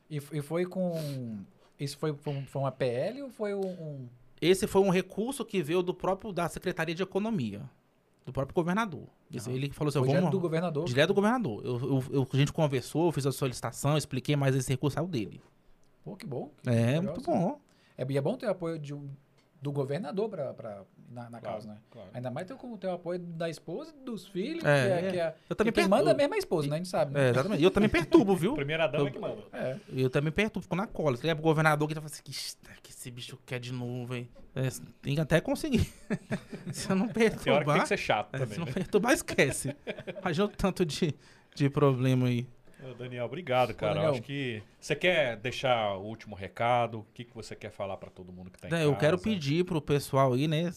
[0.10, 1.40] E, e foi com...
[1.84, 3.60] Isso foi, foi, um- foi uma PL ou foi um...
[3.66, 4.08] um-
[4.42, 7.62] Esse foi um recurso que veio do próprio da Secretaria de Economia,
[8.26, 9.04] do próprio governador.
[9.36, 9.52] Aham.
[9.54, 10.86] Ele falou assim, Foi vamos direto do governador?
[10.86, 11.62] direto do governador.
[11.66, 15.08] Eu, eu- eu- a gente conversou, eu fiz a solicitação, expliquei, mas esse recurso saiu
[15.08, 15.42] dele.
[16.04, 16.52] Pô, que bom.
[16.64, 17.30] que É, muito isso.
[17.30, 17.60] bom.
[17.98, 19.10] É, e é bom ter apoio de um-
[19.62, 21.78] do governador pra, pra, na, na Claro, causa, né?
[21.92, 22.10] claro.
[22.14, 25.08] Ainda mais ter, o- ter o apoio da esposa e dos filhos, É, que é,
[25.08, 25.12] é.
[25.12, 26.04] que é- Eu também quem perturbo.
[26.04, 26.74] manda mesmo é a esposa, né?
[26.74, 27.28] A gente sabe, né?
[27.28, 27.62] É, exatamente.
[27.62, 28.54] E eu também perturbo, viu?
[28.56, 29.44] Primeira dama Eu- é que manda.
[29.54, 29.78] É.
[29.94, 31.16] Eu também perturbo, fico na cola.
[31.16, 32.32] Você lembra o governador que tá falando assim, que,
[32.82, 34.28] que esse bicho quer de novo, hein?
[34.56, 34.68] É,
[35.02, 35.88] tem que até conseguir.
[36.74, 38.66] Se eu não Tem hora que tem perturbar, que ser chato é, também, se não
[38.66, 38.72] né?
[38.74, 39.76] perturbar, esquece.
[40.22, 41.14] Imagina o tanto de,
[41.54, 42.48] de problema aí.
[42.84, 43.94] Ô, Daniel, obrigado, cara.
[43.96, 44.12] Daniel.
[44.12, 47.00] Acho que você quer deixar o último recado?
[47.00, 48.84] O que, que você quer falar pra todo mundo que tá em É, casa?
[48.84, 50.72] eu quero pedir pro pessoal aí, né,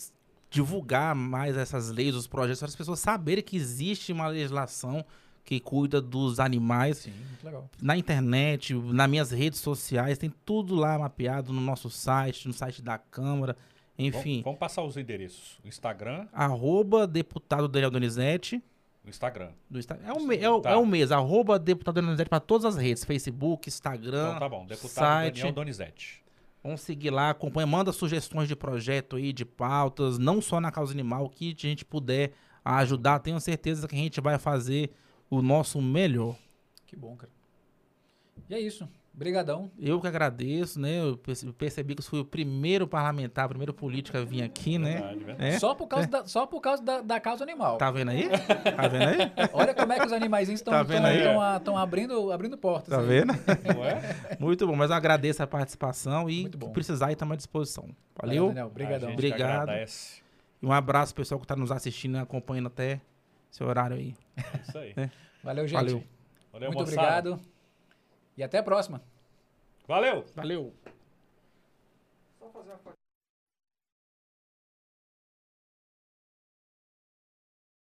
[0.51, 5.05] divulgar mais essas leis, os projetos, para as pessoas saberem que existe uma legislação
[5.44, 6.98] que cuida dos animais.
[6.98, 7.68] Sim, muito legal.
[7.82, 12.81] Na internet, nas minhas redes sociais, tem tudo lá mapeado no nosso site, no site
[12.81, 13.56] da Câmara,
[13.98, 14.31] enfim.
[14.43, 15.59] Vamos, vamos passar os endereços.
[15.64, 18.62] O Instagram, Arroba deputado Daniel Donizete.
[19.05, 19.51] O Instagram.
[19.68, 20.70] Do Insta- é, o me- é, Tá.
[20.70, 24.64] é o mesmo, arroba deputado Donizete para todas as redes, Facebook, Instagram, Então tá bom.
[24.66, 25.35] Deputado site.
[25.36, 26.24] Daniel Donizete.
[26.62, 30.93] Vamos seguir lá, acompanha, manda sugestões de projeto aí, de pautas, não só na causa
[30.93, 32.32] animal, que a gente puder
[32.64, 34.90] ajudar, tenho certeza que a gente vai fazer
[35.28, 36.35] o nosso melhor.
[36.86, 37.31] Que bom, cara.
[38.48, 38.89] E é isso.
[39.16, 39.70] Brigadão.
[39.78, 40.99] Eu que agradeço, né?
[41.01, 44.77] Eu perce- percebi que eu fui o primeiro parlamentar, o primeiro político a vir aqui,
[44.77, 44.95] né?
[44.95, 45.55] Verdade, verdade.
[45.55, 45.59] É?
[45.61, 47.78] Só por causa, da, só por causa da, da causa animal.
[47.78, 48.28] Tá vendo aí?
[48.28, 49.32] Tá vendo aí?
[49.55, 50.81] Olha como é que os animaizinhos estão Tá
[51.81, 52.89] abrindo, abrindo portas.
[52.93, 53.07] Tá aí.
[53.07, 53.32] vendo?
[53.73, 54.01] Não é?
[54.41, 57.85] Muito bom, mas eu agradeço a participação e que precisar aí estamos à disposição.
[58.20, 58.49] Valeu, Valeu?
[58.49, 58.70] Daniel.
[58.70, 59.09] Brigadão.
[59.09, 59.61] A gente Obrigado.
[59.62, 60.23] agradece.
[60.61, 63.01] E um abraço pro pessoal que tá nos assistindo e acompanhando até
[63.53, 64.15] esse horário aí.
[64.36, 64.95] É Isso aí.
[65.43, 65.77] Valeu, gente.
[65.77, 66.05] Valeu.
[66.53, 67.31] Valeu, Muito moçada.
[67.31, 67.53] obrigado.
[68.36, 69.02] E até a próxima.
[69.86, 70.24] Valeu!
[70.35, 70.73] Valeu.